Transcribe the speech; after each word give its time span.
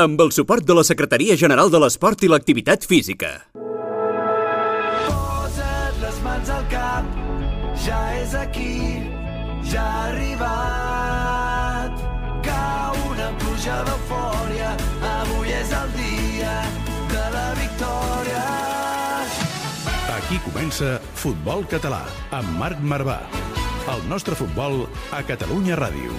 amb 0.00 0.20
el 0.24 0.30
suport 0.32 0.64
de 0.64 0.74
la 0.76 0.84
Secretaria 0.86 1.36
General 1.36 1.70
de 1.72 1.78
l'Esport 1.82 2.22
i 2.24 2.28
l'Activitat 2.30 2.86
Física. 2.88 3.30
Posa't 5.08 5.98
les 6.00 6.20
mans 6.24 6.52
al 6.54 6.64
cap, 6.72 7.04
ja 7.84 8.00
és 8.16 8.34
aquí, 8.38 9.02
ja 9.72 9.84
ha 9.84 10.06
arribat. 10.08 11.92
Cau 12.46 12.96
una 13.10 13.28
pluja 13.42 13.76
d'eufòria, 13.88 14.72
avui 15.10 15.52
és 15.58 15.74
el 15.82 15.92
dia 15.98 16.54
de 17.12 17.24
la 17.36 17.46
victòria. 17.60 18.44
Aquí 20.16 20.40
comença 20.46 20.96
Futbol 21.20 21.66
Català 21.68 22.04
amb 22.40 22.56
Marc 22.62 22.80
Marvà. 22.80 23.20
El 23.90 24.00
nostre 24.08 24.36
futbol 24.38 24.86
a 25.12 25.20
Catalunya 25.26 25.76
Ràdio. 25.80 26.14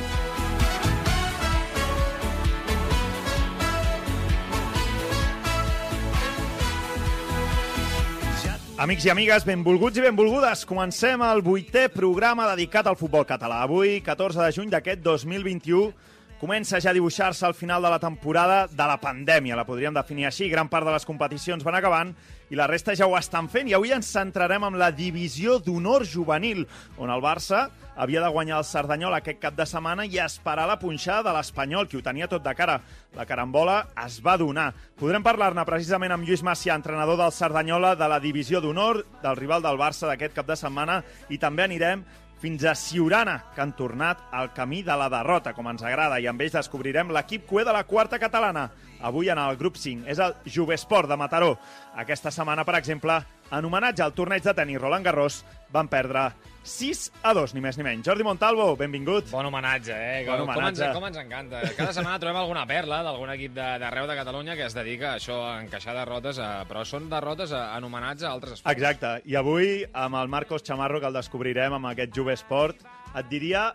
Amics 8.81 9.03
i 9.05 9.12
amigues, 9.12 9.44
benvolguts 9.45 9.99
i 9.99 10.02
benvolgudes. 10.02 10.63
Comencem 10.66 11.22
el 11.22 11.44
vuitè 11.45 11.84
programa 11.94 12.48
dedicat 12.49 12.88
al 12.89 12.95
futbol 12.98 13.27
català. 13.30 13.59
Avui, 13.62 13.99
14 14.02 14.41
de 14.41 14.55
juny 14.55 14.72
d'aquest 14.72 15.03
2021, 15.05 15.91
comença 16.41 16.80
ja 16.81 16.90
a 16.90 16.98
dibuixar-se 16.98 17.45
al 17.45 17.54
final 17.54 17.84
de 17.86 17.90
la 17.94 18.00
temporada 18.02 18.66
de 18.66 18.86
la 18.90 18.98
pandèmia, 18.98 19.55
la 19.55 19.66
podríem 19.68 19.94
definir 19.94 20.26
així. 20.26 20.48
Gran 20.50 20.72
part 20.73 20.88
de 20.88 20.95
les 20.95 21.05
competicions 21.05 21.62
van 21.62 21.77
acabant 21.77 22.16
i 22.50 22.58
la 22.58 22.66
resta 22.67 22.95
ja 22.98 23.05
ho 23.05 23.14
estan 23.16 23.45
fent. 23.48 23.70
I 23.70 23.76
avui 23.77 23.94
ens 23.94 24.09
centrarem 24.09 24.66
en 24.66 24.80
la 24.81 24.90
divisió 24.91 25.59
d'honor 25.62 26.08
juvenil, 26.09 26.66
on 26.98 27.14
el 27.14 27.22
Barça 27.22 27.67
havia 27.95 28.23
de 28.23 28.31
guanyar 28.34 28.58
el 28.58 28.66
Cerdanyol 28.66 29.14
aquest 29.14 29.38
cap 29.44 29.54
de 29.54 29.67
setmana 29.70 30.08
i 30.09 30.17
esperar 30.23 30.66
la 30.66 30.80
punxada 30.81 31.30
de 31.30 31.36
l'Espanyol, 31.36 31.88
qui 31.88 32.00
ho 32.00 32.02
tenia 32.02 32.27
tot 32.31 32.42
de 32.42 32.55
cara. 32.58 32.80
La 33.14 33.28
carambola 33.30 33.92
es 34.05 34.17
va 34.26 34.38
donar. 34.42 34.72
Podrem 34.98 35.22
parlar-ne 35.22 35.66
precisament 35.67 36.16
amb 36.16 36.26
Lluís 36.26 36.42
Macià, 36.42 36.73
entrenador 36.73 37.20
del 37.22 37.36
Cerdanyola 37.36 37.94
de 38.00 38.09
la 38.09 38.20
divisió 38.23 38.64
d'honor, 38.64 39.03
del 39.22 39.38
rival 39.38 39.61
del 39.61 39.78
Barça 39.78 40.09
d'aquest 40.09 40.33
cap 40.33 40.50
de 40.50 40.58
setmana, 40.58 41.03
i 41.30 41.38
també 41.38 41.67
anirem 41.67 42.02
fins 42.42 42.64
a 42.66 42.73
Siurana, 42.75 43.36
que 43.53 43.61
han 43.61 43.75
tornat 43.78 44.23
al 44.34 44.50
camí 44.56 44.81
de 44.81 44.95
la 44.97 45.09
derrota, 45.14 45.53
com 45.53 45.70
ens 45.70 45.84
agrada, 45.86 46.17
i 46.17 46.25
amb 46.28 46.42
ells 46.42 46.58
descobrirem 46.58 47.14
l'equip 47.14 47.45
cué 47.45 47.64
de 47.67 47.75
la 47.75 47.83
quarta 47.86 48.17
catalana. 48.20 48.72
Avui 49.02 49.30
en 49.30 49.38
el 49.42 49.58
grup 49.58 49.78
5 49.78 50.09
és 50.09 50.20
el 50.22 50.33
Jovesport 50.50 51.09
de 51.09 51.17
Mataró. 51.17 51.53
Aquesta 52.02 52.33
setmana, 52.33 52.66
per 52.66 52.80
exemple, 52.80 53.20
en 53.52 53.66
homenatge 53.67 54.03
al 54.05 54.13
torneig 54.16 54.44
de 54.44 54.53
tenis 54.57 54.80
Roland 54.81 55.05
Garros, 55.05 55.44
van 55.71 55.88
perdre 55.91 56.30
6 56.63 57.07
a 57.25 57.33
2, 57.33 57.55
ni 57.58 57.61
més 57.63 57.77
ni 57.77 57.83
menys. 57.83 58.05
Jordi 58.05 58.23
Montalvo, 58.23 58.75
benvingut. 58.77 59.31
Bon 59.31 59.45
homenatge, 59.47 59.95
eh? 59.95 60.19
Bon 60.27 60.43
Com, 60.43 60.49
homenatge. 60.52 60.83
ens, 60.85 60.95
com 60.95 61.08
ens 61.08 61.17
encanta. 61.17 61.61
Cada 61.77 61.93
setmana 61.95 62.19
trobem 62.21 62.38
alguna 62.38 62.67
perla 62.69 63.02
d'algun 63.08 63.33
equip 63.33 63.55
d'arreu 63.58 64.05
de, 64.05 64.13
de 64.13 64.19
Catalunya 64.19 64.55
que 64.59 64.67
es 64.67 64.77
dedica 64.77 65.11
a 65.11 65.16
això, 65.17 65.39
a 65.47 65.55
encaixar 65.63 65.95
derrotes, 65.97 66.38
a, 66.38 66.52
però 66.69 66.85
són 66.85 67.09
derrotes 67.09 67.53
a, 67.58 67.63
en 67.77 67.88
homenatge 67.89 68.27
a 68.27 68.33
altres 68.35 68.59
esports. 68.59 68.77
Exacte. 68.77 69.16
I 69.25 69.39
avui, 69.41 69.81
amb 69.91 70.21
el 70.21 70.30
Marcos 70.30 70.63
Chamarro, 70.63 71.02
que 71.02 71.09
el 71.09 71.17
descobrirem 71.17 71.80
amb 71.80 71.89
aquest 71.95 72.13
Jovesport, 72.15 72.86
et 73.17 73.31
diria 73.31 73.71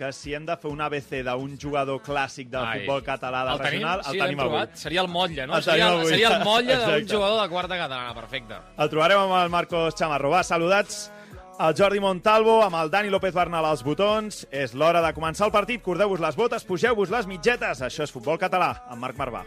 que 0.00 0.12
si 0.16 0.32
hem 0.32 0.46
de 0.48 0.56
fer 0.56 0.70
un 0.72 0.80
ABC 0.80 1.18
d'un 1.26 1.58
jugador 1.60 2.00
clàssic 2.00 2.48
del 2.48 2.64
Ai. 2.64 2.80
futbol 2.80 3.02
català 3.04 3.44
del 3.44 3.52
el 3.52 3.60
tenim, 3.60 3.82
regional, 3.84 4.04
sí, 4.04 4.16
el 4.16 4.24
tenim 4.24 4.40
avui. 4.40 4.48
trobat. 4.48 4.76
Seria 4.80 5.00
el 5.04 5.08
motlle, 5.12 5.46
no? 5.46 5.56
El 5.58 5.62
seria, 5.62 5.86
tenim 5.90 6.00
avui. 6.00 6.10
seria 6.14 6.28
el 6.36 6.44
motlle 6.44 6.76
d'un 6.86 7.08
jugador 7.10 7.42
de 7.42 7.48
quarta 7.52 7.76
catalana, 7.76 8.14
perfecte. 8.16 8.60
El 8.78 8.88
trobarem 8.88 9.18
amb 9.26 9.34
el 9.42 9.50
Marcos 9.52 9.94
Chamarro. 9.94 10.30
Va, 10.32 10.42
saludats 10.42 11.10
el 11.60 11.74
Jordi 11.76 12.00
Montalvo, 12.00 12.62
amb 12.64 12.76
el 12.80 12.90
Dani 12.90 13.10
López 13.12 13.34
Bernal 13.34 13.66
als 13.68 13.84
botons. 13.84 14.46
És 14.50 14.72
l'hora 14.72 15.02
de 15.04 15.12
començar 15.12 15.50
el 15.50 15.52
partit. 15.52 15.82
Cordeu-vos 15.84 16.20
les 16.24 16.36
botes, 16.36 16.64
pugeu-vos 16.64 17.12
les 17.12 17.28
mitgetes. 17.28 17.82
Això 17.82 18.06
és 18.08 18.10
Futbol 18.12 18.40
Català, 18.40 18.86
amb 18.88 19.04
Marc 19.04 19.20
Marvà. 19.20 19.44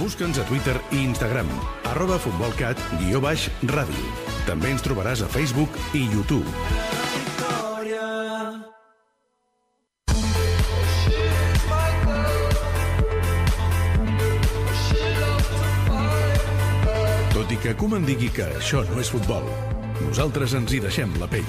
Busca'ns 0.00 0.40
a 0.42 0.44
Twitter 0.50 0.74
i 0.90 1.04
Instagram, 1.04 1.46
arroba 1.92 2.18
futbolcat, 2.18 2.76
guió 2.98 3.22
baix, 3.22 3.46
ràdio. 3.70 4.10
També 4.50 4.74
ens 4.74 4.82
trobaràs 4.82 5.22
a 5.22 5.30
Facebook 5.30 5.70
i 5.94 6.08
YouTube. 6.10 6.44
Tot 17.36 17.50
i 17.52 17.56
que 17.60 17.74
Koeman 17.76 18.06
digui 18.08 18.30
que 18.32 18.46
això 18.56 18.78
no 18.88 18.96
és 18.96 19.10
futbol, 19.12 19.44
nosaltres 20.00 20.54
ens 20.56 20.70
hi 20.72 20.78
deixem 20.80 21.10
la 21.20 21.26
pell. 21.28 21.44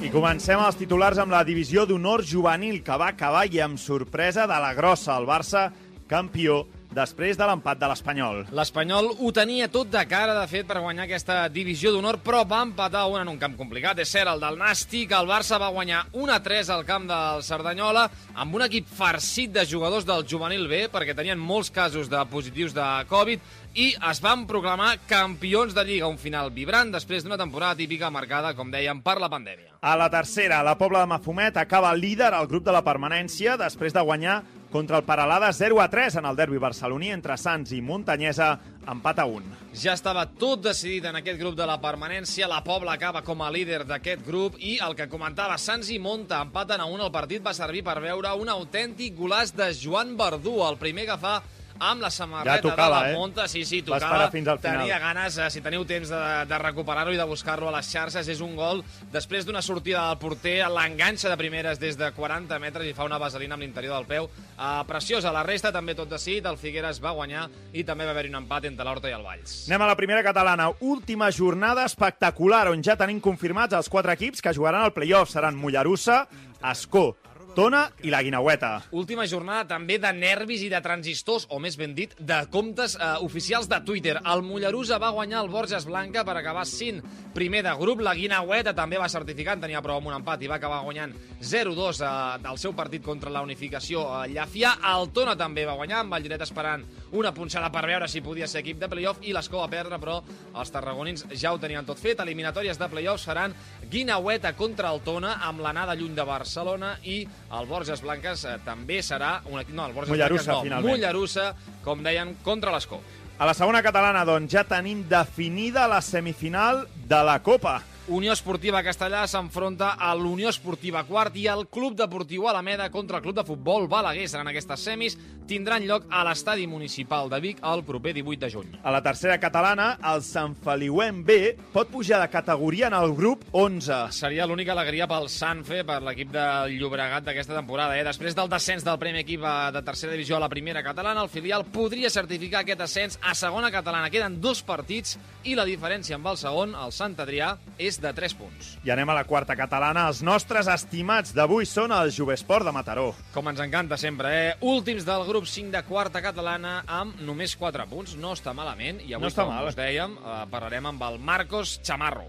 I 0.00 0.08
comencem 0.08 0.56
els 0.56 0.80
titulars 0.80 1.20
amb 1.20 1.36
la 1.36 1.44
divisió 1.44 1.84
d'honor 1.84 2.24
juvenil, 2.24 2.80
que 2.80 2.96
va 2.96 3.12
acabar 3.12 3.44
i 3.52 3.60
amb 3.60 3.76
sorpresa 3.76 4.48
de 4.48 4.56
la 4.64 4.72
grossa. 4.72 5.20
El 5.20 5.28
Barça, 5.28 5.68
campió, 6.08 6.62
després 6.98 7.38
de 7.38 7.46
l'empat 7.46 7.78
de 7.78 7.88
l'Espanyol. 7.90 8.42
L'Espanyol 8.54 9.12
ho 9.14 9.30
tenia 9.34 9.70
tot 9.72 9.90
de 9.92 10.02
cara, 10.10 10.34
de 10.36 10.46
fet, 10.50 10.66
per 10.68 10.82
guanyar 10.82 11.06
aquesta 11.06 11.40
divisió 11.52 11.92
d'honor, 11.94 12.20
però 12.24 12.42
va 12.48 12.64
empatar 12.66 13.06
una 13.08 13.22
en 13.22 13.32
un 13.32 13.38
camp 13.40 13.54
complicat. 13.58 14.02
És 14.02 14.10
cert, 14.14 14.32
el 14.32 14.42
del 14.42 14.58
Nàstic, 14.60 15.14
el 15.14 15.30
Barça 15.30 15.60
va 15.62 15.70
guanyar 15.74 16.04
1-3 16.12 16.72
al 16.74 16.84
camp 16.88 17.06
del 17.08 17.44
Cerdanyola, 17.46 18.08
amb 18.34 18.58
un 18.58 18.66
equip 18.66 18.90
farcit 18.98 19.54
de 19.54 19.66
jugadors 19.68 20.06
del 20.08 20.26
juvenil 20.28 20.66
B, 20.68 20.84
perquè 20.92 21.16
tenien 21.16 21.38
molts 21.38 21.70
casos 21.70 22.10
de 22.10 22.24
positius 22.30 22.74
de 22.76 22.88
Covid, 23.08 23.40
i 23.78 23.92
es 24.10 24.20
van 24.24 24.46
proclamar 24.48 24.96
campions 25.06 25.74
de 25.76 25.84
Lliga, 25.86 26.08
un 26.10 26.18
final 26.18 26.50
vibrant 26.54 26.90
després 26.90 27.22
d'una 27.22 27.38
temporada 27.38 27.78
típica 27.78 28.10
marcada, 28.10 28.54
com 28.58 28.72
dèiem, 28.72 29.02
per 29.04 29.18
la 29.22 29.30
pandèmia. 29.30 29.76
A 29.80 29.94
la 29.94 30.08
tercera, 30.10 30.64
la 30.66 30.74
Pobla 30.78 31.04
de 31.04 31.12
Mafumet 31.12 31.56
acaba 31.60 31.94
líder 31.94 32.32
al 32.34 32.48
grup 32.50 32.64
de 32.66 32.74
la 32.74 32.82
permanència 32.82 33.54
després 33.60 33.94
de 33.94 34.02
guanyar 34.02 34.40
contra 34.70 34.98
el 34.98 35.04
Paralada 35.04 35.52
0 35.52 35.80
a 35.80 35.88
3 35.88 36.16
en 36.16 36.26
el 36.26 36.36
derbi 36.36 36.58
barceloní 36.58 37.10
entre 37.10 37.36
Sants 37.40 37.72
i 37.72 37.80
Muntanyesa, 37.82 38.50
empat 38.88 39.22
a 39.22 39.26
1. 39.28 39.58
Ja 39.78 39.94
estava 39.96 40.26
tot 40.40 40.62
decidit 40.64 41.08
en 41.08 41.18
aquest 41.20 41.40
grup 41.40 41.56
de 41.56 41.66
la 41.68 41.78
permanència. 41.80 42.48
La 42.48 42.62
Pobla 42.64 42.94
acaba 42.96 43.22
com 43.24 43.42
a 43.42 43.50
líder 43.52 43.84
d'aquest 43.88 44.24
grup 44.26 44.58
i 44.58 44.78
el 44.84 44.96
que 44.96 45.08
comentava 45.08 45.58
Sants 45.58 45.90
i 45.90 45.98
Monta 45.98 46.42
empaten 46.44 46.80
a 46.80 46.88
un 46.88 47.00
el 47.00 47.12
partit 47.12 47.44
va 47.44 47.54
servir 47.56 47.84
per 47.86 48.00
veure 48.04 48.34
un 48.36 48.48
autèntic 48.52 49.16
golaç 49.16 49.54
de 49.56 49.72
Joan 49.76 50.16
Verdú, 50.18 50.58
el 50.66 50.80
primer 50.80 51.06
que 51.08 51.20
fa 51.20 51.38
amb 51.78 52.02
la 52.02 52.10
samarreta 52.10 52.56
Ja 52.56 52.62
tocava, 52.62 53.00
de 53.00 53.06
la 53.06 53.10
eh? 53.10 53.16
Monta. 53.16 53.48
Sí, 53.48 53.64
sí, 53.64 53.80
Va 53.82 53.98
tocava. 53.98 54.30
fins 54.30 54.48
al 54.48 54.58
final. 54.58 54.80
Tenia 54.80 54.98
ganes, 54.98 55.38
eh, 55.38 55.50
si 55.50 55.60
teniu 55.64 55.84
temps 55.86 56.08
de, 56.08 56.22
de 56.48 56.58
recuperar-lo 56.58 57.12
i 57.14 57.16
de 57.16 57.24
buscar-lo 57.24 57.68
a 57.68 57.76
les 57.76 57.90
xarxes, 57.90 58.28
és 58.28 58.40
un 58.44 58.56
gol 58.56 58.82
després 59.12 59.46
d'una 59.46 59.62
sortida 59.62 60.06
del 60.08 60.18
porter, 60.18 60.58
l'enganxa 60.68 61.30
de 61.30 61.36
primeres 61.36 61.78
des 61.78 61.96
de 61.96 62.10
40 62.12 62.58
metres 62.58 62.86
i 62.86 62.94
fa 62.94 63.04
una 63.04 63.18
vaselina 63.18 63.54
amb 63.54 63.62
l'interior 63.62 63.96
del 63.96 64.06
peu. 64.06 64.28
Uh, 64.58 64.82
preciosa, 64.88 65.32
la 65.32 65.42
resta 65.46 65.72
també 65.72 65.94
tot 65.94 66.10
decidit, 66.10 66.46
el 66.46 66.58
Figueres 66.58 67.02
va 67.02 67.12
guanyar 67.16 67.48
i 67.72 67.84
també 67.84 68.04
va 68.04 68.10
haver-hi 68.16 68.32
un 68.34 68.42
empat 68.42 68.64
entre 68.70 68.84
l'Horta 68.84 69.08
i 69.08 69.14
el 69.16 69.22
Valls. 69.22 69.68
Anem 69.68 69.82
a 69.86 69.90
la 69.92 69.96
primera 69.96 70.22
catalana. 70.26 70.70
Última 70.80 71.30
jornada 71.32 71.84
espectacular, 71.86 72.68
on 72.72 72.82
ja 72.82 72.96
tenim 72.96 73.20
confirmats 73.20 73.74
els 73.74 73.88
quatre 73.88 74.12
equips 74.18 74.42
que 74.42 74.54
jugaran 74.54 74.82
al 74.82 74.92
playoff. 74.92 75.30
Seran 75.30 75.56
Mollerussa, 75.56 76.26
Escó, 76.58 77.16
Tona 77.58 77.88
i 78.06 78.10
la 78.14 78.20
Guinaueta. 78.22 78.68
Última 78.94 79.24
jornada 79.26 79.64
també 79.66 79.96
de 79.98 80.12
nervis 80.14 80.60
i 80.62 80.68
de 80.70 80.78
transistors, 80.78 81.48
o 81.50 81.58
més 81.58 81.74
ben 81.74 81.90
dit, 81.96 82.12
de 82.22 82.36
comptes 82.54 82.94
eh, 82.94 83.08
oficials 83.26 83.66
de 83.66 83.80
Twitter. 83.82 84.14
El 84.20 84.44
Mollerusa 84.46 85.00
va 85.02 85.10
guanyar 85.16 85.40
el 85.42 85.50
Borges 85.50 85.88
Blanca 85.88 86.22
per 86.22 86.36
acabar 86.38 86.62
sent 86.70 87.00
primer 87.34 87.64
de 87.66 87.72
grup. 87.80 88.04
La 88.06 88.14
Guinaueta 88.14 88.76
també 88.78 89.00
va 89.02 89.10
certificar, 89.10 89.56
en 89.58 89.66
tenia 89.66 89.82
prou 89.82 89.98
amb 89.98 90.06
un 90.12 90.14
empat 90.20 90.44
i 90.46 90.52
va 90.52 90.60
acabar 90.60 90.84
guanyant 90.86 91.16
0-2 91.42 92.04
eh, 92.06 92.12
del 92.46 92.62
seu 92.62 92.78
partit 92.78 93.02
contra 93.02 93.34
la 93.34 93.42
unificació 93.42 94.06
a 94.06 94.22
Llafià. 94.30 94.76
El 94.94 95.10
Tona 95.10 95.34
també 95.34 95.66
va 95.66 95.74
guanyar, 95.82 96.04
amb 96.04 96.14
el 96.14 96.28
Lloret 96.28 96.46
esperant 96.46 96.86
una 97.12 97.32
punxada 97.34 97.70
per 97.72 97.84
veure 97.88 98.08
si 98.08 98.20
podia 98.24 98.48
ser 98.50 98.62
equip 98.62 98.80
de 98.80 98.88
playoff 98.90 99.22
i 99.24 99.32
l'Escó 99.32 99.62
va 99.62 99.68
perdre, 99.72 99.98
però 100.02 100.18
els 100.58 100.72
tarragonins 100.74 101.26
ja 101.32 101.52
ho 101.52 101.60
tenien 101.60 101.86
tot 101.88 102.00
fet. 102.00 102.20
Eliminatòries 102.24 102.80
de 102.80 102.88
playoff 102.92 103.22
seran 103.24 103.54
Guinaueta 103.90 104.54
contra 104.58 104.92
el 104.92 105.00
Tona, 105.06 105.38
amb 105.48 105.62
l'anada 105.64 105.96
lluny 105.96 106.14
de 106.16 106.26
Barcelona 106.28 106.96
i 107.04 107.20
el 107.58 107.70
Borges 107.70 108.02
Blanques 108.04 108.44
eh, 108.44 108.58
també 108.66 109.00
serà 109.02 109.38
un 109.46 109.60
equip... 109.62 109.74
No, 109.76 109.86
el 109.88 109.96
Borges 109.96 110.12
Mollerussa, 110.12 110.44
Blanques 110.44 110.54
no, 110.54 110.64
finalment. 110.66 110.94
Mollerussa, 110.96 111.52
com 111.84 112.02
deien, 112.04 112.34
contra 112.44 112.74
l'Escó. 112.74 113.00
A 113.38 113.46
la 113.46 113.54
segona 113.54 113.84
catalana, 113.86 114.24
doncs, 114.26 114.50
ja 114.50 114.64
tenim 114.66 115.04
definida 115.08 115.86
la 115.86 116.00
semifinal 116.02 116.86
de 117.06 117.22
la 117.22 117.38
Copa. 117.38 117.78
Unió 118.08 118.32
Esportiva 118.32 118.80
Castellà 118.80 119.26
s'enfronta 119.28 119.90
a 120.00 120.14
l'Unió 120.16 120.48
Esportiva 120.48 121.02
Quart 121.04 121.34
i 121.36 121.42
el 121.52 121.66
Club 121.68 121.92
Deportiu 121.98 122.46
Alameda 122.48 122.86
contra 122.88 123.18
el 123.18 123.22
Club 123.22 123.34
de 123.36 123.42
Futbol 123.44 123.84
Balaguer. 123.84 124.24
Seran 124.32 124.48
aquestes 124.48 124.80
semis, 124.80 125.18
tindran 125.48 125.84
lloc 125.84 126.06
a 126.08 126.22
l'estadi 126.24 126.64
municipal 126.64 127.28
de 127.28 127.36
Vic 127.44 127.60
el 127.60 127.82
proper 127.84 128.14
18 128.16 128.40
de 128.40 128.50
juny. 128.54 128.70
A 128.80 128.94
la 128.94 129.02
tercera 129.04 129.36
catalana, 129.42 129.90
el 130.08 130.24
Sant 130.24 130.54
Feliuem 130.56 131.20
B 131.28 131.36
pot 131.74 131.90
pujar 131.92 132.22
de 132.22 132.30
categoria 132.32 132.88
en 132.88 132.96
el 132.96 133.12
grup 133.12 133.44
11. 133.52 133.98
Seria 134.16 134.46
l'única 134.48 134.72
alegria 134.72 135.08
pel 135.10 135.28
Sanfe, 135.28 135.82
per 135.84 136.00
l'equip 136.06 136.32
del 136.32 136.78
Llobregat 136.80 137.28
d'aquesta 137.28 137.58
temporada. 137.60 138.00
Eh? 138.00 138.08
Després 138.08 138.32
del 138.32 138.48
descens 138.48 138.88
del 138.88 138.96
primer 139.04 139.26
equip 139.26 139.44
eh, 139.44 139.54
de 139.76 139.84
tercera 139.84 140.16
divisió 140.16 140.40
a 140.40 140.42
la 140.46 140.48
primera 140.48 140.84
catalana, 140.86 141.26
el 141.26 141.32
filial 141.32 141.66
podria 141.68 142.08
certificar 142.08 142.64
aquest 142.64 142.86
ascens 142.88 143.20
a 143.20 143.36
segona 143.36 143.68
catalana. 143.74 144.08
Queden 144.08 144.40
dos 144.40 144.64
partits 144.64 145.18
i 145.44 145.60
la 145.60 145.68
diferència 145.68 146.16
amb 146.16 146.32
el 146.32 146.40
segon, 146.40 146.72
el 146.72 146.96
Sant 146.96 147.20
Adrià, 147.20 147.52
és 147.76 147.97
de 148.00 148.12
3 148.14 148.34
punts. 148.34 148.78
I 148.84 148.90
anem 148.94 149.08
a 149.10 149.14
la 149.14 149.24
quarta 149.24 149.56
catalana. 149.56 150.06
Els 150.08 150.22
nostres 150.22 150.68
estimats 150.68 151.34
d'avui 151.34 151.66
són 151.66 151.92
el 151.92 152.10
Jovesport 152.14 152.64
de 152.66 152.72
Mataró. 152.72 153.14
Com 153.34 153.48
ens 153.48 153.60
encanta 153.60 153.96
sempre, 153.96 154.32
eh? 154.48 154.56
Últims 154.60 155.04
del 155.04 155.24
grup 155.28 155.46
5 155.46 155.70
de 155.74 155.82
quarta 155.84 156.22
catalana 156.22 156.82
amb 156.86 157.20
només 157.20 157.56
4 157.56 157.86
punts. 157.90 158.16
No 158.16 158.32
està 158.32 158.54
malament. 158.54 159.00
I 159.04 159.14
avui, 159.14 159.22
No 159.26 159.28
està 159.32 159.44
com 159.44 159.54
mal. 159.54 159.68
us 159.68 159.76
dèiem, 159.76 160.16
eh, 160.18 160.44
parlarem 160.50 160.86
amb 160.86 161.02
el 161.02 161.18
Marcos 161.18 161.80
Chamarro. 161.82 162.28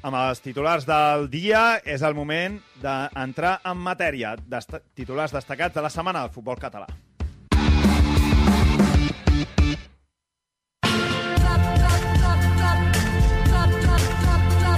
Amb 0.00 0.14
els 0.14 0.40
titulars 0.40 0.86
del 0.86 1.28
dia 1.28 1.80
és 1.84 2.02
el 2.02 2.14
moment 2.14 2.60
d'entrar 2.80 3.60
en 3.64 3.76
matèria. 3.82 4.36
Desta 4.46 4.78
titulars 4.94 5.32
destacats 5.32 5.74
de 5.74 5.82
la 5.82 5.90
setmana 5.90 6.20
del 6.22 6.30
futbol 6.30 6.56
català. 6.56 6.86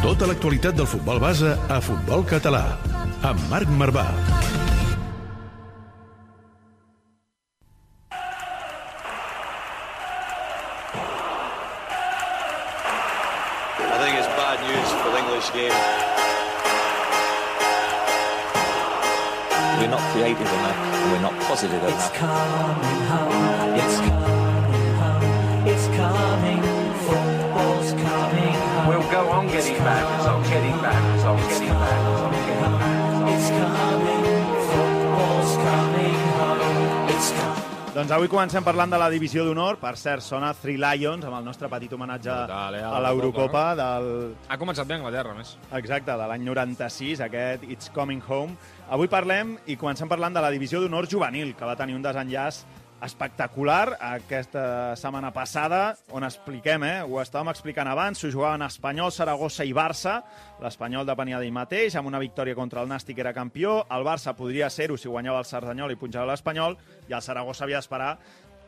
Tota 0.02 0.26
l'actualitat 0.31 0.76
del 0.79 0.88
futbol 0.88 1.20
base 1.20 1.52
a 1.69 1.79
Futbol 1.85 2.25
Català. 2.29 2.64
Amb 3.31 3.43
Marc 3.52 3.69
Marvà. 3.81 4.06
I 13.81 13.99
think 14.02 14.17
it's 14.19 14.29
bad 14.37 14.58
news 14.69 14.88
for 15.00 15.11
the 15.11 15.19
English 15.19 15.49
game. 15.52 15.76
We're 19.81 19.88
not 19.88 20.05
creative 20.12 20.47
enough, 20.47 20.76
and 20.76 21.12
we're 21.12 21.20
not 21.29 21.35
positive 21.49 21.82
It's 21.82 21.93
enough. 21.93 22.14
coming 22.14 23.00
home, 23.08 23.75
it's 23.81 23.97
coming 23.99 24.19
getting 29.61 29.85
back, 29.85 30.19
results, 30.19 30.49
getting 30.49 30.79
back, 30.81 31.15
results, 31.15 31.49
getting 31.49 31.69
back, 31.69 32.01
getting 32.49 32.79
back. 32.81 33.31
It's 33.31 33.49
coming, 33.51 34.25
football's 34.71 35.53
coming 35.65 36.21
home, 36.39 37.09
it's 37.11 37.31
coming. 37.33 37.67
Doncs 37.91 38.12
avui 38.15 38.31
comencem 38.31 38.65
parlant 38.65 38.93
de 38.95 38.99
la 39.03 39.11
divisió 39.12 39.43
d'honor. 39.45 39.77
Per 39.83 39.93
cert, 39.99 40.23
sona 40.25 40.55
Three 40.57 40.79
Lions, 40.81 41.27
amb 41.27 41.37
el 41.37 41.45
nostre 41.45 41.69
petit 41.69 41.93
homenatge 41.93 42.31
eh, 42.31 42.81
a 42.81 42.93
a 42.95 43.01
l'Eurocopa 43.05 43.65
del, 43.77 44.11
Ha 44.49 44.57
començat 44.57 44.89
bé 44.89 44.95
a 44.95 45.01
Anglaterra, 45.03 45.35
més. 45.37 45.57
Exacte, 45.77 46.15
de 46.15 46.29
l'any 46.31 46.47
96, 46.47 47.21
aquest 47.27 47.67
It's 47.69 47.91
Coming 47.93 48.23
Home. 48.29 48.57
Avui 48.89 49.11
parlem 49.12 49.59
i 49.67 49.77
comencem 49.77 50.09
parlant 50.09 50.33
de 50.33 50.41
la 50.41 50.55
divisió 50.55 50.81
d'honor 50.81 51.11
juvenil, 51.11 51.53
que 51.59 51.69
va 51.69 51.77
tenir 51.77 51.99
un 51.99 52.07
desenllaç 52.07 52.62
espectacular 53.02 53.97
aquesta 54.00 54.97
setmana 54.97 55.31
passada, 55.32 55.97
on 56.12 56.25
expliquem, 56.26 56.85
eh, 56.85 57.02
ho 57.02 57.20
estàvem 57.23 57.50
explicant 57.52 57.88
abans, 57.88 58.19
s'ho 58.20 58.31
jugaven 58.31 58.62
Espanyol, 58.67 59.12
Saragossa 59.12 59.64
i 59.64 59.73
Barça. 59.73 60.20
L'Espanyol 60.61 61.08
depenia 61.08 61.41
d'ell 61.41 61.52
mateix, 61.52 61.97
amb 61.97 62.08
una 62.08 62.20
victòria 62.20 62.55
contra 62.55 62.82
el 62.82 62.88
Nàstic 62.88 63.19
era 63.19 63.32
campió. 63.32 63.87
El 63.91 64.05
Barça 64.05 64.37
podria 64.37 64.70
ser-ho 64.70 64.97
si 64.97 65.08
guanyava 65.08 65.41
el 65.41 65.49
Cerdanyol 65.49 65.93
i 65.93 65.97
punxava 65.97 66.31
l'Espanyol, 66.32 66.76
i 67.08 67.12
el 67.17 67.23
Saragossa 67.23 67.64
havia 67.64 67.81
d'esperar 67.81 68.19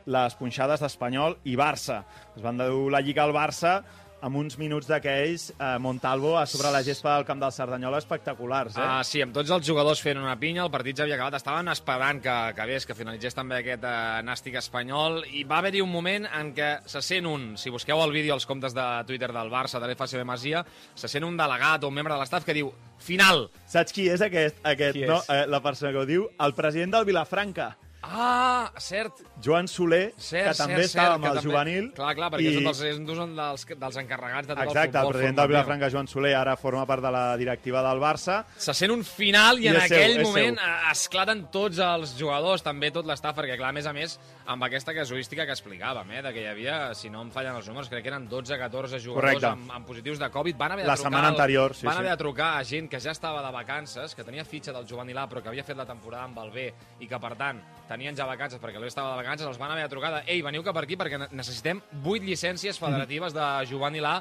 les 0.05 0.35
punxades 0.35 0.81
d'Espanyol 0.83 1.37
i 1.45 1.55
Barça. 1.55 2.03
Es 2.35 2.41
van 2.43 2.57
dur 2.57 2.91
la 2.91 3.01
Lliga 3.01 3.23
al 3.23 3.33
Barça 3.35 3.83
amb 4.23 4.39
uns 4.39 4.55
minuts 4.59 4.87
d'aquells 4.87 5.49
eh, 5.51 5.77
Montalvo 5.83 6.37
a 6.39 6.45
sobre 6.47 6.71
la 6.71 6.81
gespa 6.85 7.17
del 7.17 7.25
camp 7.27 7.41
del 7.41 7.51
Cerdanyola 7.51 7.99
espectaculars, 7.99 8.77
eh? 8.77 8.85
Ah, 8.85 9.01
sí, 9.03 9.21
amb 9.23 9.35
tots 9.35 9.51
els 9.51 9.67
jugadors 9.67 10.01
fent 10.03 10.21
una 10.21 10.37
pinya, 10.39 10.63
el 10.63 10.71
partit 10.71 10.97
ja 10.97 11.03
havia 11.05 11.17
acabat. 11.17 11.35
Estaven 11.41 11.71
esperant 11.73 12.21
que 12.23 12.31
acabés, 12.53 12.87
que 12.87 12.95
finalitzés 12.95 13.35
també 13.35 13.59
aquest 13.59 13.83
eh, 13.83 14.23
nàstic 14.23 14.57
espanyol, 14.61 15.21
i 15.35 15.43
va 15.49 15.59
haver-hi 15.59 15.83
un 15.83 15.91
moment 15.91 16.27
en 16.39 16.53
què 16.55 16.71
se 16.89 17.03
sent 17.03 17.27
un, 17.27 17.51
si 17.59 17.73
busqueu 17.73 17.99
el 18.03 18.15
vídeo 18.15 18.37
als 18.37 18.47
comptes 18.47 18.75
de 18.77 18.87
Twitter 19.09 19.33
del 19.35 19.51
Barça, 19.51 19.81
de 19.83 19.91
l'FCB 19.91 20.23
Masia, 20.27 20.63
se 20.95 21.11
sent 21.11 21.27
un 21.27 21.37
delegat 21.39 21.83
o 21.83 21.91
un 21.91 21.99
membre 21.99 22.15
de 22.15 22.23
l'estaf 22.23 22.47
que 22.47 22.55
diu 22.55 22.71
final. 23.03 23.49
Saps 23.67 23.91
qui 23.91 24.07
és 24.11 24.23
aquest? 24.23 24.63
aquest 24.63 24.95
Qui 24.95 25.07
no? 25.09 25.19
és? 25.19 25.31
Eh, 25.35 25.45
la 25.51 25.59
persona 25.65 25.91
que 25.91 25.99
ho 25.99 26.07
diu? 26.07 26.29
El 26.39 26.55
president 26.55 26.95
del 26.95 27.09
Vilafranca, 27.11 27.73
Ah, 28.05 28.69
cert, 28.79 29.13
Joan 29.41 29.65
Soler, 29.71 30.13
cert, 30.17 30.49
que 30.51 30.57
també 30.57 30.75
cert, 30.75 30.85
estava 30.89 31.05
cert, 31.07 31.15
amb 31.15 31.25
el 31.25 31.31
també- 31.37 31.43
juvenil. 31.49 31.85
Clar, 31.95 32.15
clar, 32.15 32.29
perquè 32.33 32.41
i- 32.43 32.47
és 32.51 32.57
un 32.57 32.63
dels, 32.65 32.81
és 32.81 32.97
un 32.97 33.05
dels, 33.35 33.65
dels 33.79 33.95
encarregats 33.97 34.47
de 34.47 34.55
tot 34.55 34.63
Exacte, 34.65 34.81
el 34.81 34.87
el 34.87 34.91
futbol. 34.91 35.11
president 35.13 35.37
del. 35.37 35.47
Vilafranca, 35.47 35.89
Joan 35.89 36.07
Soler, 36.09 36.35
ara 36.35 36.57
forma 36.57 36.85
part 36.85 37.01
de 37.01 37.11
la 37.11 37.37
directiva 37.37 37.81
del 37.81 37.99
Barça. 38.01 38.43
Se 38.57 38.73
sent 38.73 38.91
un 38.91 39.05
final 39.05 39.57
i, 39.59 39.63
I 39.63 39.67
en 39.69 39.73
seu, 39.75 39.83
aquell 39.85 40.21
moment 40.23 40.57
seu. 40.59 40.67
eh, 40.67 40.91
esclaten 40.91 41.49
tots 41.49 41.79
els 41.79 42.17
jugadors, 42.19 42.61
també 42.61 42.91
tot 42.91 43.05
l'estaf, 43.05 43.37
perquè 43.37 43.55
clar, 43.55 43.69
a 43.69 43.73
més 43.73 43.85
a 43.85 43.93
més, 43.93 44.19
amb 44.47 44.61
aquesta 44.63 44.93
casuística 44.93 45.45
que 45.45 45.53
explicàvem, 45.53 46.11
eh, 46.11 46.21
de 46.21 46.33
que 46.33 46.41
hi 46.41 46.47
havia, 46.47 46.93
si 46.95 47.09
no 47.09 47.21
em 47.21 47.31
fallen 47.31 47.55
els 47.55 47.67
números, 47.67 47.87
crec 47.87 48.03
que 48.03 48.09
eren 48.09 48.27
12-14 48.27 48.99
jugadors 48.99 49.33
Correcte. 49.35 49.45
amb, 49.45 49.71
amb 49.71 49.87
positius 49.87 50.19
de 50.19 50.29
Covid. 50.29 50.57
Van 50.57 50.73
haver 50.73 50.83
de 50.83 50.89
La 50.89 50.95
trucar 50.95 51.09
setmana 51.11 51.27
anterior, 51.29 51.73
sí, 51.73 51.85
Van 51.85 51.93
sí. 51.95 51.99
haver 51.99 52.11
de 52.11 52.17
trucar 52.17 52.57
a 52.57 52.63
gent 52.65 52.89
que 52.89 52.99
ja 52.99 53.11
estava 53.11 53.41
de 53.41 53.51
vacances, 53.51 54.13
que 54.13 54.23
tenia 54.25 54.43
fitxa 54.43 54.73
del 54.73 54.85
juvenil 54.85 55.17
A, 55.17 55.29
però 55.29 55.41
que 55.41 55.47
havia 55.47 55.63
fet 55.63 55.77
la 55.77 55.85
temporada 55.85 56.25
amb 56.25 56.37
el 56.39 56.51
B 56.51 56.73
i 56.99 57.07
que, 57.07 57.17
per 57.19 57.35
tant, 57.37 57.61
tenien 57.87 58.15
ja 58.15 58.25
vacances 58.25 58.59
perquè 58.61 58.79
l'E 58.79 58.87
estava 58.87 59.11
de 59.11 59.17
vacances, 59.23 59.47
els 59.47 59.57
van 59.59 59.71
haver 59.71 59.83
de 59.83 59.89
trucar 59.91 60.11
de 60.13 60.21
ei, 60.31 60.41
veniu 60.41 60.63
cap 60.63 60.73
per 60.75 60.83
aquí 60.85 60.95
perquè 60.97 61.17
ne- 61.19 61.27
necessitem 61.31 61.81
8 62.03 62.23
llicències 62.23 62.79
federatives 62.79 63.33
de 63.35 63.47
juvenil 63.69 64.05
A 64.05 64.15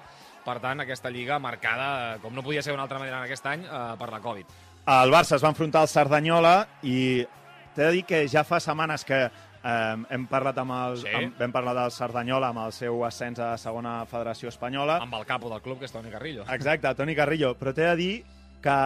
per 0.45 0.59
tant, 0.59 0.81
aquesta 0.83 1.09
lliga 1.11 1.39
marcada, 1.39 2.19
com 2.21 2.35
no 2.35 2.43
podia 2.43 2.63
ser 2.63 2.73
d'una 2.73 2.83
altra 2.83 2.99
manera 2.99 3.19
en 3.21 3.25
aquest 3.29 3.47
any, 3.47 3.63
eh, 3.63 3.95
per 3.99 4.09
la 4.11 4.19
Covid. 4.21 4.47
El 4.91 5.13
Barça 5.15 5.37
es 5.37 5.45
va 5.45 5.53
enfrontar 5.53 5.83
al 5.85 5.89
Cerdanyola 5.89 6.67
i 6.83 7.23
t'he 7.77 7.85
de 7.85 7.93
dir 7.93 8.05
que 8.05 8.25
ja 8.29 8.43
fa 8.43 8.59
setmanes 8.59 9.05
que 9.07 9.21
eh, 9.23 9.97
hem 10.11 10.27
parlat 10.27 10.59
amb 10.59 10.73
el, 10.75 10.97
Sí. 10.99 11.09
amb, 11.15 11.39
vam 11.39 11.53
parlar 11.55 11.77
del 11.79 11.93
Cerdanyola 11.95 12.49
amb 12.49 12.59
el 12.67 12.73
seu 12.73 13.05
ascens 13.07 13.39
a 13.39 13.57
segona 13.57 14.05
federació 14.11 14.49
espanyola. 14.51 14.97
Amb 15.01 15.15
el 15.15 15.25
capo 15.25 15.49
del 15.49 15.63
club, 15.63 15.79
que 15.79 15.85
és 15.87 15.93
Toni 15.93 16.11
Carrillo. 16.11 16.43
Exacte, 16.51 16.93
Toni 16.97 17.15
Carrillo. 17.15 17.55
Però 17.57 17.73
t'he 17.73 17.87
de 17.87 17.97
dir 17.97 18.25
que 18.61 18.77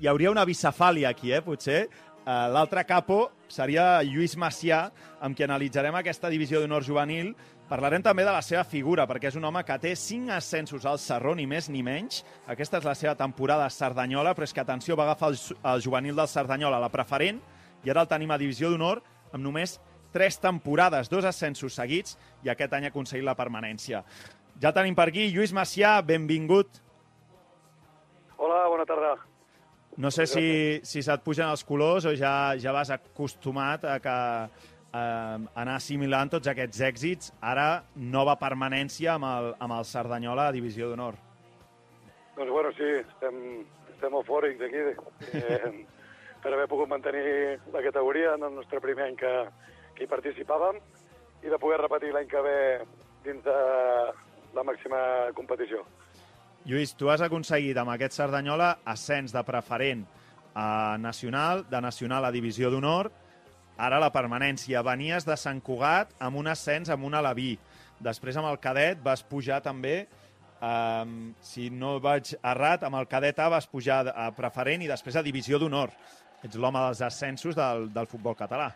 hi 0.00 0.06
hauria 0.08 0.32
una 0.32 0.44
bicefàlia 0.44 1.10
aquí, 1.10 1.32
eh, 1.32 1.40
potser. 1.42 1.88
Uh, 2.26 2.50
L'altre 2.52 2.84
capo 2.84 3.30
seria 3.48 4.02
Lluís 4.06 4.36
Macià, 4.38 4.86
amb 5.24 5.36
qui 5.36 5.44
analitzarem 5.44 5.96
aquesta 5.98 6.30
divisió 6.30 6.60
d'honor 6.60 6.84
juvenil. 6.86 7.34
Parlarem 7.68 8.00
també 8.04 8.24
de 8.24 8.32
la 8.32 8.40
seva 8.44 8.62
figura, 8.64 9.04
perquè 9.08 9.28
és 9.28 9.36
un 9.36 9.44
home 9.44 9.60
que 9.66 9.76
té 9.82 9.92
5 9.96 10.32
ascensos 10.32 10.86
al 10.88 11.00
Serró, 11.02 11.34
ni 11.36 11.44
més 11.46 11.68
ni 11.68 11.82
menys. 11.84 12.22
Aquesta 12.48 12.80
és 12.80 12.88
la 12.88 12.96
seva 12.96 13.14
temporada 13.18 13.66
a 13.66 13.72
Cerdanyola, 13.72 14.32
però 14.36 14.48
és 14.48 14.54
que, 14.56 14.64
atenció, 14.64 14.96
va 14.96 15.04
agafar 15.08 15.32
el, 15.34 15.38
el 15.74 15.84
juvenil 15.84 16.16
del 16.16 16.32
Cerdanyola, 16.32 16.80
la 16.80 16.92
preferent, 16.92 17.42
i 17.84 17.92
ara 17.92 18.06
el 18.06 18.10
tenim 18.10 18.32
a 18.32 18.40
divisió 18.40 18.72
d'honor 18.72 19.02
amb 19.32 19.44
només 19.44 19.76
3 20.16 20.40
temporades, 20.40 21.10
dos 21.12 21.28
ascensos 21.28 21.76
seguits, 21.76 22.16
i 22.44 22.48
aquest 22.48 22.72
any 22.72 22.88
ha 22.88 22.92
aconseguit 22.94 23.26
la 23.26 23.36
permanència. 23.36 24.04
Ja 24.62 24.72
tenim 24.74 24.96
per 24.98 25.10
aquí. 25.10 25.28
Lluís 25.30 25.52
Macià, 25.54 25.98
benvingut. 26.02 26.80
Hola, 28.38 28.64
bona 28.70 28.86
tarda. 28.88 29.16
No 29.98 30.12
sé 30.14 30.28
si, 30.30 30.78
si 30.86 31.00
se't 31.02 31.24
pugen 31.26 31.48
els 31.50 31.64
colors 31.66 32.04
o 32.06 32.12
ja, 32.14 32.54
ja 32.54 32.70
vas 32.70 32.92
acostumat 32.94 33.82
a 33.82 33.96
que 33.98 34.14
eh, 34.94 35.38
anar 35.58 35.74
assimilant 35.74 36.30
tots 36.30 36.46
aquests 36.52 36.84
èxits. 36.86 37.32
Ara, 37.42 37.82
nova 37.98 38.36
permanència 38.38 39.16
amb 39.16 39.26
el, 39.26 39.50
amb 39.58 39.74
el 39.74 39.88
Cerdanyola 39.88 40.46
a 40.48 40.54
Divisió 40.54 40.92
d'Honor. 40.92 41.18
Doncs 42.36 42.54
bueno, 42.54 42.70
sí, 42.78 42.92
estem, 43.02 43.42
estem 43.96 44.14
eufòrics 44.20 44.62
aquí 44.68 44.84
eh, 45.42 45.72
per 46.44 46.54
haver 46.54 46.68
pogut 46.70 46.94
mantenir 46.94 47.58
la 47.74 47.82
categoria 47.82 48.36
en 48.38 48.46
el 48.46 48.54
nostre 48.54 48.78
primer 48.84 49.08
any 49.10 49.18
que, 49.18 49.34
que 49.98 50.06
hi 50.06 50.12
participàvem 50.14 50.78
i 51.42 51.50
de 51.50 51.58
poder 51.58 51.82
repetir 51.82 52.14
l'any 52.14 52.30
que 52.30 52.46
ve 52.46 52.58
dins 53.26 53.42
de 53.42 53.58
la 54.54 54.62
màxima 54.62 55.00
competició. 55.34 55.82
Lluís, 56.68 56.92
tu 56.92 57.08
has 57.08 57.22
aconseguit 57.24 57.78
amb 57.80 57.94
aquest 57.94 58.12
Cerdanyola 58.18 58.74
ascens 58.84 59.32
de 59.32 59.40
preferent 59.40 60.02
a 60.52 60.98
nacional, 61.00 61.62
de 61.64 61.80
nacional 61.80 62.26
a 62.28 62.32
Divisió 62.34 62.68
d'Honor, 62.68 63.08
ara 63.80 64.00
la 64.02 64.10
permanència. 64.12 64.82
Venies 64.84 65.24
de 65.24 65.36
Sant 65.40 65.62
Cugat 65.64 66.12
amb 66.20 66.36
un 66.36 66.50
ascens 66.52 66.92
amb 66.92 67.08
un 67.08 67.16
Alaví. 67.16 67.54
Després 68.04 68.36
amb 68.36 68.50
el 68.50 68.60
cadet 68.60 69.00
vas 69.04 69.24
pujar 69.24 69.62
també 69.64 70.06
Um, 70.58 71.36
si 71.38 71.68
no 71.70 72.00
vaig 72.02 72.32
errat, 72.42 72.82
amb 72.82 72.98
el 72.98 73.04
cadet 73.06 73.38
A 73.38 73.44
vas 73.52 73.68
pujar 73.70 74.00
a 74.10 74.24
preferent 74.34 74.82
i 74.82 74.88
després 74.90 75.14
a 75.14 75.22
divisió 75.22 75.60
d'honor. 75.62 75.92
Ets 76.42 76.58
l'home 76.58 76.82
dels 76.82 77.02
ascensos 77.06 77.54
del, 77.54 77.86
del 77.94 78.08
futbol 78.10 78.34
català. 78.34 78.66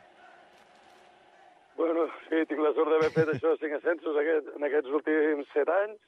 Bueno, 1.74 2.06
sí, 2.28 2.44
tinc 2.46 2.62
la 2.62 2.70
sort 2.76 2.94
d'haver 2.94 3.10
fet 3.16 3.34
això, 3.34 3.56
cinc 3.58 3.74
ascensos 3.80 4.20
aquest, 4.22 4.52
en 4.54 4.68
aquests 4.68 4.94
últims 4.94 5.50
set 5.56 5.74
anys 5.74 5.98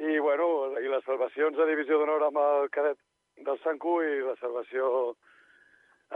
I, 0.00 0.18
bueno, 0.18 0.46
i 0.80 0.88
les 0.88 1.04
salvacions 1.04 1.58
a 1.58 1.66
Divisió 1.68 1.98
d'Honor 2.00 2.24
amb 2.28 2.38
el 2.40 2.70
cadet 2.72 2.98
del 3.44 3.58
Sancu 3.64 3.98
i 4.02 4.22
la 4.24 4.36
salvació 4.40 4.86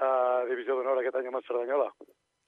a 0.01 0.11
Divisió 0.49 0.77
d'Honor 0.77 1.03
aquest 1.03 1.19
any 1.21 1.29
amb 1.29 1.41
el 1.41 1.45
Cerdanyola. 1.49 1.91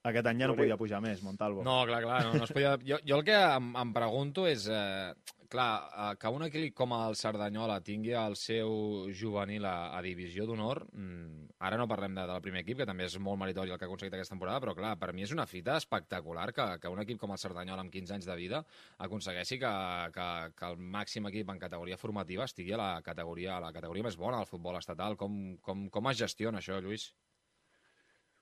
Aquest 0.08 0.30
any 0.30 0.42
ja 0.42 0.50
no 0.50 0.58
podia 0.58 0.78
pujar 0.80 1.00
més, 1.04 1.22
Montalvo. 1.24 1.64
No, 1.66 1.80
clar, 1.88 2.02
clar, 2.04 2.20
no, 2.28 2.36
no 2.40 2.46
es 2.46 2.54
podia... 2.54 2.76
Jo, 2.84 3.00
jo 3.04 3.18
el 3.18 3.26
que 3.26 3.36
em, 3.38 3.72
em 3.82 3.92
pregunto 3.96 4.46
és, 4.48 4.68
eh, 4.72 5.36
clar, 5.48 5.88
eh, 5.88 6.16
que 6.20 6.30
un 6.32 6.44
equip 6.46 6.74
com 6.76 6.92
el 6.96 7.16
Cerdanyola 7.18 7.80
tingui 7.84 8.14
el 8.16 8.36
seu 8.36 9.08
juvenil 9.20 9.66
a, 9.68 9.76
a 9.96 10.02
divisió 10.04 10.46
d'honor, 10.46 10.84
mm, 10.92 11.48
ara 11.68 11.78
no 11.80 11.88
parlem 11.90 12.14
de, 12.16 12.26
del 12.30 12.42
primer 12.44 12.62
equip, 12.62 12.80
que 12.80 12.88
també 12.88 13.08
és 13.08 13.18
molt 13.18 13.40
meritori 13.40 13.72
el 13.72 13.80
que 13.80 13.86
ha 13.86 13.90
aconseguit 13.90 14.16
aquesta 14.16 14.36
temporada, 14.36 14.60
però 14.64 14.76
clar, 14.78 14.94
per 15.00 15.12
mi 15.16 15.24
és 15.26 15.32
una 15.34 15.48
fita 15.50 15.76
espectacular 15.80 16.50
que, 16.56 16.68
que 16.82 16.92
un 16.92 17.02
equip 17.04 17.20
com 17.20 17.32
el 17.34 17.42
Cerdanyola 17.42 17.84
amb 17.84 17.94
15 17.94 18.18
anys 18.18 18.28
de 18.28 18.36
vida 18.38 18.62
aconsegueixi 19.08 19.60
que, 19.62 19.72
que, 20.14 20.28
que 20.58 20.72
el 20.72 20.76
màxim 20.98 21.28
equip 21.32 21.52
en 21.52 21.62
categoria 21.64 22.00
formativa 22.00 22.48
estigui 22.48 22.76
a 22.76 22.82
la 22.82 22.90
categoria, 23.02 23.56
a 23.56 23.64
la 23.68 23.72
categoria 23.72 24.06
més 24.06 24.20
bona 24.20 24.42
del 24.42 24.50
futbol 24.50 24.78
estatal. 24.78 25.16
Com, 25.16 25.58
com, 25.64 25.88
com 25.92 26.12
es 26.12 26.20
gestiona 26.20 26.62
això, 26.62 26.80
Lluís? 26.82 27.10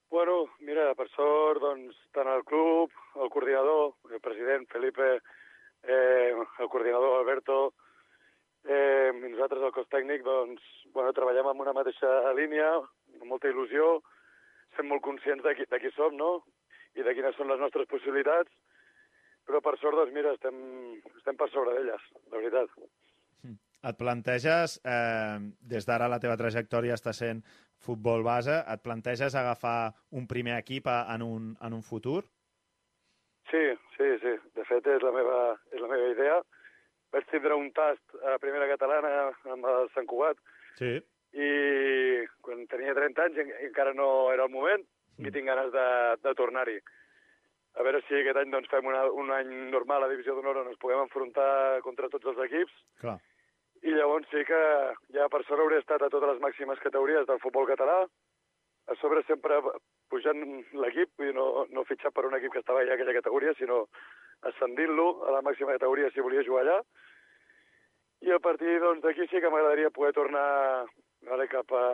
Bueno, 0.09 0.47
mira, 0.61 0.93
per 0.95 1.09
sort, 1.11 1.59
doncs, 1.61 1.97
tant 2.15 2.29
el 2.31 2.45
club, 2.47 2.93
el 3.19 3.31
coordinador, 3.35 3.97
el 4.13 4.21
president 4.23 4.67
Felipe, 4.71 5.09
eh, 5.83 6.31
el 6.33 6.69
coordinador 6.71 7.17
Alberto, 7.19 7.57
eh, 8.65 9.11
i 9.11 9.33
nosaltres, 9.33 9.65
el 9.67 9.75
cos 9.75 9.89
tècnic, 9.91 10.23
doncs, 10.23 10.63
bueno, 10.95 11.11
treballem 11.17 11.51
en 11.51 11.65
una 11.65 11.75
mateixa 11.75 12.13
línia, 12.39 12.69
amb 13.19 13.27
molta 13.33 13.51
il·lusió, 13.51 13.97
sent 14.77 14.87
molt 14.87 15.03
conscients 15.03 15.43
de 15.43 15.57
qui, 15.59 15.67
de 15.75 15.83
qui 15.83 15.91
som, 15.99 16.15
no?, 16.15 16.31
i 16.95 17.03
de 17.03 17.13
quines 17.13 17.35
són 17.37 17.51
les 17.51 17.61
nostres 17.61 17.91
possibilitats, 17.91 18.55
però 19.47 19.59
per 19.61 19.75
sort, 19.81 19.99
doncs, 19.99 20.15
mira, 20.15 20.37
estem, 20.39 20.57
estem 21.19 21.37
per 21.37 21.51
sobre 21.51 21.75
d'elles, 21.75 22.07
la 22.31 22.39
veritat. 22.39 22.79
Et 23.85 23.97
planteges, 23.99 24.81
eh, 24.85 25.39
des 25.61 25.87
d'ara 25.87 26.09
la 26.09 26.19
teva 26.19 26.37
trajectòria 26.37 26.95
està 26.97 27.13
sent 27.13 27.43
futbol 27.79 28.23
base, 28.25 28.57
et 28.67 28.83
planteges 28.83 29.35
agafar 29.37 29.93
un 30.11 30.27
primer 30.27 30.57
equip 30.59 30.87
a, 30.89 31.05
en, 31.15 31.23
un, 31.23 31.57
en 31.61 31.73
un 31.77 31.83
futur? 31.83 32.25
Sí, 33.51 33.63
sí, 33.97 34.09
sí. 34.23 34.33
De 34.57 34.65
fet, 34.65 34.87
és 34.91 35.03
la 35.05 35.13
meva, 35.15 35.41
és 35.71 35.81
la 35.81 35.89
meva 35.93 36.09
idea. 36.11 36.41
Vaig 37.15 37.29
tindre 37.31 37.55
un 37.55 37.69
tast 37.77 38.17
a 38.33 38.39
primera 38.43 38.67
catalana 38.73 39.13
amb 39.53 39.69
el 39.71 39.89
Sant 39.95 40.07
Cugat 40.11 40.41
Sí. 40.81 40.97
i 41.37 42.25
quan 42.43 42.67
tenia 42.67 42.95
30 42.97 43.23
anys 43.29 43.39
en- 43.39 43.55
encara 43.69 43.95
no 43.95 44.33
era 44.33 44.45
el 44.45 44.51
moment 44.51 44.83
i 45.19 45.31
tinc 45.31 45.47
ganes 45.47 45.71
de, 45.73 45.87
de 46.25 46.35
tornar-hi. 46.35 46.77
A 47.77 47.83
veure 47.85 48.01
si 48.09 48.15
aquest 48.19 48.37
any 48.41 48.51
doncs, 48.51 48.69
fem 48.73 48.85
una, 48.89 49.05
un 49.13 49.31
any 49.31 49.49
normal 49.71 50.03
a 50.05 50.09
Divisió 50.09 50.35
d'Honor 50.35 50.59
on 50.65 50.69
ens 50.73 50.79
puguem 50.81 51.01
enfrontar 51.07 51.81
contra 51.85 52.09
tots 52.09 52.27
els 52.27 52.39
equips 52.49 52.73
Clar. 53.01 53.19
I 53.87 53.95
llavors 53.95 54.27
sí 54.33 54.43
que 54.49 54.61
ja 55.15 55.29
per 55.31 55.43
sort 55.47 55.63
hauré 55.63 55.79
estat 55.79 56.03
a 56.03 56.11
totes 56.11 56.33
les 56.33 56.43
màximes 56.43 56.81
categories 56.83 57.27
del 57.29 57.39
futbol 57.43 57.69
català, 57.71 58.01
a 58.87 58.95
sobre 59.01 59.23
sempre 59.27 59.59
pujant 60.11 60.43
l'equip, 60.83 61.11
vull 61.19 61.31
dir, 61.31 61.35
no, 61.39 61.67
no 61.75 61.85
fitxat 61.87 62.15
per 62.15 62.27
un 62.27 62.37
equip 62.39 62.55
que 62.55 62.63
estava 62.63 62.85
ja 62.87 62.95
a 62.95 62.99
aquella 62.99 63.15
categoria, 63.19 63.55
sinó 63.59 63.85
ascendint-lo 64.51 65.07
a 65.27 65.37
la 65.37 65.43
màxima 65.47 65.75
categoria 65.79 66.11
si 66.11 66.25
volia 66.25 66.45
jugar 66.47 66.65
allà. 66.65 66.79
I 68.27 68.33
a 68.35 68.41
partir 68.43 68.79
doncs, 68.83 69.03
d'aquí 69.05 69.27
sí 69.31 69.43
que 69.43 69.51
m'agradaria 69.53 69.95
poder 69.95 70.15
tornar 70.17 70.47
ara 71.37 71.47
cap 71.51 71.73
a, 71.75 71.87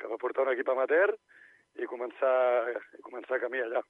cap 0.00 0.12
a 0.12 0.20
portar 0.20 0.44
un 0.46 0.52
equip 0.52 0.68
amateur 0.72 1.12
i 1.80 1.88
començar, 1.90 2.36
començar 3.04 3.40
camí 3.42 3.64
allà. 3.64 3.82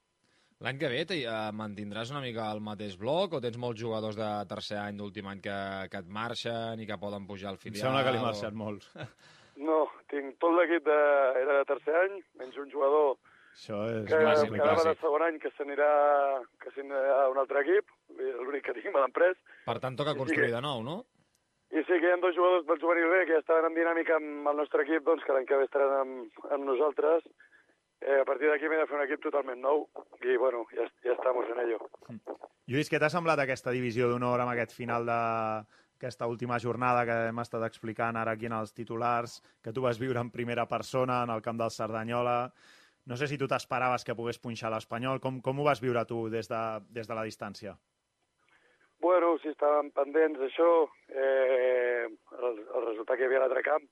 L'any 0.60 0.78
que 0.80 0.88
ve 0.90 1.04
te, 1.06 1.16
eh, 1.22 1.50
mantindràs 1.54 2.10
una 2.10 2.20
mica 2.24 2.48
el 2.50 2.58
mateix 2.66 2.96
bloc 2.98 3.36
o 3.38 3.40
tens 3.40 3.56
molts 3.62 3.78
jugadors 3.80 4.16
de 4.18 4.28
tercer 4.50 4.78
any, 4.82 4.96
d'últim 4.98 5.28
any, 5.30 5.38
que, 5.44 5.54
que 5.92 6.00
et 6.02 6.08
marxen 6.10 6.80
i 6.82 6.86
que 6.88 6.96
poden 6.98 7.28
pujar 7.28 7.52
al 7.52 7.58
Em 7.60 7.62
filial? 7.68 7.84
sembla 7.86 8.02
que 8.04 8.14
li 8.16 8.18
o- 8.22 8.26
marxen 8.26 8.54
molts. 8.58 8.88
No, 9.58 9.88
tinc 10.06 10.36
tot 10.38 10.52
l'equip 10.54 10.84
de, 10.86 10.96
era 11.40 11.56
de 11.58 11.64
tercer 11.66 11.94
any, 11.98 12.12
menys 12.38 12.54
un 12.62 12.68
jugador 12.70 13.16
Això 13.58 13.78
és 13.90 14.04
que 14.06 14.20
clàssic, 14.22 14.52
quedava 14.54 14.84
de 14.86 14.92
segon 15.00 15.24
any 15.26 15.38
que 15.42 15.50
s'anirà 15.56 15.88
que 16.62 16.70
s'anirà 16.76 17.16
a 17.24 17.24
un 17.32 17.40
altre 17.42 17.64
equip, 17.64 17.90
l'únic 18.20 18.62
que 18.68 18.74
tinc, 18.76 18.86
me 18.94 19.00
l'han 19.02 19.10
pres. 19.16 19.34
Per 19.66 19.74
tant, 19.82 19.96
toca 19.98 20.14
Sí, 20.14 20.20
construir 20.20 20.46
que- 20.52 20.54
de 20.54 20.60
nou, 20.62 20.84
no? 20.86 20.94
I 21.74 21.82
sí 21.88 21.98
que 21.98 22.06
hi 22.06 22.12
ha 22.14 22.20
dos 22.22 22.36
jugadors 22.38 22.64
del 22.70 22.78
juvenil 22.80 23.10
B 23.10 23.24
que 23.26 23.34
ja 23.34 23.42
estaven 23.42 23.66
en 23.72 23.74
dinàmica 23.80 24.14
amb 24.20 24.46
el 24.52 24.56
nostre 24.62 24.86
equip, 24.86 25.02
doncs 25.04 25.26
que 25.26 25.34
l'any 25.34 25.44
que 25.50 25.58
ve 25.58 25.66
estaran 25.66 25.96
amb, 26.04 26.38
amb 26.54 26.64
nosaltres. 26.70 27.26
Eh, 28.00 28.21
a 28.21 28.25
partir 28.25 28.47
d'aquí 28.49 28.69
m'he 28.71 28.78
de 28.78 28.87
fer 28.87 28.97
un 28.97 29.05
equip 29.05 29.23
totalment 29.25 29.59
nou 29.61 29.88
i, 30.23 30.37
bueno, 30.37 30.64
ja, 30.71 30.87
ja 31.02 31.17
estamos 31.17 31.49
en 31.50 31.62
ello. 31.64 31.81
Lluís, 32.71 32.90
què 32.90 33.00
t'ha 33.00 33.11
semblat 33.11 33.40
aquesta 33.43 33.75
divisió 33.75 34.09
d'honor 34.09 34.45
amb 34.45 34.52
aquest 34.52 34.75
final 34.76 35.07
d'aquesta 35.09 36.28
última 36.31 36.61
jornada 36.62 37.05
que 37.09 37.17
hem 37.31 37.43
estat 37.43 37.64
explicant 37.67 38.17
ara 38.21 38.37
aquí 38.37 38.47
en 38.47 38.55
els 38.61 38.75
titulars, 38.76 39.40
que 39.64 39.75
tu 39.75 39.83
vas 39.83 39.99
viure 39.99 40.23
en 40.23 40.31
primera 40.31 40.69
persona 40.71 41.25
en 41.25 41.35
el 41.35 41.43
camp 41.43 41.59
del 41.59 41.75
Cerdanyola? 41.75 42.38
No 43.09 43.17
sé 43.17 43.26
si 43.26 43.38
tu 43.40 43.49
t'esperaves 43.49 44.05
que 44.05 44.14
pogués 44.14 44.38
punxar 44.38 44.71
l'Espanyol. 44.71 45.19
Com, 45.25 45.40
com 45.40 45.59
ho 45.59 45.64
vas 45.64 45.81
viure 45.81 46.05
tu 46.05 46.26
des 46.28 46.47
de, 46.50 46.64
des 46.93 47.09
de 47.09 47.17
la 47.17 47.25
distància? 47.25 47.73
Bueno, 49.00 49.38
si 49.43 49.49
estàvem 49.49 49.88
pendents 49.97 50.38
d'això, 50.38 50.71
eh, 51.09 52.05
el, 52.05 52.61
el 52.62 52.87
resultat 52.90 53.17
que 53.17 53.25
hi 53.25 53.28
havia 53.31 53.40
a 53.40 53.47
l'altre 53.47 53.62
camp, 53.64 53.87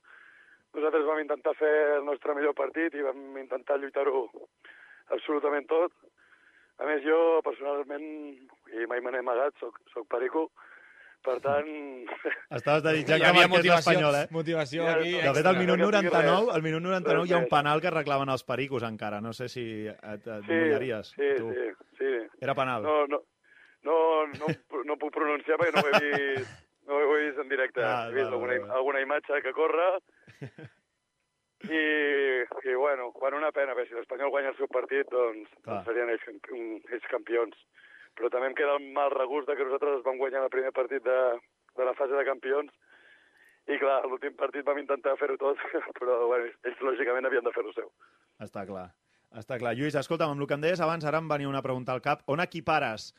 nosaltres 0.77 1.07
vam 1.09 1.23
intentar 1.25 1.55
fer 1.59 1.73
el 1.99 2.05
nostre 2.07 2.35
millor 2.37 2.55
partit 2.59 2.95
i 2.95 3.03
vam 3.07 3.39
intentar 3.41 3.79
lluitar-ho 3.81 4.27
absolutament 5.17 5.67
tot. 5.71 5.93
A 6.79 6.85
més, 6.85 7.01
jo, 7.07 7.19
personalment, 7.45 8.03
i 8.77 8.87
mai 8.91 9.01
me 9.01 9.13
n'he 9.15 9.23
amagat, 9.25 9.55
soc, 9.63 9.79
soc 9.95 10.05
perico, 10.13 10.51
per 11.25 11.39
tant... 11.41 11.71
Estaves 12.59 12.83
desitjant 12.85 13.17
Hi 13.17 13.23
que 13.25 13.31
havia 13.31 13.49
motivació, 13.49 13.79
l'Espanyol, 13.79 14.19
eh? 14.21 14.27
motivació 14.37 14.85
Ja, 14.85 14.97
aquí. 14.99 15.15
de 15.17 15.23
De 15.25 15.33
fet, 15.39 15.49
al 15.49 15.57
minut 15.63 15.81
No 15.81 15.89
tinc 15.89 16.11
99, 16.11 16.35
res. 16.45 16.53
al 16.59 16.67
minut 16.67 16.85
99 16.85 17.31
hi 17.31 17.33
ha 17.33 17.41
un 17.41 17.49
penal 17.55 17.81
que 17.81 17.95
reclamen 17.95 18.35
els 18.35 18.45
pericos 18.45 18.85
encara. 18.85 19.23
No 19.25 19.33
sé 19.33 19.49
si 19.49 19.65
et, 19.89 19.97
et 20.21 20.29
Sí, 20.45 20.53
mullaries, 20.53 21.15
sí, 21.17 21.31
tu. 21.41 21.49
sí, 21.57 21.67
sí. 22.03 22.13
Era 22.45 22.55
penal. 22.55 22.85
No, 22.85 22.99
no, 23.09 23.23
no, 23.89 23.97
no, 24.37 24.53
no 24.93 24.99
puc 25.01 25.15
pronunciar 25.17 25.57
perquè 25.57 25.73
no 25.73 25.87
ho 25.87 25.97
he 25.97 26.03
vist, 26.37 26.55
no 26.87 26.99
ho 26.99 27.17
he 27.17 27.27
vist 27.27 27.43
en 27.43 27.51
directe. 27.53 27.85
Ah, 27.85 28.07
he 28.09 28.15
vist 28.15 28.27
val, 28.27 28.39
alguna, 28.39 28.59
val, 28.59 28.69
val. 28.69 28.77
alguna 28.81 29.03
imatge 29.05 29.43
que 29.45 29.53
corre 29.57 29.89
i, 31.67 31.83
i 32.71 32.75
bueno, 32.75 33.11
bueno, 33.19 33.41
una 33.41 33.53
pena, 33.53 33.75
perquè 33.75 33.91
si 33.91 33.99
l'Espanyol 33.99 34.33
guanya 34.35 34.53
el 34.55 34.59
seu 34.61 34.71
partit, 34.73 35.09
doncs, 35.13 35.51
Clar. 35.63 35.83
doncs 35.83 35.91
serien 35.91 36.13
ells, 36.15 36.27
ells 36.93 37.13
campions. 37.13 37.63
Però 38.17 38.31
també 38.33 38.51
em 38.51 38.57
queda 38.57 38.79
el 38.79 38.91
mal 38.97 39.13
regust 39.13 39.49
de 39.51 39.57
que 39.57 39.67
nosaltres 39.67 40.05
vam 40.07 40.21
guanyar 40.21 40.47
el 40.47 40.53
primer 40.53 40.73
partit 40.77 41.05
de, 41.05 41.21
de 41.77 41.89
la 41.89 41.95
fase 41.99 42.17
de 42.17 42.25
campions 42.29 42.73
i 43.67 43.79
clar, 43.83 44.05
l'últim 44.07 44.37
partit 44.39 44.63
vam 44.67 44.79
intentar 44.79 45.17
fer-ho 45.19 45.37
tot, 45.41 45.59
però 45.99 46.21
bueno, 46.31 46.53
ells 46.69 46.85
lògicament 46.87 47.27
havien 47.27 47.47
de 47.47 47.53
fer-ho 47.55 47.73
seu. 47.75 47.91
Està 48.43 48.63
clar. 48.69 48.89
Està 49.37 49.59
clar. 49.59 49.75
Lluís, 49.77 49.97
escolta'm, 49.99 50.33
amb 50.33 50.45
el 50.45 50.49
que 50.49 50.57
em 50.57 50.63
deies 50.63 50.81
abans, 50.81 51.05
ara 51.05 51.19
em 51.19 51.29
venia 51.29 51.51
una 51.51 51.65
pregunta 51.65 51.93
al 51.93 52.05
cap. 52.05 52.23
On 52.31 52.41
equipares 52.41 53.11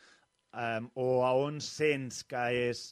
eh, 0.55 0.79
o 0.95 1.07
a 1.27 1.33
on 1.35 1.59
sents 1.63 2.23
que 2.29 2.45
és 2.69 2.87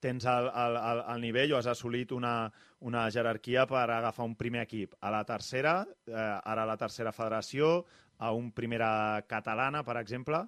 tens 0.00 0.24
el, 0.26 0.48
el, 0.48 0.76
el, 0.76 1.00
el 1.14 1.20
nivell 1.20 1.52
o 1.52 1.58
has 1.58 1.66
assolit 1.66 2.12
una, 2.12 2.50
una 2.80 3.06
jerarquia 3.10 3.66
per 3.66 3.86
agafar 3.90 4.24
un 4.26 4.36
primer 4.36 4.62
equip? 4.66 4.94
A 5.00 5.10
la 5.10 5.24
tercera, 5.24 5.80
eh, 6.06 6.14
ara 6.16 6.62
a 6.62 6.66
la 6.70 6.76
tercera 6.76 7.12
federació, 7.12 7.84
a 8.18 8.32
un 8.34 8.52
primera 8.52 9.22
catalana, 9.28 9.82
per 9.86 9.96
exemple? 10.00 10.42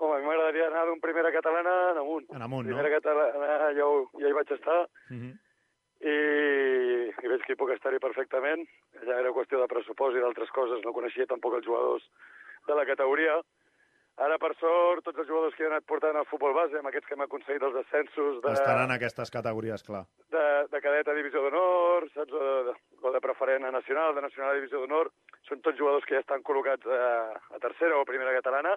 Home, 0.00 0.16
a 0.16 0.20
mi 0.20 0.26
m'agradaria 0.30 0.66
anar 0.70 0.86
d'un 0.88 1.00
primera 1.00 1.30
catalana 1.34 1.76
en 1.92 1.98
amunt. 2.00 2.26
En 2.32 2.42
amunt, 2.42 2.66
no? 2.68 2.72
primera 2.76 2.92
catalana 2.94 3.72
ja, 3.76 3.84
ho, 3.86 4.06
ja 4.20 4.28
hi 4.28 4.36
vaig 4.36 4.52
estar 4.56 4.80
Uh 5.10 5.16
-huh. 5.16 5.32
i, 6.00 6.14
i 7.24 7.28
veig 7.28 7.42
que 7.44 7.52
hi 7.52 7.60
puc 7.60 7.70
estar-hi 7.74 7.98
perfectament. 8.00 8.64
Allà 9.02 9.18
era 9.20 9.32
qüestió 9.36 9.60
de 9.60 9.68
pressupost 9.68 10.16
i 10.16 10.20
d'altres 10.20 10.50
coses. 10.50 10.80
No 10.84 10.92
coneixia 10.96 11.26
tampoc 11.26 11.54
els 11.54 11.66
jugadors 11.66 12.04
de 12.66 12.74
la 12.74 12.86
categoria. 12.86 13.40
Ara, 14.18 14.36
per 14.38 14.50
sort, 14.60 15.04
tots 15.04 15.18
els 15.18 15.28
jugadors 15.28 15.54
que 15.56 15.62
he 15.64 15.66
anat 15.70 15.84
portant 15.88 16.16
al 16.16 16.26
futbol 16.28 16.52
base, 16.52 16.76
amb 16.76 16.88
aquests 16.90 17.06
que 17.08 17.14
hem 17.14 17.22
aconseguit 17.24 17.62
els 17.62 17.76
ascensos 17.84 18.42
de, 18.42 18.52
Estan 18.52 18.82
en 18.84 18.90
aquestes 18.90 19.30
categories, 19.30 19.82
clar. 19.82 20.04
de, 20.34 20.44
de 20.68 20.80
cadet 20.84 21.08
a 21.08 21.14
divisió 21.14 21.40
d'honor, 21.40 22.08
saps? 22.12 22.32
O 22.32 22.62
de, 22.68 22.74
o 23.00 23.12
de 23.14 23.20
preferent 23.24 23.64
a 23.64 23.70
nacional, 23.72 24.14
de 24.14 24.20
nacional 24.26 24.50
a 24.52 24.58
divisió 24.58 24.80
d'honor, 24.82 25.10
són 25.48 25.62
tots 25.64 25.78
jugadors 25.78 26.04
que 26.04 26.18
ja 26.18 26.20
estan 26.20 26.42
col·locats 26.44 26.84
a, 26.84 27.32
a 27.56 27.58
tercera 27.64 27.96
o 27.96 28.02
a 28.04 28.08
primera 28.10 28.34
catalana, 28.36 28.74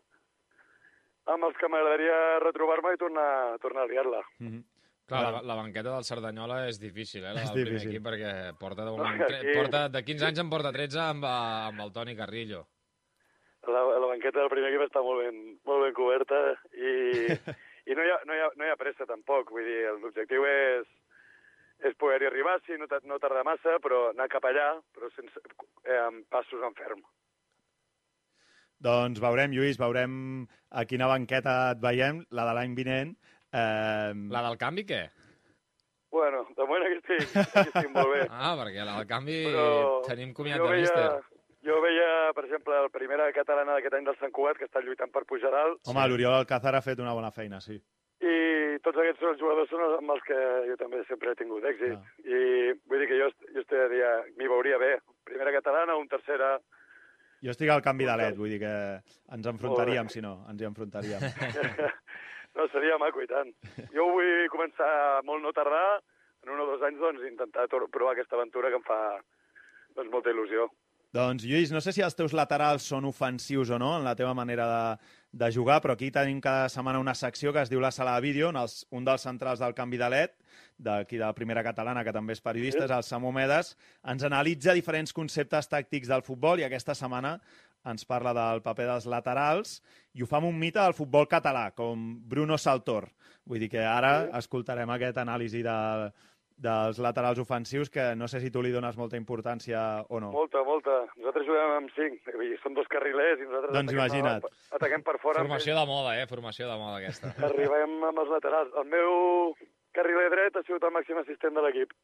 amb 1.34 1.44
els 1.50 1.60
que 1.60 1.68
m'agradaria 1.72 2.40
retrobar-me 2.44 2.94
i 2.96 3.02
tornar, 3.02 3.28
tornar 3.64 3.84
a 3.84 3.92
liar-la. 3.92 4.24
Uh 4.40 4.48
-huh. 4.48 4.64
Clar, 5.06 5.34
la, 5.34 5.42
la 5.44 5.56
banqueta 5.56 5.92
del 5.92 6.04
Cerdanyola 6.08 6.68
és 6.70 6.80
difícil, 6.80 7.24
eh, 7.26 7.34
la 7.34 7.42
És 7.44 7.52
del 7.52 7.66
primer 7.66 7.74
difícil. 7.82 7.90
equip, 7.92 8.06
perquè 8.08 8.58
porta, 8.58 8.86
de, 8.86 8.92
moment, 8.92 9.22
aquí- 9.22 9.52
porta 9.54 9.90
de 9.90 10.04
15 10.04 10.26
anys 10.26 10.40
en 10.40 10.50
porta 10.50 10.72
13 10.72 11.00
amb, 11.00 11.24
eh, 11.26 11.68
amb 11.68 11.80
el 11.82 11.92
Toni 11.92 12.16
Carrillo. 12.16 12.68
La, 13.64 13.84
la 13.96 14.10
banqueta 14.10 14.42
del 14.42 14.52
primer 14.52 14.74
equip 14.74 14.84
està 14.88 15.02
molt 15.06 15.24
ben, 15.24 15.38
molt 15.68 15.86
ben 15.86 15.94
coberta 15.96 16.40
i, 16.76 17.32
i 17.90 17.96
no, 17.96 18.04
hi 18.04 18.12
ha, 18.12 18.18
no, 18.28 18.36
hi 18.36 18.44
ha, 18.44 18.50
no 18.60 18.68
hi 18.68 18.74
ha 18.74 18.80
pressa 18.80 19.08
tampoc. 19.08 19.54
Vull 19.56 19.68
dir, 19.68 19.80
l'objectiu 20.02 20.44
és, 20.50 20.90
és 21.88 21.96
poder-hi 22.00 22.28
arribar, 22.28 22.58
sí, 22.68 22.76
no, 22.80 22.90
no 23.08 23.20
tardar 23.24 23.46
massa, 23.48 23.78
però 23.84 24.10
anar 24.12 24.28
cap 24.32 24.46
allà, 24.50 24.70
però 24.96 25.12
sense, 25.16 25.40
eh, 25.88 26.00
amb 26.00 26.28
passos 26.34 26.64
en 26.64 26.76
ferm. 26.80 27.04
Doncs 28.84 29.22
veurem, 29.24 29.54
Lluís, 29.56 29.80
veurem 29.80 30.14
a 30.76 30.84
quina 30.84 31.08
banqueta 31.08 31.54
et 31.72 31.84
veiem, 31.84 32.26
la 32.36 32.50
de 32.50 32.56
l'any 32.58 32.76
vinent. 32.76 33.14
Eh, 33.54 34.12
La 34.34 34.42
del 34.48 34.58
canvi, 34.58 34.84
què? 34.90 35.04
Bueno, 36.14 36.44
de 36.58 36.66
moment 36.66 36.84
aquí 36.86 36.98
estic, 37.00 37.38
aquí 37.58 37.70
estic 37.70 37.92
molt 37.94 38.12
bé. 38.12 38.26
Ah, 38.30 38.54
perquè 38.60 38.84
la 38.86 39.00
del 39.00 39.08
canvi 39.10 39.38
Però 39.48 39.68
tenim 40.06 40.34
comiat 40.38 40.62
de 40.62 40.68
veia, 40.68 40.82
míster. 40.84 41.33
Jo 41.64 41.80
veia, 41.84 42.32
per 42.36 42.46
exemple, 42.46 42.76
la 42.86 42.92
primera 42.94 43.30
catalana 43.36 43.78
d'aquest 43.78 43.98
any 43.98 44.08
del 44.08 44.18
Sant 44.20 44.34
Cugat, 44.36 44.60
que 44.60 44.68
està 44.68 44.84
lluitant 44.84 45.12
per 45.14 45.24
pujar 45.30 45.54
alt, 45.56 45.82
home, 45.88 46.08
l'Oriol 46.12 46.36
Alcázar 46.38 46.76
ha 46.76 46.84
fet 46.86 47.00
una 47.04 47.16
bona 47.16 47.32
feina, 47.32 47.62
sí. 47.64 47.80
i 48.24 48.36
tots 48.84 49.00
aquests 49.00 49.24
els 49.32 49.40
jugadors 49.40 49.72
són 49.72 49.84
els 49.86 49.98
amb 49.98 50.14
els 50.16 50.24
que 50.28 50.38
jo 50.68 50.78
també 50.80 51.02
sempre 51.08 51.32
he 51.32 51.40
tingut 51.40 51.66
èxit. 51.72 51.96
Ah. 51.96 52.14
I 52.28 52.74
vull 52.90 53.04
dir 53.04 53.10
que 53.12 53.20
jo, 53.20 53.30
jo 53.56 53.64
estaria, 53.64 54.14
m'hi 54.38 54.50
veuria 54.52 54.80
bé. 54.82 54.94
Primera 55.28 55.56
catalana, 55.56 55.98
un 56.00 56.10
tercera... 56.12 56.56
Jo 57.44 57.52
estic 57.52 57.72
al 57.72 57.84
canvi 57.84 58.08
de 58.08 58.16
led, 58.20 58.38
vull 58.40 58.52
dir 58.54 58.62
que 58.62 58.74
ens 59.36 59.48
enfrontaríem, 59.52 60.10
si 60.12 60.24
no, 60.24 60.38
ens 60.52 60.62
hi 60.62 60.68
enfrontaríem. 60.70 61.26
no, 62.56 62.68
seria 62.72 63.00
maco 63.02 63.24
i 63.24 63.28
tant. 63.28 63.52
Jo 63.96 64.08
vull 64.16 64.48
començar 64.52 64.92
molt 65.28 65.44
no 65.44 65.52
tardar, 65.56 66.00
en 66.44 66.54
un 66.56 66.64
o 66.64 66.70
dos 66.72 66.84
anys, 66.88 67.00
doncs, 67.00 67.24
intentar 67.28 67.68
provar 67.72 68.14
aquesta 68.14 68.40
aventura 68.40 68.72
que 68.72 68.80
em 68.80 68.88
fa 68.88 69.00
doncs, 69.96 70.12
molta 70.12 70.32
il·lusió. 70.32 70.70
Doncs, 71.14 71.44
Lluís, 71.46 71.70
no 71.70 71.78
sé 71.78 71.92
si 71.94 72.02
els 72.02 72.16
teus 72.18 72.34
laterals 72.34 72.88
són 72.90 73.06
ofensius 73.06 73.70
o 73.70 73.78
no 73.78 73.92
en 74.00 74.06
la 74.08 74.16
teva 74.18 74.32
manera 74.34 74.66
de, 74.66 75.12
de 75.44 75.50
jugar, 75.54 75.76
però 75.84 75.94
aquí 75.94 76.08
tenim 76.10 76.40
cada 76.42 76.72
setmana 76.74 76.98
una 77.04 77.14
secció 77.14 77.54
que 77.54 77.62
es 77.62 77.70
diu 77.70 77.84
la 77.84 77.92
sala 77.94 78.16
de 78.16 78.24
vídeo, 78.26 78.48
on 78.50 78.58
els, 78.58 78.80
un 78.90 79.06
dels 79.06 79.22
centrals 79.22 79.62
del 79.62 79.76
canvi 79.78 80.00
de 80.02 80.10
led, 80.10 80.34
d'aquí 80.82 81.20
de 81.20 81.28
la 81.28 81.36
primera 81.38 81.62
catalana, 81.62 82.02
que 82.02 82.16
també 82.16 82.34
és 82.34 82.42
periodista, 82.42 82.88
és 82.88 82.96
el 82.98 83.06
Samu 83.06 83.30
Medes, 83.30 83.76
ens 84.10 84.26
analitza 84.26 84.74
diferents 84.74 85.14
conceptes 85.14 85.70
tàctics 85.70 86.10
del 86.10 86.26
futbol 86.26 86.64
i 86.64 86.66
aquesta 86.66 86.98
setmana 86.98 87.36
ens 87.86 88.10
parla 88.10 88.34
del 88.34 88.66
paper 88.66 88.90
dels 88.90 89.06
laterals 89.06 89.82
i 90.18 90.24
ho 90.24 90.26
fa 90.26 90.40
amb 90.40 90.50
un 90.50 90.58
mite 90.58 90.82
del 90.82 90.98
futbol 90.98 91.30
català, 91.30 91.68
com 91.78 92.16
Bruno 92.26 92.58
Saltor. 92.58 93.12
Vull 93.46 93.62
dir 93.62 93.70
que 93.70 93.86
ara 93.86 94.32
escoltarem 94.40 94.90
aquest 94.90 95.22
anàlisi 95.22 95.62
de, 95.62 95.78
dels 96.58 97.00
laterals 97.02 97.40
ofensius 97.42 97.90
que 97.90 98.14
no 98.16 98.28
sé 98.28 98.40
si 98.40 98.52
tu 98.52 98.62
li 98.62 98.72
dones 98.72 98.98
molta 98.98 99.18
importància 99.18 100.04
o 100.10 100.20
no. 100.22 100.32
Molta, 100.32 100.64
molta. 100.68 101.00
Nosaltres 101.18 101.48
juguem 101.48 101.76
amb 101.78 101.94
cinc, 101.96 102.20
són 102.64 102.78
dos 102.78 102.90
carrilers 102.92 103.42
i 103.42 103.48
nosaltres 103.48 103.74
Doncs 103.76 103.94
ataquem, 103.94 104.00
imagina't. 104.00 104.46
A, 104.46 104.76
ataquem 104.80 105.06
per 105.06 105.18
fora. 105.22 105.42
Formació 105.44 105.78
de 105.80 105.86
moda, 105.90 106.18
eh? 106.20 106.28
Formació 106.30 106.70
de 106.70 106.78
moda, 106.80 107.00
aquesta. 107.02 107.34
Arribem 107.50 107.98
amb 108.10 108.22
els 108.26 108.36
laterals. 108.36 108.76
El 108.80 108.88
meu 108.92 109.56
carriler 109.98 110.30
dret 110.34 110.60
ha 110.60 110.64
sigut 110.68 110.84
el 110.84 110.94
màxim 110.96 111.20
assistent 111.22 111.58
de 111.58 111.66
l'equip. 111.66 111.98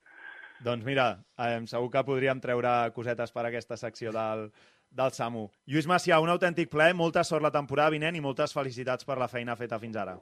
Doncs 0.65 0.83
mira, 0.83 1.13
eh, 1.39 1.61
segur 1.71 1.87
que 1.93 2.03
podríem 2.03 2.41
treure 2.43 2.73
cosetes 2.95 3.31
per 3.31 3.45
aquesta 3.47 3.77
secció 3.79 4.11
del, 4.11 4.49
del 4.91 5.13
Samu. 5.15 5.45
Lluís 5.71 5.87
Macià, 5.87 6.19
un 6.19 6.31
autèntic 6.33 6.71
plaer, 6.73 6.97
molta 6.99 7.23
sort 7.23 7.45
la 7.45 7.53
temporada 7.55 7.93
vinent 7.95 8.17
i 8.17 8.23
moltes 8.25 8.53
felicitats 8.55 9.07
per 9.07 9.17
la 9.21 9.29
feina 9.31 9.55
feta 9.55 9.79
fins 9.79 9.95
ara. 10.01 10.17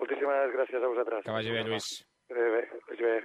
Moltíssimes 0.00 0.52
gràcies 0.58 0.82
a 0.82 0.90
vosaltres. 0.90 1.24
Que 1.24 1.32
vagi 1.32 1.54
bé, 1.54 1.64
Lluís. 1.64 1.88
Bé, 2.28 2.50
bé, 2.56 2.62
que 2.68 2.84
vagi 2.90 3.08
bé. 3.08 3.16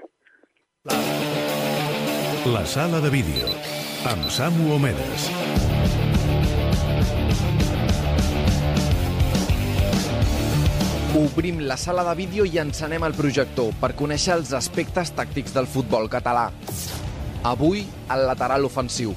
La 2.46 2.66
sala 2.66 3.02
de 3.02 3.10
vídeo, 3.10 3.48
amb 4.08 4.30
Samu 4.32 4.74
Omedes. 4.74 5.26
Obrim 11.20 11.60
la 11.68 11.76
sala 11.76 12.06
de 12.08 12.14
vídeo 12.16 12.46
i 12.48 12.62
encenem 12.64 13.04
el 13.04 13.14
projector 13.14 13.74
per 13.82 13.92
conèixer 14.00 14.38
els 14.38 14.54
aspectes 14.56 15.12
tàctics 15.18 15.52
del 15.52 15.68
futbol 15.68 16.08
català. 16.08 16.48
Avui, 17.44 17.84
el 18.08 18.24
lateral 18.30 18.64
ofensiu. 18.66 19.14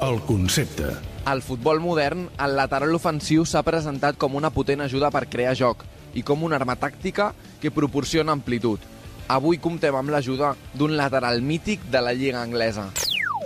El 0.00 0.22
concepte. 0.24 0.94
Al 1.28 1.44
futbol 1.44 1.78
modern, 1.84 2.30
el 2.40 2.56
lateral 2.56 2.96
ofensiu 2.96 3.44
s'ha 3.44 3.62
presentat 3.62 4.16
com 4.16 4.40
una 4.40 4.50
potent 4.50 4.80
ajuda 4.80 5.12
per 5.12 5.28
crear 5.28 5.52
joc 5.60 5.84
i 6.14 6.24
com 6.24 6.42
una 6.42 6.56
arma 6.56 6.80
tàctica 6.80 7.34
que 7.60 7.70
proporciona 7.70 8.32
amplitud. 8.32 8.91
Avui 9.30 9.58
comptem 9.62 9.94
amb 9.94 10.10
l'ajuda 10.10 10.54
d'un 10.74 10.96
lateral 10.98 11.42
mític 11.42 11.84
de 11.90 12.00
la 12.02 12.12
Lliga 12.12 12.42
Anglesa. 12.42 12.88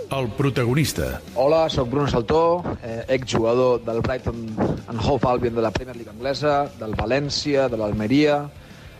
El 0.09 0.29
protagonista. 0.37 1.21
Hola, 1.35 1.69
sóc 1.69 1.89
Bruno 1.89 2.07
Saltó, 2.07 2.63
eh, 2.81 3.03
exjugador 3.09 3.83
del 3.83 4.01
Brighton 4.01 4.55
and 4.87 4.99
Hove 5.03 5.27
Albion 5.27 5.55
de 5.55 5.61
la 5.61 5.71
Premier 5.71 5.95
League 5.95 6.11
anglesa, 6.11 6.69
del 6.79 6.95
València, 6.95 7.67
de 7.67 7.77
l'Almeria, 7.77 8.49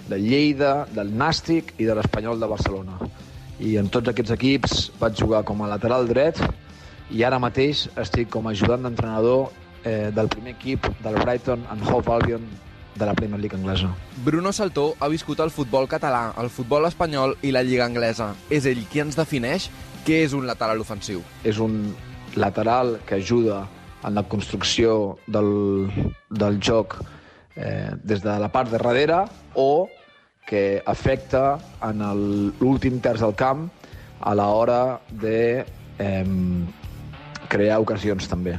del 0.10 0.24
Lleida, 0.28 0.86
del 0.92 1.14
Nàstic 1.18 1.74
i 1.78 1.86
de 1.86 1.96
l'Espanyol 1.96 2.40
de 2.40 2.48
Barcelona. 2.48 3.00
I 3.60 3.78
en 3.78 3.88
tots 3.90 4.12
aquests 4.12 4.36
equips 4.36 4.92
vaig 5.00 5.16
jugar 5.18 5.44
com 5.48 5.64
a 5.64 5.72
lateral 5.72 6.08
dret 6.08 6.42
i 7.10 7.24
ara 7.24 7.40
mateix 7.40 7.88
estic 7.96 8.30
com 8.30 8.48
a 8.48 8.52
ajudant 8.52 8.84
d'entrenador 8.84 9.48
eh, 9.84 10.12
del 10.14 10.28
primer 10.28 10.54
equip 10.58 10.88
del 11.04 11.16
Brighton 11.24 11.64
and 11.72 11.88
Hove 11.88 12.14
Albion 12.14 12.44
de 12.98 13.06
la 13.06 13.14
Premier 13.14 13.40
League 13.40 13.56
anglesa. 13.58 13.90
Bruno 14.26 14.52
Saltó 14.52 14.96
ha 15.00 15.08
viscut 15.08 15.40
el 15.40 15.52
futbol 15.52 15.88
català, 15.88 16.34
el 16.42 16.50
futbol 16.50 16.86
espanyol 16.86 17.36
i 17.44 17.52
la 17.52 17.62
Lliga 17.64 17.86
Anglesa. 17.86 18.34
És 18.50 18.66
ell 18.66 18.84
qui 18.92 19.00
ens 19.04 19.16
defineix 19.16 19.70
què 20.06 20.24
és 20.26 20.34
un 20.34 20.46
lateral 20.48 20.80
ofensiu. 20.82 21.22
és 21.44 21.58
un 21.60 21.96
lateral 22.36 23.00
que 23.06 23.16
ajuda 23.16 23.68
en 24.04 24.14
la 24.16 24.24
construcció 24.24 25.18
del, 25.28 25.90
del 26.30 26.60
joc 26.62 27.00
eh, 27.56 27.92
des 28.04 28.22
de 28.22 28.36
la 28.40 28.50
part 28.52 28.70
de 28.70 28.78
darrere 28.78 29.24
o 29.56 29.88
que 30.48 30.82
afecta 30.86 31.58
en 31.84 32.02
el- 32.02 32.54
l'últim 32.60 33.00
terç 33.02 33.20
del 33.20 33.34
camp 33.36 33.70
a 34.22 34.34
l'hora 34.36 35.00
de 35.12 35.66
eh, 36.00 36.26
crear 37.50 37.80
ocasions 37.82 38.28
també. 38.30 38.58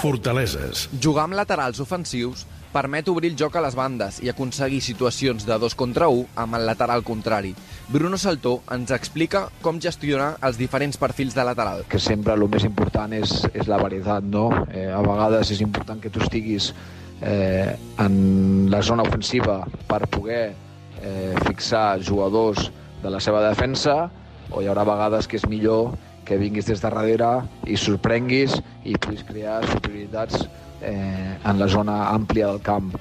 Fortaleses. 0.00 0.88
Jugar 1.02 1.24
amb 1.28 1.34
laterals 1.36 1.78
ofensius 1.80 2.46
permet 2.72 3.08
obrir 3.08 3.32
el 3.32 3.36
joc 3.38 3.56
a 3.56 3.62
les 3.64 3.74
bandes 3.74 4.20
i 4.22 4.30
aconseguir 4.30 4.80
situacions 4.80 5.46
de 5.46 5.58
dos 5.58 5.74
contra 5.74 6.08
un 6.08 6.26
amb 6.38 6.54
el 6.58 6.66
lateral 6.66 7.02
contrari. 7.02 7.54
Bruno 7.88 8.18
Saltó 8.18 8.60
ens 8.70 8.92
explica 8.94 9.48
com 9.62 9.80
gestionar 9.82 10.36
els 10.46 10.58
diferents 10.58 10.96
perfils 10.96 11.34
de 11.34 11.44
lateral. 11.44 11.84
que 11.88 11.98
sempre 11.98 12.34
el 12.34 12.48
més 12.48 12.64
important 12.64 13.12
és, 13.12 13.46
és 13.54 13.66
la 13.66 13.78
varietat, 13.78 14.22
no? 14.22 14.50
Eh, 14.70 14.90
a 14.90 15.00
vegades 15.02 15.50
és 15.50 15.60
important 15.60 16.00
que 16.00 16.10
tu 16.10 16.20
estiguis 16.20 16.72
eh, 17.20 17.76
en 17.98 18.70
la 18.70 18.82
zona 18.82 19.02
ofensiva 19.02 19.66
per 19.88 20.06
poder 20.06 20.54
eh, 21.02 21.34
fixar 21.46 22.00
jugadors 22.02 22.70
de 23.02 23.10
la 23.10 23.20
seva 23.20 23.42
defensa 23.48 24.10
o 24.50 24.62
hi 24.62 24.68
haurà 24.68 24.84
vegades 24.84 25.26
que 25.26 25.36
és 25.36 25.46
millor 25.48 25.94
que 26.24 26.38
vinguis 26.38 26.66
des 26.66 26.80
de 26.80 26.86
darrere 26.86 27.30
i 27.66 27.76
sorprenguis 27.76 28.60
i 28.84 28.94
puguis 28.94 29.24
crear 29.26 29.60
superioritats 29.66 30.46
eh, 30.80 31.38
en 31.44 31.58
la 31.58 31.68
zona 31.68 32.10
àmplia 32.10 32.50
del 32.50 32.60
camp. 32.64 32.92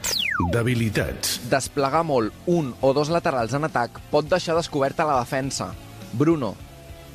Debilitats. 0.54 1.39
Desplegar 1.52 2.04
molt 2.08 2.48
un 2.48 2.74
o 2.82 2.94
dos 2.94 3.12
laterals 3.13 3.54
en 3.58 3.68
atac 3.68 4.00
pot 4.12 4.28
deixar 4.30 4.58
descoberta 4.58 5.08
la 5.08 5.20
defensa. 5.20 5.72
Bruno, 6.13 6.56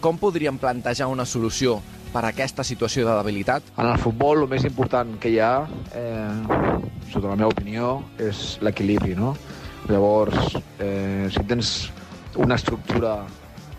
com 0.00 0.18
podríem 0.20 0.58
plantejar 0.60 1.08
una 1.08 1.24
solució 1.24 1.80
per 2.14 2.22
a 2.24 2.30
aquesta 2.30 2.62
situació 2.62 3.08
de 3.08 3.14
debilitat? 3.16 3.72
En 3.76 3.88
el 3.90 3.98
futbol, 3.98 4.44
el 4.44 4.50
més 4.52 4.64
important 4.68 5.16
que 5.18 5.32
hi 5.34 5.40
ha, 5.42 5.66
eh, 5.96 6.68
sota 7.10 7.30
la 7.30 7.38
meva 7.40 7.50
opinió, 7.50 7.96
és 8.18 8.58
l'equilibri, 8.62 9.16
no? 9.18 9.34
Llavors, 9.88 10.54
eh, 10.78 11.26
si 11.32 11.42
tens 11.48 11.90
una 12.36 12.54
estructura 12.54 13.24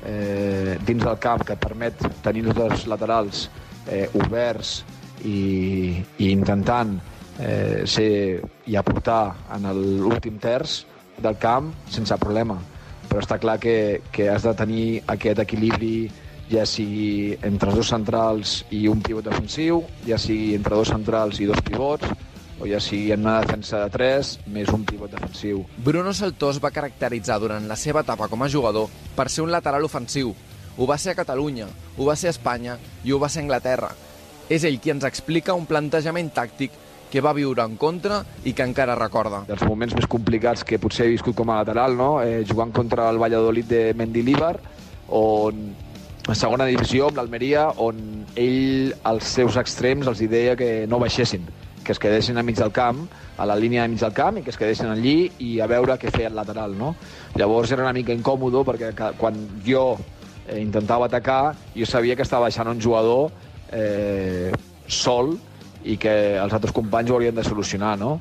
eh, 0.05 0.77
dins 0.85 1.03
del 1.03 1.17
camp 1.19 1.45
que 1.45 1.55
et 1.55 1.61
permet 1.61 2.03
tenir 2.23 2.45
els 2.45 2.57
dos 2.57 2.85
laterals 2.91 3.47
eh, 3.87 4.09
oberts 4.13 4.83
i, 5.25 6.03
i 6.21 6.31
intentant 6.31 6.95
eh, 7.39 7.83
ser 7.89 8.41
i 8.69 8.77
aportar 8.79 9.35
en 9.55 9.67
l'últim 9.73 10.39
terç 10.41 10.83
del 11.21 11.37
camp 11.41 11.73
sense 11.91 12.17
problema. 12.21 12.57
Però 13.09 13.21
està 13.21 13.37
clar 13.41 13.57
que, 13.61 14.01
que 14.11 14.29
has 14.31 14.45
de 14.45 14.53
tenir 14.57 14.85
aquest 15.11 15.41
equilibri 15.43 15.97
ja 16.49 16.65
sigui 16.69 17.35
entre 17.45 17.73
dos 17.73 17.89
centrals 17.89 18.59
i 18.73 18.85
un 18.89 19.01
pivot 19.01 19.25
defensiu, 19.25 19.81
ja 20.05 20.17
sigui 20.21 20.53
entre 20.57 20.77
dos 20.77 20.91
centrals 20.93 21.41
i 21.41 21.49
dos 21.49 21.61
pivots, 21.65 22.09
o 22.59 22.67
ja 22.69 22.79
sigui 22.79 23.11
en 23.11 23.25
una 23.25 23.39
defensa 23.43 23.81
de 23.83 23.91
tres 23.91 24.35
més 24.47 24.69
un 24.73 24.85
pivot 24.87 25.11
defensiu. 25.11 25.63
Bruno 25.83 26.13
Saltó 26.13 26.51
es 26.53 26.61
va 26.63 26.71
caracteritzar 26.71 27.39
durant 27.41 27.67
la 27.67 27.75
seva 27.75 28.05
etapa 28.05 28.29
com 28.31 28.45
a 28.45 28.49
jugador 28.51 28.91
per 29.15 29.27
ser 29.29 29.43
un 29.43 29.51
lateral 29.51 29.85
ofensiu. 29.87 30.33
Ho 30.77 30.87
va 30.87 30.97
ser 30.99 31.13
a 31.13 31.19
Catalunya, 31.19 31.67
ho 31.97 32.05
va 32.07 32.15
ser 32.19 32.29
a 32.29 32.35
Espanya 32.35 32.77
i 33.03 33.11
ho 33.11 33.19
va 33.19 33.29
ser 33.29 33.41
a 33.41 33.45
Anglaterra. 33.45 33.91
És 34.49 34.63
ell 34.63 34.77
qui 34.79 34.91
ens 34.93 35.05
explica 35.07 35.55
un 35.57 35.65
plantejament 35.65 36.29
tàctic 36.35 36.73
que 37.11 37.21
va 37.21 37.33
viure 37.33 37.63
en 37.63 37.77
contra 37.79 38.19
i 38.43 38.53
que 38.53 38.65
encara 38.65 38.97
recorda. 38.97 39.43
Dels 39.47 39.63
moments 39.65 39.95
més 39.95 40.07
complicats 40.11 40.65
que 40.67 40.79
potser 40.81 41.05
he 41.05 41.13
viscut 41.13 41.37
com 41.37 41.49
a 41.49 41.61
lateral, 41.61 41.95
no? 41.97 42.09
eh, 42.21 42.43
jugant 42.47 42.73
contra 42.75 43.09
el 43.09 43.21
Valladolid 43.21 43.69
de 43.69 43.83
Mendilíbar, 43.97 44.57
on 45.15 45.67
a 46.27 46.33
segona 46.33 46.65
divisió 46.65 47.11
amb 47.11 47.21
l'Almeria, 47.21 47.67
on 47.81 48.25
ell, 48.35 48.93
als 49.05 49.29
seus 49.37 49.57
extrems, 49.61 50.09
els 50.09 50.23
deia 50.29 50.55
que 50.57 50.87
no 50.89 50.99
baixessin, 50.99 51.45
que 51.85 51.93
es 51.93 52.01
quedessin 52.01 52.41
a 52.41 52.43
mig 52.43 52.57
del 52.57 52.73
camp, 52.73 53.05
a 53.37 53.45
la 53.45 53.55
línia 53.55 53.83
de 53.83 53.93
mig 53.93 54.01
del 54.01 54.13
camp, 54.17 54.39
i 54.39 54.43
que 54.43 54.49
es 54.49 54.57
quedessin 54.57 54.89
allí 54.89 55.29
i 55.45 55.59
a 55.61 55.69
veure 55.69 55.99
què 56.01 56.09
feia 56.09 56.31
el 56.31 56.37
lateral, 56.37 56.73
no? 56.77 56.95
Llavors 57.37 57.71
era 57.71 57.85
una 57.85 57.93
mica 57.93 58.13
incòmodo, 58.13 58.65
perquè 58.65 58.91
quan 59.21 59.37
jo 59.65 59.85
eh, 60.47 60.59
intentava 60.59 61.05
atacar, 61.05 61.55
jo 61.75 61.85
sabia 61.85 62.15
que 62.17 62.25
estava 62.25 62.49
baixant 62.49 62.73
un 62.73 62.81
jugador 62.81 63.29
eh, 63.75 64.51
sol 64.87 65.35
i 65.85 65.99
que 66.01 66.13
els 66.41 66.53
altres 66.55 66.73
companys 66.73 67.11
ho 67.11 67.17
haurien 67.17 67.35
de 67.35 67.43
solucionar, 67.45 67.93
no? 68.01 68.15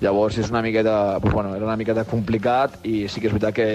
Llavors 0.00 0.38
és 0.40 0.48
una 0.48 0.62
miqueta, 0.64 1.18
doncs, 1.18 1.34
bueno, 1.34 1.52
era 1.56 1.66
una 1.66 1.76
miqueta 1.76 2.06
complicat 2.08 2.78
i 2.88 3.04
sí 3.08 3.20
que 3.20 3.28
és 3.28 3.34
veritat 3.34 3.56
que 3.56 3.68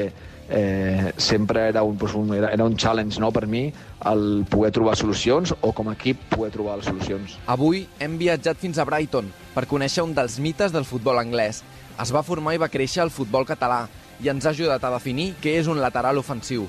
eh, 0.50 1.14
sempre 1.18 1.68
era 1.70 1.84
un, 1.84 1.98
doncs, 1.98 2.16
un, 2.18 2.34
era, 2.34 2.50
era 2.54 2.66
un 2.66 2.76
challenge 2.76 3.22
no, 3.22 3.32
per 3.32 3.46
mi 3.48 3.68
el 4.10 4.46
poder 4.50 4.72
trobar 4.74 4.96
solucions 4.98 5.54
o 5.62 5.72
com 5.78 5.90
a 5.90 5.96
equip 5.98 6.26
poder 6.34 6.52
trobar 6.56 6.80
les 6.80 6.90
solucions. 6.90 7.38
Avui 7.46 7.86
hem 8.00 8.18
viatjat 8.22 8.58
fins 8.62 8.82
a 8.82 8.88
Brighton 8.88 9.30
per 9.54 9.68
conèixer 9.70 10.06
un 10.06 10.16
dels 10.18 10.40
mites 10.42 10.74
del 10.74 10.88
futbol 10.90 11.22
anglès. 11.22 11.62
Es 12.02 12.12
va 12.12 12.26
formar 12.26 12.56
i 12.56 12.62
va 12.62 12.72
créixer 12.72 13.06
el 13.06 13.14
futbol 13.14 13.46
català 13.48 13.86
i 14.24 14.30
ens 14.32 14.46
ha 14.46 14.56
ajudat 14.56 14.84
a 14.84 14.94
definir 14.96 15.34
què 15.44 15.58
és 15.60 15.70
un 15.70 15.82
lateral 15.84 16.18
ofensiu. 16.18 16.66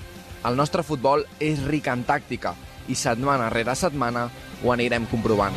El 0.47 0.57
nostre 0.61 0.85
futbol 0.87 1.25
és 1.43 1.63
ric 1.67 1.89
en 1.91 2.05
tàctica 2.07 2.55
i 2.87 2.95
setmana 2.95 3.49
rere 3.51 3.75
setmana 3.75 4.29
ho 4.63 4.73
anirem 4.73 5.07
comprovant. 5.11 5.57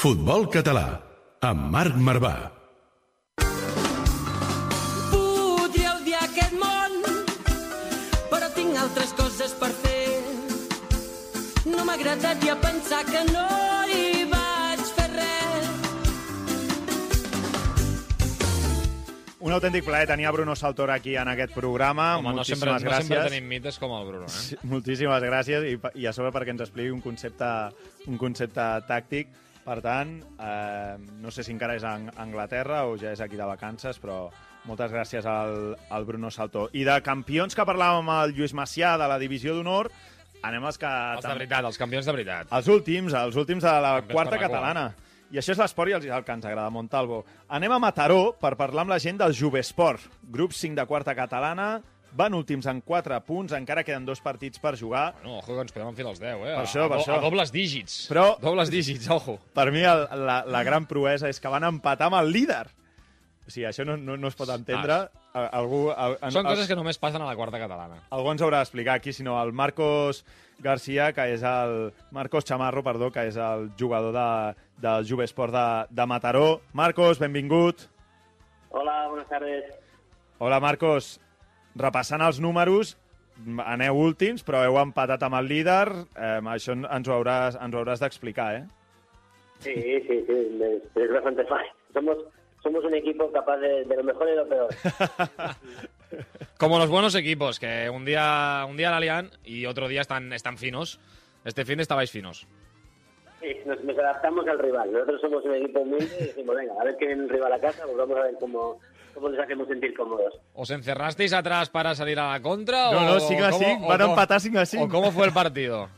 Futbol 0.00 0.46
català, 0.48 0.86
amb 1.44 1.66
Marc 1.74 1.96
Marvà. 2.08 2.34
Podria 5.10 5.96
odiar 5.98 6.22
aquest 6.24 6.56
món, 6.60 6.96
però 8.32 8.48
tinc 8.56 8.78
altres 8.84 9.12
coses 9.18 9.52
per 9.60 9.72
fer. 9.82 9.98
No 11.68 11.84
m'agradaria 11.84 12.56
pensar 12.64 13.04
que 13.10 13.26
no 13.32 13.79
Un 19.50 19.56
autèntic 19.56 19.82
plaer 19.82 20.06
tenir 20.06 20.28
a 20.28 20.30
Bruno 20.30 20.54
Saltor 20.54 20.92
aquí 20.94 21.16
en 21.18 21.26
aquest 21.26 21.50
programa. 21.50 22.12
Home, 22.20 22.28
no 22.28 22.34
Moltíssimes 22.36 22.60
sempre, 22.60 22.70
no 22.70 22.90
gràcies. 22.92 23.08
sempre 23.08 23.30
tenim 23.32 23.48
mites 23.50 23.78
com 23.82 23.90
el 23.96 24.04
Bruno, 24.06 24.28
eh? 24.28 24.30
Sí, 24.44 24.58
moltíssimes 24.70 25.24
gràcies 25.26 25.66
i, 25.66 25.72
i 25.98 26.06
a 26.06 26.12
sobre 26.14 26.30
perquè 26.30 26.54
ens 26.54 26.62
expliqui 26.68 26.92
un 26.94 27.00
concepte, 27.02 27.48
un 28.06 28.20
concepte 28.20 28.66
tàctic. 28.86 29.32
Per 29.64 29.76
tant, 29.82 30.12
eh, 30.38 30.94
no 31.18 31.34
sé 31.34 31.42
si 31.42 31.50
encara 31.50 31.74
és 31.74 31.82
a 31.82 31.96
Ang- 31.98 32.14
Anglaterra 32.22 32.84
o 32.86 32.94
ja 32.96 33.10
és 33.10 33.24
aquí 33.26 33.34
de 33.34 33.50
vacances, 33.50 33.98
però 33.98 34.20
moltes 34.70 34.94
gràcies 34.94 35.26
al, 35.26 35.74
al 35.90 36.06
Bruno 36.06 36.30
Saltor. 36.30 36.70
I 36.70 36.86
de 36.86 37.00
campions 37.02 37.58
que 37.58 37.66
parlàvem 37.66 38.06
amb 38.06 38.16
el 38.20 38.38
Lluís 38.38 38.54
Macià 38.54 38.94
de 39.02 39.10
la 39.10 39.18
Divisió 39.18 39.58
d'Honor, 39.58 39.90
anem 40.46 40.70
als 40.70 40.78
que... 40.78 40.86
Els 41.18 41.26
de 41.26 41.34
veritat, 41.42 41.66
els 41.66 41.82
campions 41.82 42.06
de 42.06 42.14
veritat. 42.14 42.54
Els 42.54 42.70
últims, 42.70 43.18
els 43.18 43.34
últims 43.34 43.66
de 43.66 43.74
la 43.82 43.96
Campions 43.98 44.14
quarta 44.14 44.38
catalana. 44.38 44.92
I 45.30 45.38
això 45.38 45.52
és 45.54 45.60
l'esport 45.62 45.90
i 45.92 45.94
el, 45.94 46.08
el 46.10 46.24
que 46.26 46.34
ens 46.34 46.44
agrada, 46.48 46.70
Montalvo. 46.74 47.22
Anem 47.54 47.72
a 47.72 47.78
Mataró 47.82 48.32
per 48.40 48.56
parlar 48.58 48.82
amb 48.82 48.90
la 48.94 48.98
gent 49.02 49.20
del 49.20 49.34
Jovesport. 49.36 50.08
Grup 50.26 50.52
5 50.56 50.74
de 50.80 50.86
quarta 50.90 51.14
catalana, 51.14 51.76
van 52.18 52.34
últims 52.34 52.66
en 52.66 52.80
4 52.82 53.20
punts, 53.22 53.52
encara 53.54 53.84
queden 53.86 54.04
dos 54.08 54.18
partits 54.20 54.58
per 54.58 54.72
jugar. 54.80 55.12
No, 55.22 55.36
ojo, 55.38 55.54
que 55.54 55.60
ens 55.62 55.70
podem 55.76 55.92
enfilar 55.92 56.10
els 56.16 56.18
10, 56.18 56.34
eh? 56.34 56.56
Per 56.56 56.64
això, 56.64 56.82
a, 56.84 56.90
per 56.90 56.98
a, 56.98 57.00
això. 57.04 57.14
A 57.20 57.22
dobles 57.22 57.52
dígits. 57.54 58.00
Però- 58.10 58.34
Dobles 58.42 58.70
dígits, 58.74 59.06
ojo. 59.14 59.38
Per 59.54 59.70
mi 59.70 59.84
el, 59.86 60.06
la, 60.26 60.40
la 60.50 60.64
gran 60.66 60.86
proesa 60.90 61.30
és 61.30 61.38
que 61.38 61.52
van 61.52 61.68
empatar 61.70 62.10
amb 62.10 62.18
el 62.24 62.32
líder. 62.34 62.64
O 63.46 63.50
sigui, 63.54 63.68
això 63.70 63.86
no, 63.86 63.96
no, 63.96 64.16
no 64.18 64.28
es 64.28 64.34
pot 64.38 64.50
entendre. 64.50 64.98
A- 65.30 65.46
Algú, 65.60 65.84
a, 65.94 66.10
Són 66.34 66.42
coses 66.42 66.66
que 66.66 66.74
només 66.74 66.98
passen 66.98 67.22
a 67.22 67.30
la 67.30 67.36
quarta 67.38 67.62
catalana. 67.62 68.02
Algú 68.10 68.34
ens 68.34 68.42
haurà 68.42 68.64
d'explicar 68.64 68.98
aquí, 68.98 69.14
sinó 69.14 69.38
el 69.44 69.54
Marcos 69.54 70.24
Garcia, 70.62 71.10
que 71.16 71.26
és 71.34 71.42
el... 71.46 71.92
Marcos 72.12 72.44
Chamarro, 72.44 72.82
perdó, 72.86 73.10
que 73.12 73.26
és 73.28 73.36
el 73.40 73.70
jugador 73.78 74.14
de, 74.14 74.28
del 74.82 75.06
Jovesport 75.08 75.54
de, 75.54 75.66
de 75.90 76.06
Mataró. 76.06 76.60
Marcos, 76.72 77.18
benvingut. 77.18 77.86
Hola, 78.70 79.08
buenas 79.08 79.28
tardes. 79.28 79.70
Hola, 80.38 80.60
Marcos. 80.60 81.18
Repassant 81.78 82.22
els 82.26 82.40
números, 82.42 82.96
aneu 83.64 83.98
últims, 84.02 84.42
però 84.46 84.64
heu 84.66 84.78
empatat 84.80 85.22
amb 85.26 85.38
el 85.38 85.48
líder. 85.50 85.86
Eh, 86.16 86.38
això 86.54 86.74
ens 86.76 87.08
ho 87.08 87.16
hauràs, 87.16 87.58
ens 87.60 87.74
ho 87.74 87.82
hauràs 87.82 88.02
d'explicar, 88.02 88.50
eh? 88.58 88.64
Sí, 89.60 89.74
sí, 89.76 90.22
sí, 90.26 90.36
es, 90.64 90.82
es 90.96 91.12
bastante 91.12 91.44
fácil. 91.44 91.72
Somos, 91.94 92.24
somos 92.62 92.84
un 92.84 92.94
equipo 92.94 93.30
capaz 93.32 93.56
de, 93.58 93.84
de 93.84 93.96
lo 93.96 94.04
mejor 94.04 94.28
y 94.28 94.36
lo 94.36 94.48
peor. 94.48 94.68
Como 96.58 96.78
los 96.78 96.90
buenos 96.90 97.14
equipos, 97.14 97.58
que 97.58 97.88
un 97.88 98.04
día, 98.04 98.66
un 98.68 98.76
día 98.76 98.90
la 98.90 99.00
lian 99.00 99.30
y 99.44 99.66
otro 99.66 99.88
día 99.88 100.00
están, 100.02 100.32
están 100.32 100.58
finos. 100.58 101.00
Este 101.44 101.64
fin 101.64 101.80
estabais 101.80 102.10
finos. 102.10 102.46
Sí, 103.40 103.46
nos, 103.64 103.82
nos 103.84 103.98
adaptamos 103.98 104.46
al 104.46 104.58
rival. 104.58 104.92
Nosotros 104.92 105.20
somos 105.22 105.44
un 105.44 105.54
equipo 105.54 105.80
humilde 105.80 106.14
y 106.20 106.24
decimos, 106.24 106.54
venga, 106.54 106.74
a 106.78 106.84
ver 106.84 106.96
qué 106.98 107.06
viene 107.06 107.22
el 107.24 107.28
rival 107.30 107.52
a 107.54 107.58
casa, 107.60 107.84
pues 107.84 107.96
vamos 107.96 108.18
a 108.18 108.22
ver 108.24 108.34
cómo, 108.38 108.78
cómo 109.14 109.28
nos 109.30 109.38
hacemos 109.38 109.66
sentir 109.68 109.94
cómodos. 109.96 110.34
¿Os 110.52 110.68
encerrasteis 110.70 111.32
atrás 111.32 111.70
para 111.70 111.94
salir 111.94 112.18
a 112.18 112.32
la 112.32 112.42
contra? 112.42 112.90
No, 112.92 112.98
o, 112.98 113.14
no, 113.14 113.20
5 113.20 113.44
a 113.44 113.50
cómo- 113.50 113.64
5, 113.64 113.84
o 113.84 113.88
van 113.88 113.98
cómo- 113.98 114.10
empatar 114.10 114.40
5 114.40 114.58
a 114.58 114.66
5. 114.66 114.84
¿O 114.84 114.88
cómo 114.90 115.10
fue 115.12 115.26
el 115.26 115.32
partido? 115.32 115.88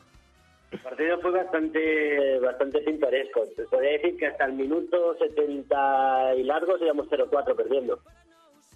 El 0.73 0.79
partido 0.81 1.21
fue 1.21 1.31
bastante 1.33 2.39
bastante 2.41 2.81
pintoresco. 2.81 3.43
Te 3.57 3.65
podría 3.65 3.93
decir 3.93 4.17
que 4.17 4.27
hasta 4.27 4.47
el 4.47 4.55
minuto 4.55 5.15
70 5.19 6.35
y 6.37 6.43
largos 6.45 6.81
íbamos 6.81 7.07
0-4 7.09 7.55
perdiendo. 7.55 7.99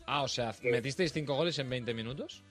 Ah, 0.07 0.23
o 0.23 0.29
sea, 0.29 0.53
¿metisteis 0.63 1.13
5 1.13 1.35
goles 1.35 1.59
en 1.59 1.69
20 1.71 1.95
minutos? 1.95 2.45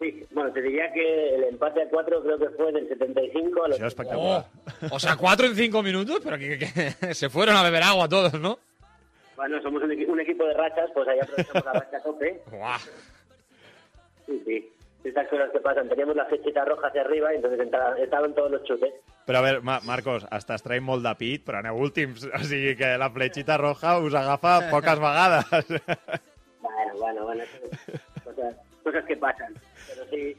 Sí, 0.00 0.24
bueno, 0.30 0.50
te 0.52 0.62
diría 0.62 0.90
que 0.92 1.34
el 1.36 1.44
empate 1.44 1.82
a 1.82 1.88
4 1.90 2.22
creo 2.22 2.38
que 2.38 2.48
fue 2.56 2.72
del 2.72 2.88
75 2.88 3.64
a 3.64 3.68
los... 3.68 3.78
Oh, 4.16 4.44
o 4.90 4.98
sea, 4.98 5.14
4 5.16 5.46
en 5.46 5.54
5 5.54 5.82
minutos, 5.82 6.20
pero 6.24 6.38
que, 6.38 6.58
que- 6.58 6.94
que 6.98 7.14
se 7.14 7.28
fueron 7.28 7.54
a 7.56 7.62
beber 7.62 7.82
agua 7.82 8.08
todos, 8.08 8.32
¿no? 8.40 8.58
Bueno, 9.36 9.60
somos 9.62 9.82
un, 9.82 9.90
equi- 9.90 10.08
un 10.08 10.18
equipo 10.20 10.44
de 10.46 10.54
rachas, 10.54 10.90
pues 10.94 11.06
ahí 11.06 11.18
aprovechamos 11.20 11.64
la 11.66 11.72
racha 11.74 12.02
tope. 12.02 12.40
Buah. 12.50 12.78
Sí, 14.26 14.42
sí. 14.46 14.72
Estas 15.02 15.28
cosas 15.28 15.50
que 15.50 15.60
pasan. 15.60 15.88
Teníamos 15.88 16.14
la 16.16 16.26
flechita 16.26 16.64
roja 16.64 16.88
hacia 16.88 17.00
arriba 17.00 17.32
y 17.32 17.36
entonces 17.36 17.60
entra- 17.60 17.96
estaban 17.98 18.34
todos 18.34 18.50
los 18.50 18.62
chutes. 18.64 18.92
Però 19.26 19.38
a 19.38 19.42
veure, 19.42 19.60
Ma 19.62 19.78
Marcos, 19.84 20.26
estàs 20.32 20.62
traient 20.64 20.84
molt 20.84 21.04
de 21.04 21.12
pit, 21.16 21.44
però 21.46 21.60
aneu 21.60 21.76
últims. 21.78 22.24
O 22.26 22.40
sigui 22.44 22.74
que 22.76 22.96
la 22.98 23.08
fletxita 23.14 23.56
roja 23.56 23.98
us 24.02 24.14
agafa 24.14 24.68
poques 24.70 24.98
vegades. 24.98 25.46
Bueno, 26.60 26.92
bueno, 26.98 27.24
bueno. 27.24 27.44
Cosas, 28.24 28.54
cosas 28.84 29.04
que 29.06 29.16
pasan. 29.16 29.54
Pero 29.88 30.04
sí, 30.10 30.36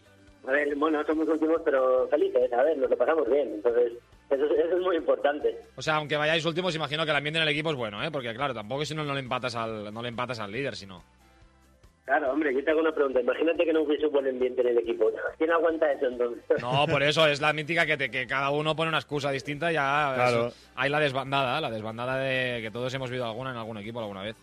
a 0.48 0.52
ver, 0.52 0.76
bueno, 0.76 1.04
somos 1.06 1.28
últimos, 1.28 1.62
pero 1.66 2.08
felices, 2.10 2.52
a 2.54 2.64
ver, 2.64 2.78
nos 2.78 2.90
lo 2.90 2.98
pasamos 2.98 3.28
bien. 3.30 3.56
Entonces, 3.56 3.94
eso, 4.30 4.46
es- 4.46 4.52
eso 4.66 4.76
es 4.78 4.82
muy 4.84 4.96
importante. 4.98 5.58
O 5.76 5.82
sea, 5.82 5.96
aunque 5.96 6.18
vayáis 6.18 6.46
últimos, 6.46 6.76
imagino 6.76 7.04
que 7.06 7.12
el 7.12 7.18
ambiente 7.18 7.40
en 7.40 7.44
el 7.44 7.50
equipo 7.50 7.72
es 7.72 7.76
bueno, 7.76 8.04
¿eh? 8.04 8.12
Porque 8.12 8.34
claro, 8.36 8.54
tampoco 8.54 8.86
si 8.86 8.94
no, 8.94 9.04
no 9.04 9.14
le 9.14 9.20
empatas 9.22 9.56
al, 9.56 9.92
no 9.94 10.02
le 10.02 10.10
empatas 10.10 10.40
al 10.40 10.52
líder, 10.52 10.76
sino. 10.76 11.04
Claro, 12.12 12.34
hombre, 12.34 12.54
yo 12.54 12.62
te 12.62 12.72
hago 12.72 12.82
una 12.82 12.92
pregunta. 12.92 13.22
Imagínate 13.22 13.64
que 13.64 13.72
no 13.72 13.84
hubiese 13.84 14.06
un 14.08 14.12
buen 14.12 14.28
ambiente 14.28 14.60
en 14.60 14.68
el 14.68 14.80
equipo. 14.80 15.10
¿Quién 15.38 15.50
aguanta 15.50 15.90
eso 15.94 16.08
entonces? 16.08 16.44
No, 16.62 16.86
por 16.86 17.02
eso 17.04 17.26
es 17.26 17.40
la 17.40 17.54
mítica 17.54 17.86
que, 17.86 17.96
te- 17.96 18.12
que 18.12 18.28
cada 18.28 18.50
uno 18.50 18.76
pone 18.76 18.90
una 18.90 18.98
excusa 18.98 19.32
distinta. 19.32 19.72
Ya 19.72 20.12
Claro. 20.16 20.48
eso- 20.48 20.56
hay 20.76 20.90
la 20.90 21.00
desbandada, 21.00 21.62
la 21.62 21.72
desbandada 21.72 22.18
de 22.18 22.62
que 22.62 22.70
todos 22.70 22.94
hemos 22.94 23.10
vivido 23.10 23.26
alguna 23.28 23.52
en 23.52 23.56
algún 23.58 23.78
equipo 23.78 24.02
alguna 24.02 24.24
vez. 24.24 24.36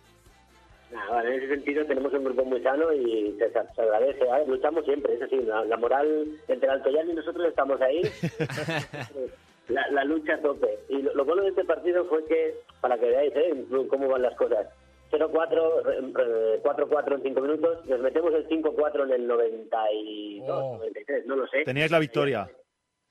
En 0.90 1.32
ese 1.34 1.48
sentido 1.48 1.84
tenemos 1.84 2.10
un 2.14 2.24
grupo 2.24 2.42
muy 2.46 2.62
sano 2.62 2.90
y 2.90 3.36
se, 3.38 3.50
se 3.50 3.82
agradece. 3.82 4.24
¿vale? 4.24 4.46
Luchamos 4.46 4.86
siempre, 4.86 5.12
es 5.16 5.20
así. 5.20 5.36
La, 5.42 5.62
la 5.66 5.76
moral 5.76 6.26
entre 6.48 6.70
Altoyano 6.70 7.12
y 7.12 7.16
nosotros 7.16 7.46
estamos 7.48 7.78
ahí. 7.82 8.00
la, 9.68 9.86
la 9.90 10.04
lucha 10.04 10.36
a 10.36 10.40
tope. 10.40 10.78
Y 10.88 11.02
lo, 11.02 11.12
lo 11.14 11.24
bueno 11.26 11.42
de 11.42 11.50
este 11.50 11.64
partido 11.64 12.06
fue 12.06 12.24
que, 12.24 12.54
para 12.80 12.96
que 12.96 13.10
veáis 13.10 13.32
¿eh? 13.36 13.64
cómo 13.90 14.08
van 14.08 14.22
las 14.22 14.34
cosas, 14.36 14.66
0-4, 15.10 15.82
eh, 15.90 16.60
4-4 16.62 17.14
en 17.16 17.22
5 17.22 17.40
minutos, 17.40 17.86
nos 17.86 18.00
metemos 18.00 18.32
el 18.34 18.46
5-4 18.48 19.04
en 19.04 19.12
el 19.12 19.26
92, 19.26 20.48
Oh. 20.50 20.76
93, 20.78 21.26
no 21.26 21.36
lo 21.36 21.46
sé. 21.48 21.64
Teníais 21.64 21.90
la 21.90 21.98
victòria. 21.98 22.48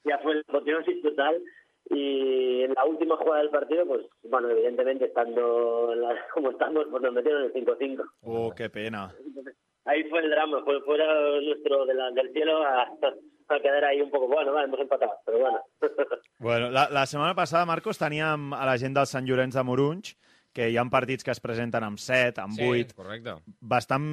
Ya 0.03 0.17
fue 0.19 0.35
la 0.35 0.41
apoteosis 0.47 1.01
total. 1.01 1.41
Y 1.89 2.63
en 2.63 2.73
la 2.73 2.83
última 2.85 3.15
jugada 3.15 3.39
del 3.41 3.49
partido, 3.49 3.85
pues, 3.85 4.05
bueno, 4.23 4.49
evidentemente, 4.49 5.05
estando 5.05 5.93
en 5.93 6.01
la- 6.01 6.15
como 6.33 6.51
estamos, 6.51 6.85
pues 6.91 7.01
nos 7.01 7.13
metieron 7.13 7.43
el 7.43 7.53
5-5. 7.53 8.03
Oh, 8.23 8.51
que 8.53 8.69
pena. 8.69 9.13
Ahí 9.85 10.03
fue 10.09 10.19
el 10.19 10.29
drama, 10.29 10.61
fue 10.65 10.81
fuera 10.81 11.05
nuestro 11.41 11.85
de 11.85 11.93
la- 11.93 12.11
del 12.11 12.31
cielo 12.33 12.61
a, 12.61 12.81
a 13.49 13.59
quedar 13.61 13.85
ahí 13.85 14.01
un 14.01 14.11
poco, 14.11 14.27
bueno, 14.27 14.51
vale, 14.51 14.67
hemos 14.67 14.79
empatado, 14.81 15.13
pero 15.25 15.39
bueno. 15.39 15.61
Bueno, 16.39 16.69
la, 16.69 16.87
la 16.91 17.05
setmana 17.07 17.33
passada, 17.33 17.65
Marcos, 17.65 17.97
teníem 17.97 18.53
a 18.53 18.63
la 18.65 18.77
gent 18.77 18.93
del 18.95 19.07
Sant 19.07 19.25
Llorenç 19.25 19.55
de 19.55 19.63
Morunys, 19.63 20.15
que 20.57 20.67
hi 20.73 20.77
ha 20.81 20.83
partits 20.89 21.23
que 21.23 21.31
es 21.35 21.39
presenten 21.43 21.85
amb 21.85 22.01
7, 22.01 22.41
amb 22.41 22.57
8, 22.65 22.95
correcte. 22.97 23.35
bastant, 23.61 24.07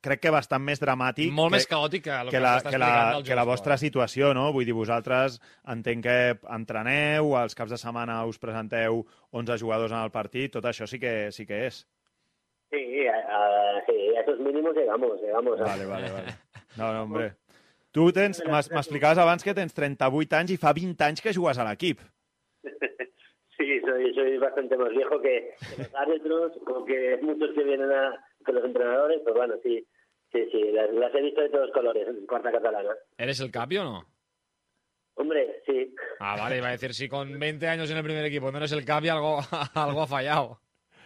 crec 0.00 0.22
que 0.24 0.32
bastant 0.32 0.64
més 0.64 0.80
dramàtic 0.80 1.30
Molt 1.36 1.52
que, 1.52 1.58
més 1.58 1.68
caòtic 1.68 2.04
que 2.08 2.14
el 2.16 2.30
que 2.32 2.38
que, 2.38 2.40
la, 2.40 2.54
que, 2.64 2.78
la, 2.80 2.90
que 3.26 3.36
la 3.36 3.44
vostra 3.44 3.76
situació, 3.76 4.32
no? 4.34 4.48
Vull 4.56 4.64
dir, 4.64 4.74
vosaltres 4.74 5.36
entenc 5.68 6.04
que 6.08 6.18
entreneu, 6.56 7.34
als 7.36 7.54
caps 7.54 7.76
de 7.76 7.78
setmana 7.78 8.22
us 8.24 8.40
presenteu 8.40 9.04
11 9.36 9.58
jugadors 9.60 9.92
en 9.92 10.00
el 10.00 10.10
partit, 10.10 10.52
tot 10.56 10.64
això 10.64 10.88
sí 10.88 10.98
que, 10.98 11.28
sí 11.36 11.44
que 11.46 11.66
és. 11.68 11.82
Sí, 12.70 12.82
a, 13.10 13.16
a- 13.18 13.80
sí, 13.86 13.98
a 14.16 14.20
esos 14.22 14.38
mínimos 14.38 14.74
llegamos, 14.76 15.20
llegamos. 15.20 15.58
Vale, 15.60 15.86
vale, 15.86 16.10
vale. 16.10 16.34
No, 16.76 16.92
no, 16.92 17.02
hombre. 17.02 17.32
Tu 17.92 18.04
tens, 18.14 18.38
m'explicaves 18.46 19.18
abans 19.18 19.42
que 19.42 19.50
tens 19.52 19.74
38 19.74 20.36
anys 20.38 20.52
i 20.54 20.56
fa 20.62 20.70
20 20.72 21.02
anys 21.08 21.20
que 21.24 21.32
jugues 21.34 21.58
a 21.58 21.64
l'equip. 21.66 21.98
Sí, 23.60 23.78
soy, 23.80 24.14
soy 24.14 24.38
bastante 24.38 24.74
más 24.78 24.88
viejo 24.88 25.20
que, 25.20 25.52
los 25.76 25.94
árbitros, 25.94 26.52
que 26.86 27.18
muchos 27.20 27.50
que 27.54 27.62
vienen 27.62 27.92
a, 27.92 28.24
que 28.46 28.52
los 28.54 28.64
entrenadores, 28.64 29.20
pues 29.22 29.34
bueno, 29.34 29.54
sí, 29.62 29.86
sí, 30.32 30.48
sí, 30.50 30.72
las, 30.72 30.90
las 30.94 31.14
he 31.14 31.20
visto 31.20 31.42
de 31.42 31.50
todos 31.50 31.70
colores 31.70 32.08
en 32.08 32.24
cuarta 32.24 32.50
catalana. 32.50 32.94
¿Eres 33.18 33.38
el 33.40 33.50
capi 33.50 33.76
o 33.76 33.84
no? 33.84 34.06
Hombre, 35.16 35.60
sí. 35.66 35.94
Ah, 36.20 36.36
vale, 36.38 36.56
iba 36.56 36.68
a 36.68 36.70
decir, 36.70 36.94
si 36.94 37.06
con 37.06 37.38
20 37.38 37.68
años 37.68 37.90
en 37.90 37.98
el 37.98 38.02
primer 38.02 38.24
equipo 38.24 38.50
no 38.50 38.56
eres 38.56 38.72
el 38.72 38.86
capi, 38.86 39.10
algo, 39.10 39.40
algo 39.74 40.00
ha 40.00 40.06
fallado. 40.06 40.58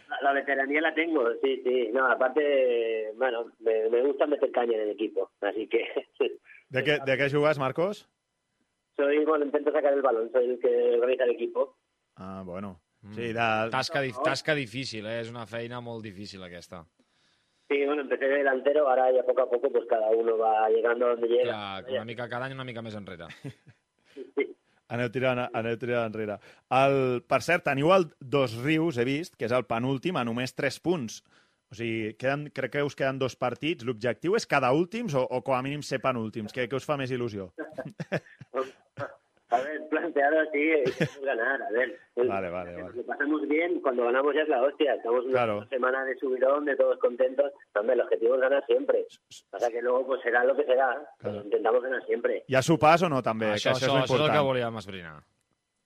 La, 0.07 0.21
la 0.21 0.31
veteranía 0.31 0.79
la 0.79 0.93
tengo, 0.93 1.29
sí, 1.43 1.61
sí. 1.61 1.89
No, 1.91 2.09
aparte, 2.09 3.11
bueno, 3.17 3.51
me, 3.59 3.89
me 3.89 4.01
gusta 4.01 4.27
meter 4.27 4.49
caña 4.51 4.75
en 4.75 4.81
el 4.83 4.89
equipo, 4.91 5.29
así 5.41 5.67
que 5.67 5.83
De 6.69 6.81
què, 6.83 7.03
de 7.05 7.17
què 7.19 7.27
jugues, 7.29 7.59
Marcos? 7.59 8.07
soy, 8.95 9.25
bueno, 9.25 9.45
intento 9.45 9.71
sacar 9.71 9.93
el 9.93 10.01
balón, 10.01 10.31
soy 10.31 10.51
el 10.51 10.59
que 10.59 10.93
organiza 10.95 11.25
el 11.25 11.31
equipo. 11.31 11.75
Ah, 12.15 12.43
bueno. 12.45 12.81
Mm. 13.01 13.13
Sí, 13.13 13.21
de... 13.33 13.69
Tasca, 13.71 14.01
di- 14.01 14.13
tasca 14.23 14.55
difícil, 14.55 15.05
eh? 15.05 15.19
és 15.21 15.29
una 15.29 15.45
feina 15.45 15.81
molt 15.81 16.03
difícil 16.03 16.41
aquesta. 16.43 16.83
Sí, 17.69 17.79
bueno, 17.85 18.01
empecé 18.03 18.25
de 18.29 18.37
delantero, 18.43 18.87
ahora 18.87 19.11
ya 19.11 19.23
poco 19.25 19.41
a 19.41 19.49
poco, 19.49 19.71
pues 19.71 19.85
cada 19.89 20.09
uno 20.11 20.37
va 20.37 20.69
llegando 20.69 21.07
a 21.07 21.09
donde 21.09 21.27
llega. 21.27 21.43
Clar, 21.51 21.85
una 21.91 22.05
mica 22.05 22.29
cada 22.29 22.45
any 22.45 22.53
una 22.53 22.63
mica 22.65 22.81
més 22.85 22.95
enrere. 22.97 23.27
Aneu 24.93 25.09
tirant, 25.09 25.39
aneu 25.57 25.77
tirant 25.81 26.11
enrere. 26.11 26.35
El, 26.69 27.23
per 27.25 27.39
cert, 27.41 27.63
teniu 27.65 27.89
el 27.95 28.05
Dos 28.21 28.53
Rius, 28.61 28.99
he 29.01 29.05
vist, 29.07 29.33
que 29.35 29.47
és 29.49 29.55
el 29.57 29.65
penúltim, 29.65 30.17
a 30.21 30.23
només 30.23 30.53
3 30.53 30.77
punts. 30.85 31.23
O 31.73 31.77
sigui, 31.77 32.13
queden, 32.21 32.45
crec 32.53 32.75
que 32.75 32.83
us 32.85 32.93
queden 32.95 33.17
dos 33.17 33.33
partits. 33.35 33.83
L'objectiu 33.83 34.37
és 34.37 34.45
cada 34.45 34.69
últims 34.77 35.17
o, 35.17 35.25
o 35.25 35.41
com 35.41 35.57
a 35.57 35.63
mínim 35.65 35.81
ser 35.81 35.97
penúltims? 36.03 36.53
Què, 36.53 36.67
què 36.69 36.77
us 36.77 36.85
fa 36.85 36.99
més 37.01 37.09
il·lusió? 37.11 37.49
A 39.55 39.61
ver, 39.61 39.87
planteado 39.89 40.39
así, 40.41 40.59
queremos 40.97 41.21
ganar, 41.23 41.61
a 41.61 41.71
ver. 41.71 41.99
Vale, 42.15 42.49
vale, 42.49 42.73
vale. 42.81 42.95
Lo 42.95 43.03
pasamos 43.05 43.47
bien, 43.47 43.79
cuando 43.81 44.05
ganamos 44.05 44.33
ya 44.35 44.41
es 44.41 44.49
la 44.49 44.61
hostia. 44.61 44.95
Estamos 44.95 45.25
una 45.25 45.33
Claro. 45.33 45.65
semana 45.69 46.03
de 46.05 46.15
subidón, 46.17 46.65
de 46.65 46.75
todos 46.75 46.97
contentos. 46.99 47.51
Hombre, 47.73 47.95
el 47.95 48.01
objetivo 48.01 48.35
es 48.35 48.41
ganar 48.41 48.65
siempre. 48.65 49.05
Pasa 49.49 49.69
que 49.71 49.81
luego 49.81 50.05
pues 50.07 50.21
será 50.21 50.43
lo 50.43 50.55
que 50.55 50.63
será. 50.65 51.01
Claro. 51.19 51.41
Intentamos 51.43 51.81
ganar 51.83 52.05
siempre. 52.05 52.43
Hi 52.47 52.55
ha 52.55 52.61
sopars 52.61 53.03
o 53.03 53.09
no, 53.09 53.21
també? 53.23 53.47
Això, 53.53 53.71
que 53.73 53.85
això, 53.85 53.91
això 53.91 54.03
és 54.03 54.11
això 54.11 54.15
és 54.23 54.29
el 54.29 54.35
que 54.35 54.45
volíem 54.47 54.77
esbrinar. 54.77 55.23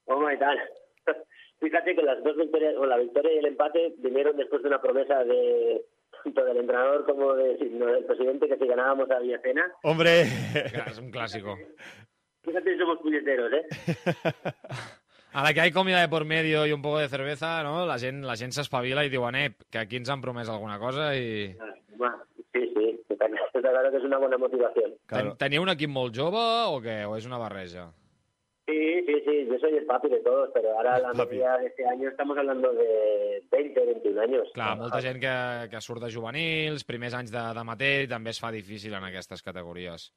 Oh, 0.05 0.29
y 0.31 0.37
tal. 0.37 0.57
Fíjate 1.59 1.95
que 1.95 2.01
las 2.03 2.23
dos 2.23 2.37
victorias, 2.37 2.75
o 2.77 2.85
la 2.85 2.97
victoria 2.97 3.33
y 3.33 3.37
el 3.39 3.45
empate 3.47 3.93
vinieron 3.97 4.37
después 4.37 4.61
de 4.61 4.69
una 4.69 4.81
promesa 4.81 5.23
de 5.23 5.83
tanto 6.23 6.43
del 6.43 6.57
entrenador 6.57 7.05
como 7.05 7.33
de, 7.33 7.55
del 7.57 8.05
presidente 8.05 8.47
que 8.47 8.57
si 8.57 8.67
ganábamos 8.67 9.09
a 9.11 9.19
Villacena. 9.19 9.71
Hombre! 9.83 10.23
És 10.89 10.97
un 10.99 11.11
clàssico. 11.11 11.55
Fíjate 12.49 12.73
si 12.73 12.79
somos 12.79 12.97
puñeteros, 12.99 13.51
¿eh? 13.53 13.65
A 15.33 15.43
la 15.43 15.53
que 15.53 15.61
hay 15.61 15.71
comida 15.71 16.01
de 16.01 16.09
por 16.09 16.25
medio 16.25 16.65
y 16.65 16.71
un 16.71 16.81
poco 16.81 16.97
de 16.97 17.07
cerveza, 17.07 17.61
no? 17.61 17.85
la 17.85 17.99
gent 17.99 18.23
la 18.25 18.35
gent 18.35 18.51
s'espavila 18.51 19.03
i 19.05 19.11
diuen, 19.13 19.35
eh, 19.37 19.51
que 19.69 19.77
aquí 19.77 19.99
ens 19.99 20.09
han 20.09 20.23
promès 20.23 20.49
alguna 20.49 20.79
cosa 20.81 21.11
i... 21.15 21.53
Bueno, 22.01 22.17
sí, 22.51 22.65
sí, 22.73 22.99
está 23.07 23.27
claro 23.61 23.91
que 23.91 23.97
es 23.97 24.03
una 24.03 24.17
buena 24.17 24.39
motivación. 24.41 24.95
Ten, 25.05 25.35
teniu 25.37 25.61
un 25.61 25.69
equip 25.69 25.93
molt 25.93 26.17
jove 26.17 26.41
o 26.73 26.79
què? 26.81 27.03
O 27.05 27.13
és 27.19 27.27
una 27.29 27.37
barreja? 27.37 27.91
Sí, 28.65 29.05
sí, 29.05 29.19
sí, 29.25 29.35
yo 29.51 29.59
soy 29.61 29.77
el 29.77 29.85
papi 29.85 30.09
de 30.09 30.19
todos, 30.25 30.49
pero 30.53 30.73
ahora 30.75 30.97
la 30.97 31.13
media 31.13 31.57
de 31.57 31.67
este 31.67 31.85
año 31.85 32.09
estamos 32.09 32.35
hablando 32.37 32.73
de 32.73 33.43
20, 33.51 33.85
21 33.85 34.21
años. 34.21 34.49
Clar, 34.53 34.77
molta 34.81 35.01
gent 35.01 35.21
que, 35.21 35.35
que 35.69 35.81
surt 35.81 36.01
de 36.01 36.11
juvenils, 36.13 36.85
primers 36.89 37.13
anys 37.13 37.33
de, 37.33 37.45
de 37.53 37.63
mater, 37.69 37.95
i 38.05 38.09
també 38.09 38.33
es 38.33 38.41
fa 38.41 38.49
difícil 38.53 38.97
en 38.97 39.05
aquestes 39.05 39.45
categories. 39.45 40.09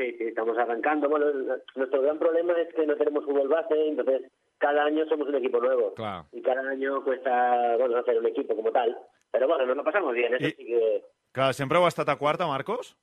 Sí, 0.00 0.16
sí, 0.16 0.24
estamos 0.28 0.56
arrancando. 0.56 1.10
Bueno, 1.10 1.26
nuestro 1.74 2.00
gran 2.00 2.18
problema 2.18 2.54
es 2.58 2.72
que 2.74 2.86
no 2.86 2.96
tenemos 2.96 3.22
fútbol 3.22 3.48
base, 3.48 3.74
entonces 3.86 4.22
cada 4.56 4.84
año 4.84 5.04
somos 5.06 5.28
un 5.28 5.34
equipo 5.34 5.60
nuevo. 5.60 5.92
Clar. 5.92 6.24
Y 6.32 6.40
cada 6.40 6.62
año 6.70 7.04
cuesta, 7.04 7.76
bueno, 7.76 7.98
hacer 7.98 8.16
un 8.18 8.26
equipo 8.26 8.56
como 8.56 8.72
tal. 8.72 8.96
Pero 9.30 9.46
bueno, 9.46 9.66
nos 9.66 9.76
lo 9.76 9.84
pasamos 9.84 10.14
bien, 10.14 10.32
eso 10.34 10.46
Y- 10.46 10.50
sí 10.52 10.64
que... 10.64 11.04
Que 11.34 11.52
sempre 11.52 11.78
heu 11.78 11.86
estat 11.86 12.08
a 12.08 12.16
quarta, 12.16 12.46
Marcos? 12.48 12.96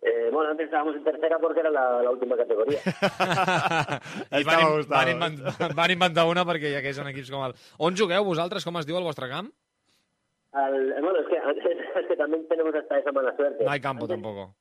Eh, 0.00 0.30
bueno, 0.32 0.50
antes 0.50 0.64
estábamos 0.64 0.96
en 0.96 1.04
tercera 1.04 1.38
porque 1.38 1.60
era 1.60 1.70
la, 1.70 2.02
la 2.02 2.10
última 2.10 2.38
categoría. 2.38 2.80
I 4.32 4.42
van, 4.42 4.60
in, 4.64 4.88
van, 4.88 5.08
inventar, 5.12 5.74
van 5.76 5.90
inventar 5.92 6.24
una 6.26 6.46
perquè 6.48 6.72
hi 6.72 6.78
hagués 6.80 6.98
un 7.04 7.12
equips 7.12 7.28
com 7.30 7.44
el... 7.44 7.54
On 7.76 7.92
jugueu 8.00 8.24
vosaltres? 8.24 8.64
Com 8.64 8.80
es 8.80 8.88
diu 8.88 8.96
el 8.96 9.04
vostre 9.04 9.28
camp? 9.28 9.52
Al- 10.56 10.92
eh, 10.96 11.00
bueno, 11.04 11.20
es 11.20 11.28
que, 11.28 11.36
es 12.00 12.06
que 12.08 12.16
también 12.16 12.48
tenemos 12.48 12.74
hasta 12.74 12.98
esa 12.98 13.12
mala 13.12 13.36
suerte. 13.36 13.62
No 13.62 13.70
hay 13.70 13.80
campo 13.84 14.08
tampoco. 14.08 14.54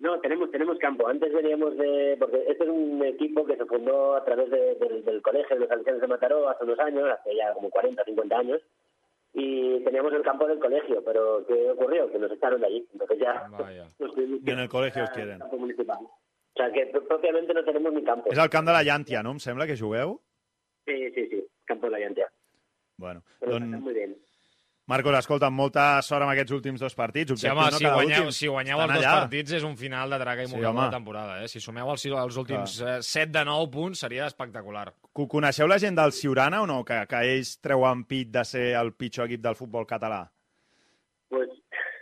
No, 0.00 0.18
tenemos, 0.20 0.50
tenemos 0.50 0.78
campo. 0.78 1.06
Antes 1.08 1.32
veníamos 1.32 1.76
de... 1.76 2.16
Porque 2.18 2.38
este 2.48 2.64
es 2.64 2.70
un 2.70 3.04
equipo 3.04 3.44
que 3.44 3.56
se 3.56 3.66
fundó 3.66 4.14
a 4.16 4.24
través 4.24 4.50
de- 4.50 4.74
del, 4.76 5.04
del 5.04 5.20
colegio 5.22 5.56
de 5.56 5.60
los 5.60 5.68
Salesianos 5.68 6.00
de 6.00 6.06
Mataró 6.08 6.48
hace 6.48 6.64
unos 6.64 6.78
años, 6.80 7.06
hace 7.10 7.36
ya 7.36 7.52
como 7.52 7.68
40, 7.70 8.02
50 8.04 8.38
años. 8.38 8.62
Y 9.34 9.78
teníamos 9.84 10.12
el 10.14 10.22
campo 10.22 10.46
del 10.48 10.58
colegio, 10.58 11.04
pero 11.04 11.44
¿qué 11.46 11.70
ocurrió? 11.70 12.10
Que 12.10 12.18
nos 12.18 12.32
echaron 12.32 12.60
de 12.62 12.66
allí. 12.66 12.88
Entonces 12.92 13.18
ya... 13.18 13.46
nos 13.98 14.14
tuvimos 14.14 14.40
Ni 14.42 14.52
en 14.52 14.58
el 14.58 14.68
colegio 14.68 15.04
os 15.04 15.10
quieren. 15.10 15.38
campo 15.38 15.58
municipal. 15.58 15.98
O 16.02 16.56
sea 16.56 16.72
que 16.72 16.90
pr- 16.92 17.06
propiamente 17.06 17.52
no 17.54 17.62
tenemos 17.64 17.92
ni 17.92 18.02
campo. 18.02 18.28
És 18.32 18.38
el 18.38 18.48
camp 18.50 18.66
de 18.66 18.72
la 18.72 18.82
Llàntia, 18.82 19.22
no? 19.22 19.30
Em 19.30 19.38
sembla 19.38 19.66
que 19.66 19.76
jugueu? 19.78 20.18
Sí, 20.84 21.10
sí, 21.14 21.28
sí. 21.28 21.46
Campo 21.64 21.86
de 21.86 21.92
la 21.92 21.98
Llantea. 22.00 22.26
Bueno, 22.96 23.22
Pero 23.38 23.52
doncs, 23.52 23.66
está 23.66 23.78
muy 23.78 23.94
bien. 23.94 24.16
Marcos, 24.90 25.14
escolta, 25.20 25.48
molta 25.54 25.84
sort 26.02 26.24
amb 26.26 26.32
aquests 26.32 26.52
últims 26.56 26.80
dos 26.82 26.96
partits. 26.98 27.30
Sí, 27.38 27.46
Objectiu, 27.46 27.60
home, 27.60 27.70
no? 27.70 27.78
si 27.78 27.84
guanyeu, 27.86 28.24
últim. 28.24 28.32
si 28.40 28.48
guanyeu 28.50 28.80
els 28.82 28.92
dos 28.96 29.04
allà. 29.04 29.12
partits 29.20 29.52
és 29.60 29.66
un 29.68 29.76
final 29.78 30.10
de 30.10 30.18
traca 30.18 30.42
i 30.42 30.46
Sí, 30.48 30.54
sí, 30.56 30.60
de 30.60 30.66
home. 30.66 30.80
la 30.82 30.90
temporada. 30.90 31.36
Eh? 31.44 31.48
Si 31.48 31.60
sumeu 31.62 31.90
els, 31.92 32.04
els 32.06 32.36
últims 32.42 32.80
eh, 32.82 32.96
7 33.00 33.30
de 33.38 33.44
9 33.46 33.70
punts 33.70 34.02
seria 34.02 34.26
espectacular. 34.26 34.88
Co- 35.12 35.28
Coneixeu 35.28 35.68
la 35.70 35.78
gent 35.78 35.94
del 36.00 36.12
Ciurana 36.12 36.62
o 36.62 36.66
no? 36.66 36.80
Que, 36.84 37.04
que 37.06 37.22
ells 37.36 37.60
treuen 37.62 38.04
pit 38.04 38.28
de 38.34 38.44
ser 38.44 38.66
el 38.80 38.92
pitjor 38.94 39.26
equip 39.30 39.40
del 39.46 39.54
futbol 39.56 39.86
català. 39.86 40.24
Pues 41.28 41.48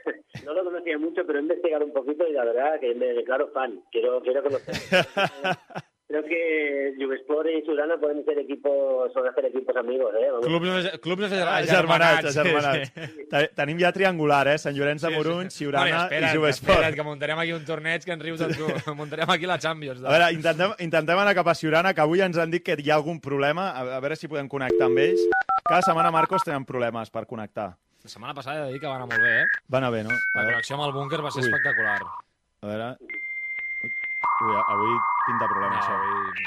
no 0.44 0.54
lo 0.54 0.64
conocía 0.64 0.96
mucho, 0.98 1.26
pero 1.26 1.38
he 1.38 1.42
investigado 1.42 1.84
un 1.84 1.92
poquito 1.92 2.26
y 2.26 2.32
la 2.32 2.44
verdad 2.44 2.80
que 2.80 2.94
me 2.94 3.06
declaro 3.12 3.50
fan. 3.52 3.82
Quiero, 3.92 4.20
quiero 4.22 4.42
conocer. 4.42 4.74
Creo 6.08 6.22
que 6.24 6.94
Juvesport 6.98 7.46
y 7.50 7.60
Surana 7.66 7.98
pueden 8.00 8.24
ser 8.24 8.38
equipos, 8.38 9.12
son 9.12 9.28
hacer 9.28 9.44
equipos 9.44 9.76
amigos, 9.76 10.10
¿eh? 10.18 10.30
Vamos. 10.32 10.46
Clubs, 10.46 11.00
clubs 11.02 11.32
Ah, 11.34 11.60
germanats, 11.62 12.32
germanats. 12.32 12.92
Te- 13.28 13.48
Tenim 13.54 13.78
ja 13.78 13.92
triangular, 13.92 14.48
eh? 14.48 14.56
Sant 14.56 14.74
Llorenç 14.74 15.02
de 15.04 15.10
Morunys, 15.10 15.52
Ciurana 15.54 15.84
bueno, 15.84 16.02
espera't, 16.04 16.32
i 16.32 16.38
Jovesport. 16.38 16.72
Espera't, 16.78 16.94
que 16.96 17.04
muntarem 17.04 17.38
aquí 17.44 17.52
un 17.52 17.66
torneig 17.68 18.06
que 18.08 18.14
ens 18.16 18.24
rius 18.24 18.40
amb 18.40 18.56
tu. 18.56 18.70
muntarem 18.96 19.28
aquí 19.28 19.44
la 19.44 19.58
Champions. 19.60 20.00
A 20.02 20.08
veure, 20.16 20.30
intentem, 20.32 20.72
intentem 20.88 21.20
anar 21.20 21.34
cap 21.36 21.52
a 21.52 21.54
Ciurana, 21.54 21.92
que 21.92 22.00
avui 22.00 22.24
ens 22.24 22.40
han 22.40 22.50
dit 22.56 22.64
que 22.64 22.78
hi 22.80 22.88
ha 22.90 22.96
algun 22.96 23.20
problema. 23.20 23.68
A, 23.76 23.84
a 23.98 24.00
veure 24.00 24.16
si 24.16 24.32
podem 24.32 24.48
connectar 24.48 24.88
amb 24.88 25.04
ells. 25.04 25.20
Cada 25.68 25.82
setmana, 25.84 26.10
Marcos, 26.10 26.40
tenen 26.48 26.64
problemes 26.64 27.12
per 27.12 27.26
connectar. 27.28 27.74
La 28.02 28.08
setmana 28.08 28.32
passada 28.32 28.62
he 28.64 28.66
de 28.70 28.72
dir 28.72 28.80
que 28.80 28.88
va 28.88 28.96
anar 28.96 29.10
molt 29.12 29.20
bé, 29.20 29.42
eh? 29.42 29.46
Va 29.68 29.82
anar 29.84 29.92
bé, 29.92 30.04
no? 30.08 30.16
A 30.16 30.40
La 30.40 30.48
connexió 30.54 30.80
amb 30.80 30.88
el 30.88 30.96
búnquer 30.96 31.20
va 31.20 31.30
ser 31.36 31.44
Ui. 31.44 31.50
espectacular. 31.52 32.00
a 32.62 32.66
veure... 32.72 32.94
Ui, 34.38 34.54
avui 34.54 34.94
pinta 35.26 35.48
problema, 35.50 35.74
No, 35.74 35.80
això. 35.82 35.94
avui... 35.98 36.46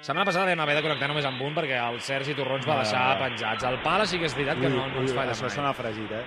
Setmana 0.00 0.24
passada 0.28 0.46
vam 0.46 0.60
haver 0.62 0.76
de 0.78 0.82
connectar 0.84 1.08
només 1.10 1.26
amb 1.26 1.42
un 1.42 1.54
perquè 1.56 1.76
el 1.82 1.98
Sergi 2.00 2.34
Torrons 2.38 2.64
va 2.66 2.76
Ah. 2.78 2.82
deixar 2.82 3.18
penjats. 3.18 3.64
El 3.64 3.80
pala 3.82 4.06
sí 4.06 4.18
que 4.18 4.26
és 4.26 4.34
veritat 4.34 4.60
que 4.60 4.68
no, 4.70 4.86
no 4.88 5.00
ens 5.02 5.12
falla 5.12 5.32
això 5.32 5.48
mai. 5.48 5.50
sona 5.50 5.72
fregit, 5.74 6.10
eh? 6.12 6.24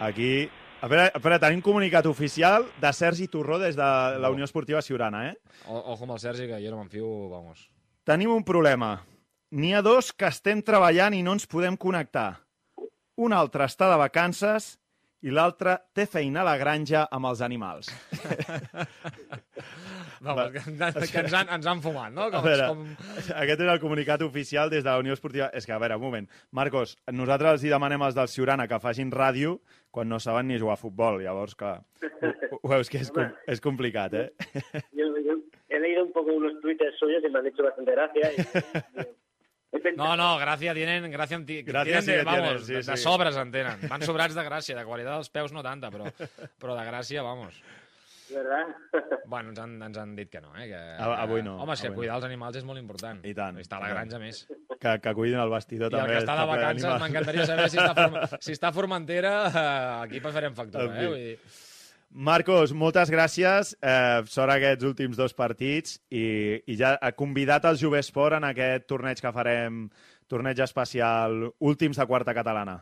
Aquí... 0.00 0.50
A 0.80 0.86
veure, 0.86 1.08
a 1.12 1.18
veure, 1.18 1.40
tenim 1.42 1.60
comunicat 1.60 2.06
oficial 2.06 2.68
de 2.78 2.92
Sergi 2.92 3.26
Torró 3.26 3.58
des 3.58 3.74
de 3.74 3.82
la 4.22 4.30
Unió 4.30 4.44
Esportiva 4.44 4.80
Ciurana, 4.80 5.30
eh? 5.32 5.34
O, 5.66 5.74
ojo 5.94 6.04
amb 6.04 6.12
el 6.12 6.20
Sergi, 6.20 6.46
que 6.46 6.60
jo 6.62 6.70
no 6.70 6.76
me'n 6.78 6.88
fio, 6.92 7.28
vamos. 7.28 7.64
Tenim 8.06 8.30
un 8.30 8.44
problema. 8.44 9.00
N'hi 9.50 9.72
ha 9.74 9.82
dos 9.82 10.12
que 10.12 10.26
estem 10.30 10.62
treballant 10.62 11.14
i 11.18 11.22
no 11.24 11.32
ens 11.34 11.48
podem 11.50 11.74
connectar. 11.76 12.44
Un 13.16 13.32
altre 13.34 13.64
està 13.66 13.88
de 13.90 13.96
vacances 13.98 14.78
i 15.26 15.32
l'altre 15.34 15.76
té 15.96 16.04
feina 16.06 16.40
a 16.42 16.46
la 16.46 16.56
granja 16.60 17.06
amb 17.10 17.26
els 17.30 17.40
animals. 17.42 17.88
Vamos, 20.20 20.50
que, 20.52 20.60
que 21.12 21.20
ens, 21.20 21.34
han, 21.34 21.48
ens 21.54 21.66
han 21.70 21.80
fumat, 21.82 22.10
no? 22.14 22.24
A 22.26 22.30
Com, 22.32 22.44
veure, 22.46 22.66
com... 22.72 22.84
aquest 23.38 23.60
és 23.62 23.70
el 23.70 23.80
comunicat 23.82 24.22
oficial 24.26 24.70
des 24.72 24.82
de 24.82 24.90
la 24.90 24.98
Unió 25.02 25.14
Esportiva... 25.14 25.50
És 25.54 25.66
que, 25.66 25.74
a 25.74 25.78
veure, 25.78 25.96
un 25.98 26.02
moment. 26.08 26.26
Marcos, 26.58 26.96
nosaltres 27.14 27.52
els 27.58 27.66
hi 27.68 27.70
demanem 27.74 28.02
als 28.02 28.16
del 28.18 28.30
Ciurana 28.32 28.66
que 28.70 28.80
facin 28.82 29.12
ràdio 29.14 29.58
quan 29.94 30.10
no 30.10 30.18
saben 30.22 30.48
ni 30.50 30.58
jugar 30.58 30.74
a 30.78 30.80
futbol. 30.80 31.20
Llavors, 31.22 31.54
clar, 31.58 31.76
ho, 32.02 32.32
ho 32.62 32.72
veus 32.74 32.90
que 32.90 33.02
és, 33.04 33.12
com, 33.14 33.30
és 33.46 33.62
complicat, 33.62 34.14
eh? 34.18 34.28
Yo, 34.90 35.06
yo 35.22 35.38
he 35.70 35.78
leído 35.82 36.04
un 36.08 36.12
poco 36.12 36.34
unos 36.34 36.58
twitters 36.62 36.98
suyos 36.98 37.22
y 37.24 37.30
me 37.30 37.38
han 37.38 37.46
hecho 37.46 37.62
bastante 37.62 37.92
gracia. 37.92 38.32
Y, 38.32 38.36
pensado- 38.42 39.14
No, 39.98 40.14
no, 40.16 40.28
gràcia 40.40 40.72
tienen, 40.76 41.10
gràcia, 41.12 41.36
en 41.36 41.44
ti, 41.44 41.58
Gràcia 41.66 41.98
tienen 42.00 42.04
sí 42.06 42.14
vamos, 42.24 42.40
tienen, 42.40 42.62
sí, 42.64 42.72
de, 42.72 42.82
de 42.86 42.96
sí. 42.96 43.02
sobres 43.02 43.36
en 43.36 43.50
tenen. 43.52 43.82
Van 43.90 44.02
sobrats 44.06 44.34
de 44.36 44.44
gràcia, 44.46 44.76
de 44.78 44.84
qualitat 44.86 45.18
dels 45.18 45.28
peus 45.34 45.52
no 45.52 45.62
tanta, 45.66 45.90
però, 45.92 46.06
però 46.58 46.76
de 46.78 46.86
gràcia, 46.88 47.22
vamos. 47.26 47.58
¿Verdad? 48.28 48.72
Bueno, 49.24 49.50
ens 49.50 49.58
han, 49.60 49.74
ens 49.82 49.96
han 50.00 50.10
dit 50.16 50.28
que 50.30 50.40
no, 50.40 50.50
eh? 50.56 50.66
Que, 50.68 50.76
A- 50.76 51.22
avui 51.22 51.42
no, 51.42 51.56
Home, 51.62 51.72
és 51.76 51.80
que 51.80 51.88
avui 51.88 51.96
no. 51.96 52.00
cuidar 52.02 52.16
els 52.20 52.26
animals 52.28 52.56
és 52.60 52.64
molt 52.68 52.80
important. 52.80 53.22
I 53.24 53.32
tant. 53.36 53.56
Està 53.60 53.78
a 53.78 53.80
la 53.84 53.88
i 53.88 53.94
granja 53.94 54.18
més. 54.20 54.42
Que, 54.78 54.98
que 55.04 55.14
cuidin 55.16 55.40
el 55.40 55.52
vestidor 55.52 55.88
I 55.92 55.96
el 55.96 56.00
també. 56.02 56.12
que 56.12 56.20
està 56.24 56.36
de 56.38 56.44
vacances, 56.50 57.00
m'encantaria 57.02 57.46
saber 57.48 57.70
si 57.72 57.80
està, 57.80 57.94
form... 57.96 58.18
si 58.44 58.52
està 58.56 58.68
a 58.68 58.76
Formentera, 58.76 59.32
eh, 59.48 59.64
aquí 60.04 60.20
farem 60.24 60.54
factura, 60.56 60.88
eh? 60.92 61.08
Vull 61.08 61.16
dir... 61.24 61.38
Marcos, 62.10 62.72
moltes 62.72 63.10
gràcies. 63.12 63.74
Eh, 63.82 64.24
sort 64.32 64.52
aquests 64.54 64.84
últims 64.88 65.16
dos 65.16 65.34
partits 65.36 65.98
i, 66.08 66.58
i 66.66 66.76
ja 66.80 66.96
ha 66.96 67.12
convidat 67.12 67.68
el 67.68 67.76
Jovesport 67.76 68.38
en 68.38 68.48
aquest 68.48 68.88
torneig 68.88 69.20
que 69.20 69.32
farem, 69.32 69.88
torneig 70.28 70.60
especial 70.64 71.52
últims 71.60 72.00
de 72.00 72.06
quarta 72.08 72.34
catalana. 72.34 72.80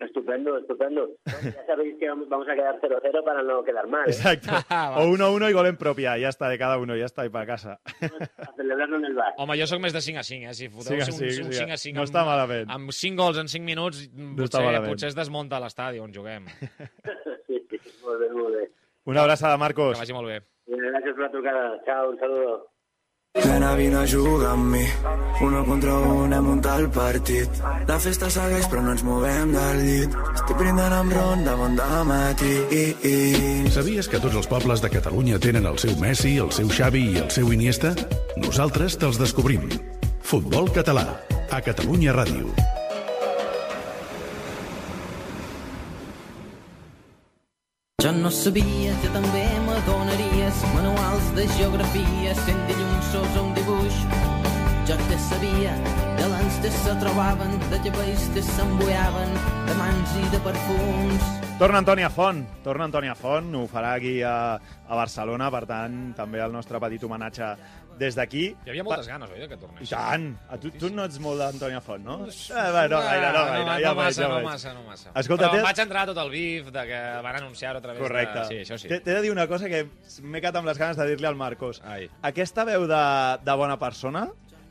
Estupendo. 0.00 0.58
estupendo. 0.58 1.08
Ya 1.24 1.64
sabéis 1.66 1.96
que 1.98 2.08
vamos 2.10 2.48
a 2.48 2.54
quedar 2.54 2.78
0-0 2.80 3.24
para 3.24 3.42
no 3.42 3.62
quedar 3.64 3.86
mal. 3.88 4.06
¿eh? 4.06 4.10
Exacto. 4.12 4.52
O 5.00 5.06
1-1 5.08 5.50
i 5.50 5.52
gol 5.52 5.66
en 5.66 5.76
propia. 5.76 6.16
Ja 6.20 6.28
està, 6.28 6.48
de 6.52 6.58
cada 6.60 6.76
uno, 6.78 6.96
ja 6.96 7.06
està, 7.08 7.24
i 7.26 7.30
per 7.32 7.46
casa. 7.48 7.78
A 7.80 8.52
celebrarlo 8.56 8.96
en 9.00 9.06
el 9.06 9.14
bar. 9.14 9.32
Home, 9.38 9.56
jo 9.58 9.66
sóc 9.66 9.80
més 9.80 9.94
de 9.96 10.00
5 10.04 10.20
a 10.20 10.24
5, 10.26 10.50
eh? 10.50 10.54
Si 10.54 10.68
foteu 10.68 11.00
5 11.00 11.02
a 11.02 11.06
un, 11.06 11.18
5, 11.18 11.46
un, 11.46 11.52
sí. 11.52 11.60
5 11.64 11.72
a 11.72 11.80
5 11.80 11.96
No 11.96 12.02
amb, 12.04 12.10
està 12.10 12.24
malament. 12.28 12.70
amb 12.76 12.92
5 12.92 13.16
gols 13.22 13.40
en 13.40 13.48
5 13.48 13.64
minuts, 13.64 14.04
potser, 14.12 14.44
està 14.50 14.64
malament. 14.64 14.90
potser 14.92 15.08
es 15.12 15.16
desmunta 15.16 15.60
l'estadi 15.62 15.98
on 16.02 16.12
juguem. 16.14 16.46
Sí, 17.46 17.62
sí, 17.70 17.80
molt 18.04 18.20
bé, 18.20 18.30
molt 18.36 18.54
bé. 18.60 18.68
Una 19.06 19.22
abraçada, 19.22 19.56
Marcos. 19.56 19.94
Que 19.96 20.04
vagi 20.04 20.12
molt 20.16 20.28
bé. 20.28 20.40
Gràcies 20.66 21.14
per 21.14 21.22
la 21.24 21.30
trucada. 21.30 21.66
Chao, 21.86 22.10
un 22.10 22.18
saludo. 22.18 22.56
Nena, 23.44 23.74
vine 23.76 23.96
a 24.00 24.06
jugar 24.06 24.52
amb 24.52 24.72
mi. 24.72 24.84
Uno 25.40 25.64
contra 25.66 25.94
un 25.98 26.32
hem 26.32 26.44
muntat 26.44 26.80
el 26.80 26.88
partit. 26.90 27.58
La 27.88 27.98
festa 28.00 28.30
segueix 28.32 28.68
però 28.72 28.80
no 28.82 28.94
ens 28.94 29.04
movem 29.04 29.52
del 29.52 29.82
llit. 29.84 30.16
Estic 30.32 30.56
brindant 30.56 30.94
amb 30.96 31.12
ron 31.12 31.44
de 31.44 31.56
bon 31.60 31.76
matí. 32.08 32.54
Sabies 33.74 34.08
que 34.08 34.20
tots 34.20 34.34
els 34.34 34.48
pobles 34.48 34.80
de 34.80 34.90
Catalunya 34.90 35.38
tenen 35.38 35.66
el 35.66 35.78
seu 35.78 35.96
Messi, 36.00 36.38
el 36.38 36.52
seu 36.52 36.68
Xavi 36.68 37.04
i 37.12 37.18
el 37.20 37.30
seu 37.30 37.52
Iniesta? 37.52 37.92
Nosaltres 38.40 38.96
te'ls 38.96 39.20
descobrim. 39.20 39.68
Futbol 40.22 40.72
català, 40.72 41.20
a 41.50 41.60
Catalunya 41.60 42.16
Ràdio. 42.16 42.48
Jo 48.02 48.12
no 48.12 48.30
sabia 48.30 48.94
que 49.02 49.08
també 49.10 49.46
m'adonaries 50.46 50.74
manuals 50.74 51.34
de 51.34 51.46
geografia 51.58 52.34
sent 52.34 52.60
dilluns 52.68 53.38
un 53.40 53.54
dibuix. 53.54 53.94
Jo 54.86 54.94
te 55.08 55.18
sabia, 55.18 55.74
de 56.16 56.28
l'ans 56.30 56.60
te 56.62 56.70
se 56.70 56.94
trobaven, 57.00 57.58
de 57.70 57.78
llavells 57.82 58.28
te 58.34 58.42
s'embuiaven, 58.42 59.32
de 59.66 59.74
mans 59.74 60.14
i 60.14 60.30
de 60.30 60.38
perfums. 60.44 61.24
Torna 61.58 61.78
Antònia 61.78 62.10
Font, 62.10 62.44
torna 62.62 62.84
Antònia 62.84 63.14
Font, 63.16 63.54
ho 63.56 63.66
farà 63.66 63.96
aquí 63.96 64.20
a, 64.22 64.54
a 64.86 64.94
Barcelona, 64.94 65.50
per 65.50 65.64
tant, 65.66 66.12
també 66.14 66.38
el 66.44 66.52
nostre 66.52 66.78
petit 66.78 67.02
homenatge 67.02 67.56
des 67.98 68.14
d'aquí. 68.18 68.44
Hi 68.66 68.70
havia 68.72 68.84
moltes 68.84 69.08
ganes, 69.08 69.30
oi, 69.32 69.48
que 69.48 69.56
tornés? 69.60 69.82
I 69.86 69.90
tant! 69.92 70.26
A 70.52 70.58
tu, 70.62 70.70
tu 70.76 70.90
no 70.94 71.04
ets 71.08 71.18
molt 71.22 71.40
d'Antònia 71.42 71.80
Font, 71.84 72.04
no? 72.04 72.18
Eh, 72.26 72.70
va, 72.76 72.86
no, 72.92 73.00
gaire, 73.02 73.32
no, 73.32 73.44
gaire. 73.48 73.64
no, 73.64 73.76
ja 73.80 73.88
no 73.92 73.94
massa, 74.02 74.22
ja 74.22 74.28
no 74.32 74.40
massa, 74.44 74.74
no 74.76 74.82
massa. 74.86 75.12
Escolta, 75.22 75.50
Però 75.52 75.64
vaig 75.66 75.82
entrar 75.86 76.06
tot 76.12 76.18
el 76.24 76.30
bif 76.30 76.70
de 76.74 76.86
que 76.92 77.02
van 77.28 77.40
anunciar-ho 77.42 77.78
a 77.78 77.84
través 77.84 78.02
Correcte. 78.02 78.38
de... 78.40 78.46
Sí, 78.52 78.62
això 78.64 78.78
sí. 78.80 78.88
T'he 78.88 79.00
de 79.14 79.20
dir 79.26 79.32
una 79.32 79.46
cosa 79.48 79.68
que 79.72 79.84
m'he 80.22 80.40
quedat 80.40 80.56
amb 80.62 80.68
les 80.72 80.78
ganes 80.78 80.96
de 81.00 81.06
dir-li 81.12 81.26
al 81.26 81.36
Marcos. 81.36 81.82
Ai. 81.84 82.08
Aquesta 82.22 82.64
veu 82.68 82.86
de, 82.90 83.04
de 83.44 83.54
bona 83.56 83.78
persona, 83.80 84.26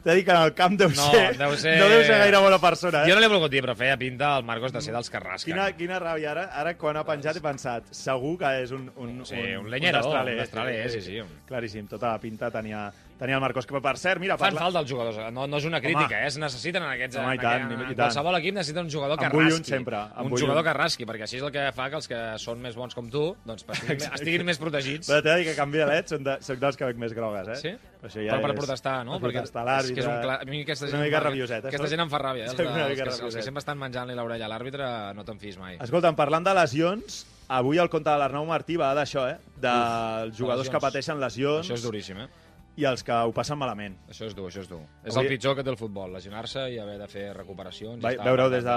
t'he 0.05 0.13
dir 0.19 0.23
que 0.27 0.29
en 0.35 0.43
el 0.45 0.51
camp 0.53 0.75
deu, 0.77 0.91
No, 0.93 1.05
ser, 1.09 1.31
deu 1.39 1.55
ser... 1.57 1.71
no 1.81 1.87
deu 1.89 2.03
ser 2.05 2.19
gaire 2.21 2.37
bona 2.43 2.59
persona. 2.61 2.99
Eh? 3.01 3.09
Jo 3.09 3.15
no 3.17 3.21
l'he 3.23 3.29
volgut 3.31 3.49
dir, 3.49 3.63
però 3.65 3.73
feia 3.79 3.95
pinta 3.97 4.35
el 4.37 4.43
Marcos 4.45 4.71
de 4.75 4.81
ser 4.85 4.93
dels 4.93 5.09
que 5.09 5.17
rasquen. 5.23 5.55
Quina, 5.55 5.65
quina 5.73 5.97
ràbia, 6.03 6.29
ara, 6.35 6.43
ara 6.61 6.75
quan 6.77 6.99
ha 7.01 7.03
penjat 7.07 7.39
he 7.39 7.41
pensat, 7.41 7.87
segur 7.89 8.35
que 8.43 8.51
és 8.61 8.69
un... 8.75 8.85
un 9.01 9.15
Sí, 9.25 9.39
un 9.57 9.65
leñero, 9.73 10.03
destraler, 10.03 10.35
un 10.37 10.43
destraler, 10.43 10.77
sí, 10.93 11.01
sí. 11.01 11.17
Claríssim, 11.49 11.87
tota 11.89 12.11
la 12.13 12.19
pinta 12.21 12.51
tenia, 12.53 12.85
tenia 13.19 13.35
el 13.37 13.41
Marcos. 13.41 13.65
Que, 13.65 13.79
per 13.81 13.93
cert, 13.97 14.19
mira... 14.19 14.35
Fan 14.37 14.49
parla- 14.53 14.65
falta 14.67 14.81
els 14.83 14.89
jugadors, 14.91 15.17
no, 15.33 15.45
no 15.47 15.57
és 15.61 15.65
una 15.69 15.79
crítica, 15.81 16.19
eh? 16.23 16.27
es 16.27 16.37
necessiten 16.41 16.83
en 16.83 16.89
aquests... 16.93 17.17
Home, 17.21 17.35
en, 17.35 17.41
tant, 17.41 17.65
en, 17.65 17.71
en, 17.79 17.83
tant. 17.87 17.95
qualsevol 18.01 18.37
equip 18.41 18.55
necessita 18.57 18.81
un 18.83 18.89
jugador 18.91 19.17
que 19.19 19.25
En 19.29 19.31
vull 19.35 19.45
un 19.47 19.51
rasqui. 19.55 19.71
sempre, 19.71 20.01
en 20.17 20.25
un 20.29 20.35
jugador 20.35 20.61
un. 20.63 20.67
que 20.69 20.73
rasqui, 20.77 21.07
perquè 21.09 21.27
així 21.27 21.37
és 21.39 21.43
el 21.47 21.51
que 21.55 21.65
fa 21.75 21.89
que 21.93 21.99
els 22.01 22.07
que 22.11 22.21
són 22.43 22.61
més 22.63 22.75
bons 22.75 22.95
com 22.97 23.09
tu 23.09 23.23
doncs, 23.45 23.65
estiguin, 23.67 24.05
estiguin 24.19 24.45
més 24.51 24.59
protegits. 24.61 25.09
Però 25.09 25.21
t'he 25.23 25.29
de 25.31 25.37
dir 25.43 25.49
que 25.51 25.55
canvi 25.59 25.81
de 25.83 25.87
led, 25.91 26.07
soc, 26.11 26.23
de, 26.27 26.37
soc 26.45 26.59
dels 26.63 26.77
que 26.79 26.85
veig 26.91 26.99
més 27.05 27.13
grogues, 27.17 27.47
eh? 27.55 27.59
Sí? 27.61 27.73
Per, 28.01 28.09
això 28.11 28.21
Però 28.25 28.41
per 28.43 28.51
és- 28.51 28.59
protestar, 28.59 28.97
no? 29.07 29.19
Per 29.19 29.31
protestar 29.31 29.63
l'àrbitre. 29.65 29.93
És 29.93 29.95
que 29.95 30.03
és 30.05 30.09
un 30.11 30.19
cla... 30.21 30.35
A 30.43 30.49
mi 30.51 30.61
aquesta 30.65 30.85
gent, 30.89 30.97
una 30.99 31.05
mica 31.07 31.17
em 31.17 31.23
fa- 31.23 31.29
rabioset, 31.29 31.63
eh? 31.65 31.71
Aquesta 31.71 31.91
gent 31.95 32.03
em 32.05 32.11
fa 32.11 32.19
ràbia, 32.21 32.43
eh? 32.45 32.49
Els, 32.51 32.57
de, 32.57 32.67
els, 32.67 32.99
que, 32.99 33.25
els 33.29 33.35
que 33.39 33.45
sempre 33.47 33.63
estan 33.63 33.79
menjant-li 33.81 34.13
l'orella 34.19 34.45
a 34.45 34.51
l'àrbitre, 34.51 34.89
no 35.17 35.23
te'n 35.25 35.39
fis 35.41 35.57
mai. 35.57 35.79
Escolta'm, 35.81 36.15
parlant 36.19 36.45
de 36.45 36.53
lesions, 36.53 37.23
avui 37.47 37.77
el 37.81 37.89
conte 37.93 38.09
de 38.11 38.17
l'Arnau 38.21 38.45
Martí 38.45 38.75
va 38.77 38.91
d'això, 38.97 39.25
eh? 39.31 39.37
Dels 39.61 40.35
jugadors 40.37 40.69
que 40.69 40.81
pateixen 40.83 41.19
lesions 41.21 41.65
Això 41.65 41.77
és 41.79 41.85
duríssim, 41.85 42.19
eh? 42.25 42.27
I 42.77 42.83
els 42.83 43.03
que 43.07 43.13
ho 43.13 43.31
passen 43.31 43.57
malament. 43.57 43.93
Això 44.09 44.25
és 44.27 44.33
dur, 44.35 44.49
això 44.49 44.59
és 44.59 44.67
dur. 44.67 44.81
És 45.05 45.15
Avui- 45.15 45.25
el 45.29 45.31
pitjor 45.35 45.55
que 45.55 45.63
té 45.63 45.69
el 45.69 45.77
futbol, 45.77 46.11
lesionar-se 46.11 46.65
i 46.73 46.77
haver 46.77 46.97
de 46.99 47.07
fer 47.07 47.33
recuperacions. 47.33 47.97
i 47.97 48.03
Va, 48.03 48.11
Veure-ho 48.23 48.49
des 48.49 48.63
de, 48.65 48.75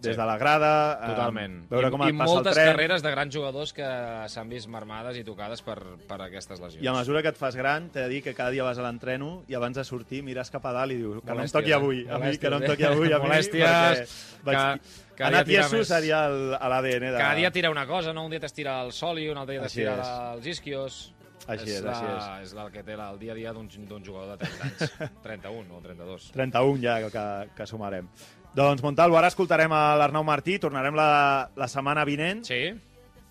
des 0.00 0.16
Sí. 0.16 0.20
de 0.20 0.26
la 0.26 0.36
grada, 0.38 0.98
eh, 1.02 1.06
Totalment. 1.12 1.68
veure 1.70 1.86
I, 1.86 1.90
com 1.90 2.00
I 2.02 2.12
passa 2.12 2.24
el 2.24 2.34
moltes 2.34 2.54
tren, 2.54 2.66
carreres 2.72 3.02
de 3.02 3.10
grans 3.10 3.34
jugadors 3.34 3.72
que 3.72 3.86
s'han 4.28 4.48
vist 4.48 4.66
marmades 4.68 5.16
i 5.16 5.22
tocades 5.24 5.62
per, 5.62 5.78
per 6.08 6.20
aquestes 6.22 6.58
lesions. 6.60 6.82
i 6.82 6.88
a 6.88 6.92
mesura 6.92 7.22
que 7.22 7.28
et 7.28 7.36
fas 7.36 7.54
gran, 7.54 7.90
t'he 7.90 8.00
de 8.00 8.08
dir 8.08 8.22
que 8.22 8.34
cada 8.34 8.50
dia 8.50 8.64
vas 8.64 8.78
a 8.78 8.82
l'entreno 8.82 9.44
i 9.46 9.54
abans 9.54 9.76
de 9.76 9.84
sortir 9.84 10.22
mires 10.22 10.50
cap 10.50 10.66
a 10.66 10.72
dalt 10.72 10.92
i 10.92 10.96
dius 10.96 11.22
que 11.22 11.34
no 11.34 11.42
em 11.42 11.48
toqui 11.48 11.72
avui, 11.72 12.00
eh? 12.08 12.10
a 12.10 12.18
mi, 12.18 12.38
que 12.38 12.50
no 12.50 12.56
em 12.56 12.64
toqui 12.66 12.84
avui 12.84 13.12
a 13.12 13.18
mi, 13.20 13.28
Molèsties, 13.28 14.40
perquè 14.42 14.42
vaig... 14.44 14.80
que- 14.80 15.14
cada 15.18 15.28
anar 15.38 15.44
tieso 15.44 15.76
més. 15.78 15.88
seria 15.88 16.26
el- 16.26 16.50
l'ADN 16.52 17.10
de... 17.12 17.18
Cada 17.18 17.34
dia 17.34 17.50
tira 17.50 17.70
una 17.70 17.86
cosa, 17.86 18.12
no? 18.12 18.24
Un 18.24 18.30
dia 18.30 18.38
t'estira 18.40 18.82
el 18.84 18.92
soli, 18.92 19.28
un 19.28 19.36
altre 19.38 19.54
dia 19.54 19.62
t'estira 19.62 19.94
és. 20.00 20.08
els 20.38 20.46
isquios... 20.46 21.14
Així 21.48 21.70
és, 21.72 21.84
la, 21.84 21.94
així 21.94 22.08
és. 22.12 22.50
És 22.50 22.56
el 22.58 22.72
que 22.74 22.82
té 22.84 22.96
la, 22.98 23.08
el 23.14 23.20
dia 23.20 23.32
a 23.32 23.38
dia 23.38 23.54
d'un 23.56 23.68
jugador 24.04 24.36
de 24.36 24.44
30 24.44 24.66
anys. 24.68 24.98
31 25.24 25.78
o 25.78 25.80
32. 25.84 26.28
31 26.34 26.82
ja 26.82 26.98
que, 27.08 27.24
que 27.56 27.66
sumarem. 27.66 28.10
Doncs, 28.58 28.82
Montalvo, 28.82 29.16
ara 29.20 29.30
escoltarem 29.30 29.72
a 29.72 29.94
l'Arnau 30.00 30.24
Martí, 30.26 30.58
tornarem 30.60 30.96
la, 30.98 31.48
la 31.56 31.68
setmana 31.70 32.04
vinent. 32.08 32.44
Sí. 32.48 32.62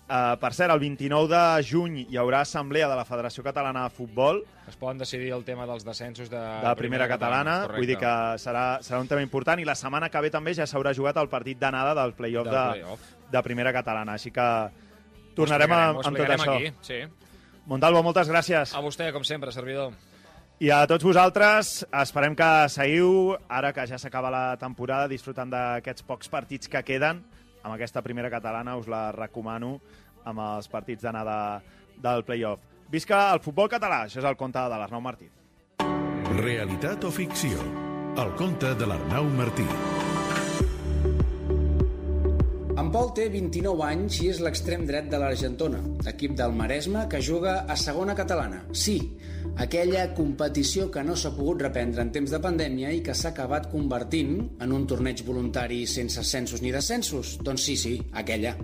Uh, 0.08 0.38
per 0.40 0.54
cert, 0.56 0.72
el 0.72 0.80
29 0.80 1.28
de 1.28 1.64
juny 1.68 1.98
hi 2.08 2.16
haurà 2.16 2.40
assemblea 2.40 2.86
de 2.88 2.94
la 2.96 3.04
Federació 3.04 3.42
Catalana 3.44 3.82
de 3.84 3.92
Futbol 3.92 4.38
Es 4.64 4.78
poden 4.80 4.96
decidir 4.96 5.34
el 5.36 5.44
tema 5.44 5.66
dels 5.68 5.84
descensos 5.84 6.30
de, 6.32 6.40
de 6.40 6.64
la 6.64 6.72
primera 6.78 7.04
catalana, 7.10 7.58
correcte. 7.66 7.76
vull 7.76 7.90
dir 7.92 7.98
que 8.00 8.14
serà, 8.40 8.62
serà 8.80 9.02
un 9.04 9.10
tema 9.10 9.20
important 9.20 9.60
i 9.60 9.68
la 9.68 9.76
setmana 9.76 10.08
que 10.08 10.22
ve 10.24 10.30
també 10.32 10.56
ja 10.56 10.64
s'haurà 10.64 10.94
jugat 10.96 11.20
el 11.20 11.28
partit 11.28 11.60
d'anada 11.60 11.92
del 11.98 12.16
play-off 12.16 12.48
de, 12.48 12.64
play-off. 12.72 13.10
de 13.36 13.42
primera 13.44 13.72
catalana, 13.76 14.16
així 14.16 14.32
que 14.32 14.48
tornarem 15.36 15.76
amb, 15.76 16.00
amb 16.00 16.22
tot 16.22 16.34
això. 16.38 16.56
Aquí, 16.56 16.72
sí. 16.88 17.02
Montalvo, 17.68 18.00
moltes 18.02 18.30
gràcies. 18.30 18.72
A 18.72 18.80
vostè, 18.80 19.10
com 19.12 19.24
sempre, 19.28 19.52
servidor. 19.52 19.92
I 20.58 20.72
a 20.74 20.80
tots 20.90 21.04
vosaltres, 21.04 21.84
esperem 22.00 22.34
que 22.34 22.48
seguiu, 22.72 23.36
ara 23.46 23.74
que 23.76 23.84
ja 23.86 23.98
s'acaba 24.00 24.32
la 24.32 24.56
temporada, 24.58 25.06
disfrutant 25.10 25.52
d'aquests 25.52 26.06
pocs 26.08 26.32
partits 26.32 26.72
que 26.72 26.82
queden. 26.82 27.20
Amb 27.62 27.74
aquesta 27.76 28.02
primera 28.02 28.32
catalana 28.32 28.78
us 28.80 28.88
la 28.90 29.10
recomano 29.12 29.76
amb 30.24 30.42
els 30.48 30.72
partits 30.72 31.04
d'anada 31.04 31.60
del 32.00 32.24
play-off. 32.24 32.64
Visca 32.88 33.28
el 33.34 33.44
futbol 33.44 33.68
català, 33.68 34.06
això 34.08 34.22
és 34.22 34.26
el 34.26 34.40
conte 34.40 34.64
de 34.64 34.80
l'Arnau 34.80 35.04
Martí. 35.04 35.28
Realitat 36.40 37.04
o 37.04 37.12
ficció? 37.12 37.60
El 38.18 38.34
conte 38.40 38.74
de 38.74 38.88
l'Arnau 38.88 39.28
Martí. 39.36 39.68
En 42.88 42.92
Pol 42.94 43.10
té 43.12 43.26
29 43.28 43.82
anys 43.84 44.16
i 44.24 44.30
és 44.32 44.38
l'extrem 44.40 44.86
dret 44.88 45.10
de 45.12 45.18
l'Argentona, 45.20 45.82
equip 46.08 46.32
del 46.38 46.54
Maresme 46.56 47.02
que 47.12 47.18
juga 47.20 47.58
a 47.68 47.74
segona 47.76 48.14
catalana. 48.16 48.62
Sí, 48.72 48.94
aquella 49.58 50.04
competició 50.14 50.86
que 50.94 51.02
no 51.02 51.16
s'ha 51.18 51.32
pogut 51.34 51.64
reprendre 51.66 52.04
en 52.04 52.12
temps 52.14 52.30
de 52.30 52.38
pandèmia 52.42 52.92
i 52.94 53.00
que 53.04 53.14
s'ha 53.18 53.32
acabat 53.34 53.66
convertint 53.72 54.36
en 54.62 54.74
un 54.74 54.86
torneig 54.86 55.24
voluntari 55.26 55.82
sense 55.90 56.20
ascensos 56.22 56.62
ni 56.62 56.70
descensos. 56.74 57.36
Doncs 57.42 57.66
sí, 57.66 57.76
sí, 57.76 57.96
aquella. 58.12 58.54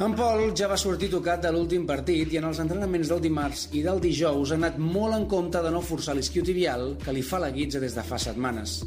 En 0.00 0.14
Pol 0.16 0.54
ja 0.56 0.68
va 0.68 0.78
sortir 0.80 1.10
tocat 1.12 1.42
de 1.44 1.50
l'últim 1.52 1.82
partit 1.88 2.30
i 2.32 2.38
en 2.40 2.46
els 2.48 2.60
entrenaments 2.62 3.08
del 3.12 3.20
dimarts 3.20 3.66
i 3.76 3.82
del 3.84 4.00
dijous 4.00 4.52
ha 4.52 4.56
anat 4.60 4.78
molt 4.80 5.16
en 5.16 5.26
compte 5.28 5.60
de 5.60 5.72
no 5.72 5.82
forçar 5.84 6.14
l'isquiotibial 6.16 6.94
que 7.02 7.12
li 7.12 7.24
fa 7.24 7.40
la 7.42 7.50
guitza 7.52 7.80
des 7.82 7.96
de 7.96 8.04
fa 8.04 8.16
setmanes. 8.20 8.78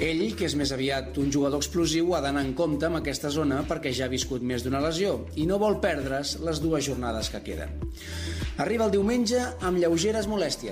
Ell, 0.00 0.26
que 0.36 0.44
és 0.48 0.56
més 0.56 0.72
aviat 0.72 1.16
un 1.20 1.32
jugador 1.32 1.60
explosiu, 1.60 2.14
ha 2.16 2.20
d'anar 2.24 2.44
en 2.44 2.52
compte 2.56 2.88
amb 2.88 3.00
aquesta 3.00 3.32
zona 3.32 3.62
perquè 3.68 3.92
ja 3.96 4.04
ha 4.08 4.12
viscut 4.12 4.44
més 4.44 4.64
d'una 4.64 4.80
lesió 4.84 5.26
i 5.36 5.48
no 5.48 5.60
vol 5.60 5.80
perdre's 5.80 6.38
les 6.44 6.60
dues 6.60 6.84
jornades 6.88 7.32
que 7.32 7.40
queden. 7.44 7.80
Arriba 8.60 8.84
el 8.84 8.92
diumenge 8.92 9.40
amb 9.64 9.80
lleugeres 9.80 10.26
molèsties. 10.28 10.69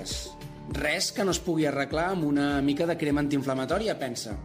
Res 0.75 1.09
que 1.15 1.25
no 1.25 1.33
es 1.33 1.39
pugui 1.41 1.65
arreglar 1.65 2.11
amb 2.11 2.27
una 2.29 2.61
mica 2.61 2.85
de 2.85 2.95
crema 2.97 3.23
antiinflamatòria, 3.23 3.97
pensa. 3.97 4.35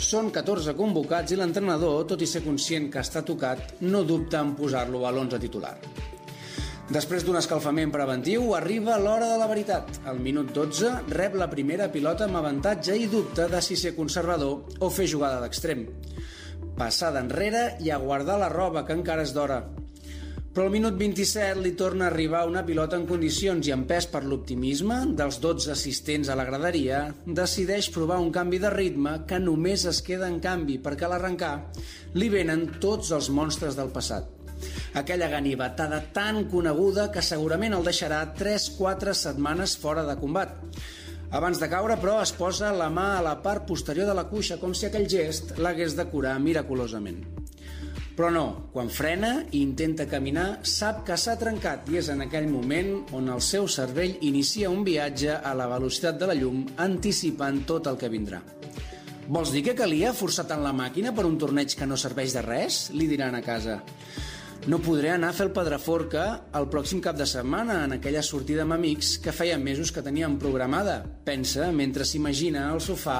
Són 0.00 0.30
14 0.32 0.72
convocats 0.76 1.32
i 1.32 1.38
l'entrenador, 1.40 2.06
tot 2.08 2.22
i 2.24 2.28
ser 2.30 2.44
conscient 2.44 2.88
que 2.92 3.02
està 3.04 3.22
tocat, 3.24 3.76
no 3.84 4.02
dubta 4.08 4.40
en 4.40 4.54
posar-lo 4.56 5.04
a 5.04 5.12
l'11 5.12 5.40
titular. 5.42 5.76
Després 6.86 7.24
d'un 7.26 7.34
escalfament 7.34 7.90
preventiu, 7.90 8.52
arriba 8.54 8.96
l'hora 9.02 9.32
de 9.32 9.38
la 9.40 9.48
veritat. 9.50 9.88
Al 10.06 10.20
minut 10.22 10.52
12 10.54 10.92
rep 11.10 11.34
la 11.34 11.50
primera 11.50 11.88
pilota 11.90 12.28
amb 12.28 12.38
avantatge 12.38 12.94
i 12.94 13.08
dubta 13.10 13.48
de 13.50 13.60
si 13.60 13.76
ser 13.76 13.96
conservador 13.96 14.78
o 14.78 14.90
fer 14.94 15.08
jugada 15.10 15.40
d'extrem. 15.42 15.82
Passada 16.78 17.24
enrere 17.24 17.72
i 17.82 17.90
a 17.90 17.98
guardar 17.98 18.38
la 18.38 18.52
roba, 18.52 18.84
que 18.86 18.94
encara 18.94 19.26
és 19.26 19.34
d'hora. 19.34 19.64
Però 20.56 20.70
al 20.70 20.72
minut 20.72 20.94
27 20.96 21.60
li 21.60 21.74
torna 21.76 22.06
a 22.06 22.08
arribar 22.08 22.46
una 22.48 22.62
pilota 22.64 22.96
en 22.96 23.02
condicions 23.04 23.66
i 23.68 23.74
empès 23.74 24.06
per 24.08 24.22
l'optimisme 24.24 24.94
dels 25.18 25.36
12 25.42 25.68
assistents 25.74 26.30
a 26.32 26.36
la 26.40 26.46
graderia, 26.48 27.00
decideix 27.26 27.90
provar 27.92 28.16
un 28.24 28.30
canvi 28.32 28.56
de 28.62 28.70
ritme 28.72 29.12
que 29.28 29.36
només 29.36 29.84
es 29.90 30.00
queda 30.06 30.30
en 30.32 30.38
canvi 30.40 30.78
perquè 30.80 31.04
a 31.04 31.10
l'arrencar 31.12 31.52
li 32.16 32.30
venen 32.32 32.64
tots 32.80 33.12
els 33.12 33.28
monstres 33.28 33.76
del 33.76 33.92
passat. 33.92 34.32
Aquella 34.96 35.28
ganivetada 35.28 36.00
tan 36.16 36.46
coneguda 36.48 37.10
que 37.12 37.20
segurament 37.20 37.76
el 37.76 37.84
deixarà 37.84 38.22
3-4 38.40 39.12
setmanes 39.12 39.76
fora 39.76 40.08
de 40.08 40.16
combat. 40.22 40.56
Abans 41.36 41.60
de 41.60 41.68
caure, 41.68 42.00
però, 42.00 42.22
es 42.24 42.32
posa 42.32 42.72
la 42.72 42.88
mà 42.88 43.10
a 43.18 43.24
la 43.28 43.36
part 43.44 43.68
posterior 43.68 44.08
de 44.08 44.16
la 44.16 44.24
cuixa, 44.32 44.56
com 44.56 44.72
si 44.72 44.88
aquell 44.88 45.04
gest 45.04 45.58
l'hagués 45.60 46.00
de 46.00 46.08
curar 46.08 46.38
miraculosament. 46.40 47.26
Però 48.16 48.30
no, 48.32 48.70
quan 48.72 48.88
frena 48.88 49.42
i 49.52 49.60
intenta 49.60 50.06
caminar, 50.08 50.62
sap 50.64 51.02
que 51.04 51.18
s'ha 51.20 51.34
trencat 51.36 51.90
i 51.92 51.98
és 52.00 52.08
en 52.08 52.24
aquell 52.24 52.46
moment 52.48 52.94
on 53.16 53.28
el 53.28 53.42
seu 53.44 53.68
cervell 53.68 54.14
inicia 54.24 54.70
un 54.72 54.86
viatge 54.86 55.34
a 55.36 55.52
la 55.58 55.66
velocitat 55.68 56.16
de 56.22 56.30
la 56.30 56.36
llum, 56.38 56.62
anticipant 56.80 57.60
tot 57.68 57.90
el 57.92 58.00
que 58.00 58.08
vindrà. 58.08 58.40
Vols 59.28 59.52
dir 59.52 59.60
que 59.66 59.76
calia 59.76 60.14
forçar 60.16 60.46
tant 60.48 60.64
la 60.64 60.72
màquina 60.72 61.12
per 61.12 61.26
un 61.28 61.36
torneig 61.36 61.76
que 61.76 61.88
no 61.90 61.98
serveix 62.00 62.32
de 62.38 62.46
res? 62.46 62.86
Li 62.96 63.08
diran 63.10 63.36
a 63.36 63.42
casa. 63.44 63.82
No 64.66 64.80
podré 64.82 65.12
anar 65.12 65.28
a 65.30 65.36
fer 65.36 65.44
el 65.46 65.52
Pedraforca 65.54 66.22
el 66.58 66.64
pròxim 66.72 66.98
cap 67.04 67.14
de 67.18 67.26
setmana 67.28 67.82
en 67.84 67.92
aquella 67.94 68.22
sortida 68.26 68.64
amb 68.64 68.74
amics 68.74 69.12
que 69.22 69.34
feia 69.36 69.58
mesos 69.62 69.92
que 69.94 70.02
teníem 70.02 70.38
programada. 70.42 70.96
Pensa 71.28 71.68
mentre 71.76 72.06
s'imagina 72.08 72.64
al 72.72 72.80
sofà 72.82 73.18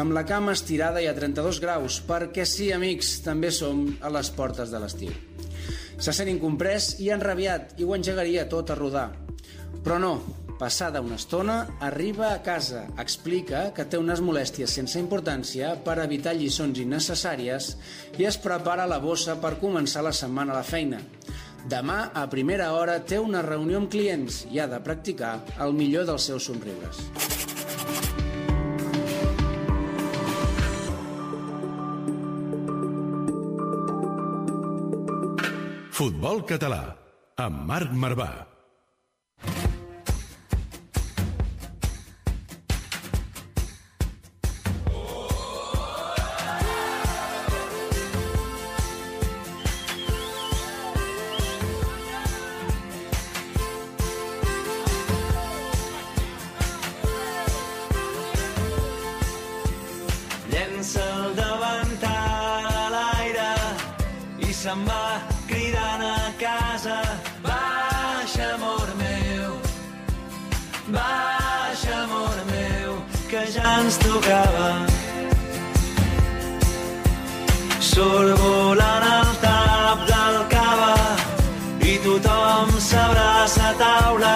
amb 0.00 0.16
la 0.16 0.24
cama 0.26 0.56
estirada 0.56 1.02
i 1.04 1.06
a 1.06 1.14
32 1.14 1.60
graus, 1.62 2.00
perquè 2.08 2.48
sí, 2.48 2.72
amics, 2.74 3.18
també 3.22 3.52
som 3.54 3.84
a 4.00 4.10
les 4.10 4.32
portes 4.34 4.72
de 4.72 4.82
l'estiu. 4.82 5.14
Se 6.00 6.16
sent 6.16 6.32
incomprès 6.32 6.96
i 7.04 7.12
enrabiat 7.14 7.76
i 7.78 7.86
ho 7.86 7.94
engegaria 7.94 8.48
tot 8.50 8.72
a 8.72 8.78
rodar. 8.78 9.10
Però 9.84 10.00
no, 10.02 10.16
passada 10.60 11.00
una 11.00 11.16
estona, 11.16 11.56
arriba 11.80 12.34
a 12.34 12.42
casa, 12.44 12.84
explica 13.00 13.70
que 13.72 13.86
té 13.88 13.96
unes 13.96 14.20
molèsties 14.20 14.74
sense 14.76 15.00
importància 15.00 15.72
per 15.86 15.96
evitar 16.02 16.34
lliçons 16.36 16.82
innecessàries 16.82 17.70
i 18.20 18.28
es 18.28 18.36
prepara 18.44 18.84
la 18.90 19.00
bossa 19.00 19.38
per 19.40 19.56
començar 19.62 20.04
la 20.04 20.12
setmana 20.12 20.52
a 20.52 20.60
la 20.60 20.66
feina. 20.68 21.00
Demà, 21.70 22.10
a 22.12 22.26
primera 22.28 22.70
hora, 22.76 22.98
té 23.00 23.18
una 23.20 23.40
reunió 23.44 23.80
amb 23.80 23.90
clients 23.92 24.44
i 24.52 24.60
ha 24.60 24.68
de 24.68 24.80
practicar 24.84 25.38
el 25.64 25.72
millor 25.76 26.04
dels 26.08 26.28
seus 26.28 26.48
somriures. 26.52 27.00
Futbol 36.00 36.46
català, 36.48 36.84
amb 37.36 37.68
Marc 37.68 37.92
Marvà. 37.92 38.49
Se'n 64.70 64.84
va 64.86 65.20
cridant 65.48 66.02
a 66.06 66.30
casa. 66.38 66.98
Baixa, 67.42 68.46
amor 68.54 68.88
meu, 69.02 69.50
baixa, 70.96 71.94
amor 72.04 72.36
meu, 72.50 72.92
que 73.30 73.42
ja 73.54 73.72
ens 73.80 73.98
tocava. 74.04 74.70
Surt 77.90 78.38
volant 78.42 79.06
el 79.10 79.32
tap 79.44 80.06
del 80.12 80.38
cava 80.54 80.94
i 81.90 81.98
tothom 82.06 82.74
s'abraça 82.88 83.70
a 83.72 83.76
taula. 83.84 84.34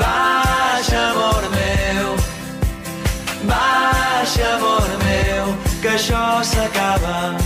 Baixa, 0.00 1.00
amor 1.10 1.50
meu, 1.58 2.14
baixa, 3.52 4.52
amor 4.54 4.88
meu, 5.08 5.58
que 5.82 5.98
això 5.98 6.28
s'acaba. 6.52 7.43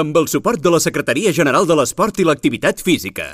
Amb 0.00 0.16
el 0.16 0.28
suport 0.32 0.62
de 0.64 0.70
la 0.72 0.78
Secretaria 0.80 1.32
General 1.36 1.66
de 1.68 1.76
l'Esport 1.76 2.22
i 2.22 2.24
l'Activitat 2.24 2.80
Física. 2.80 3.30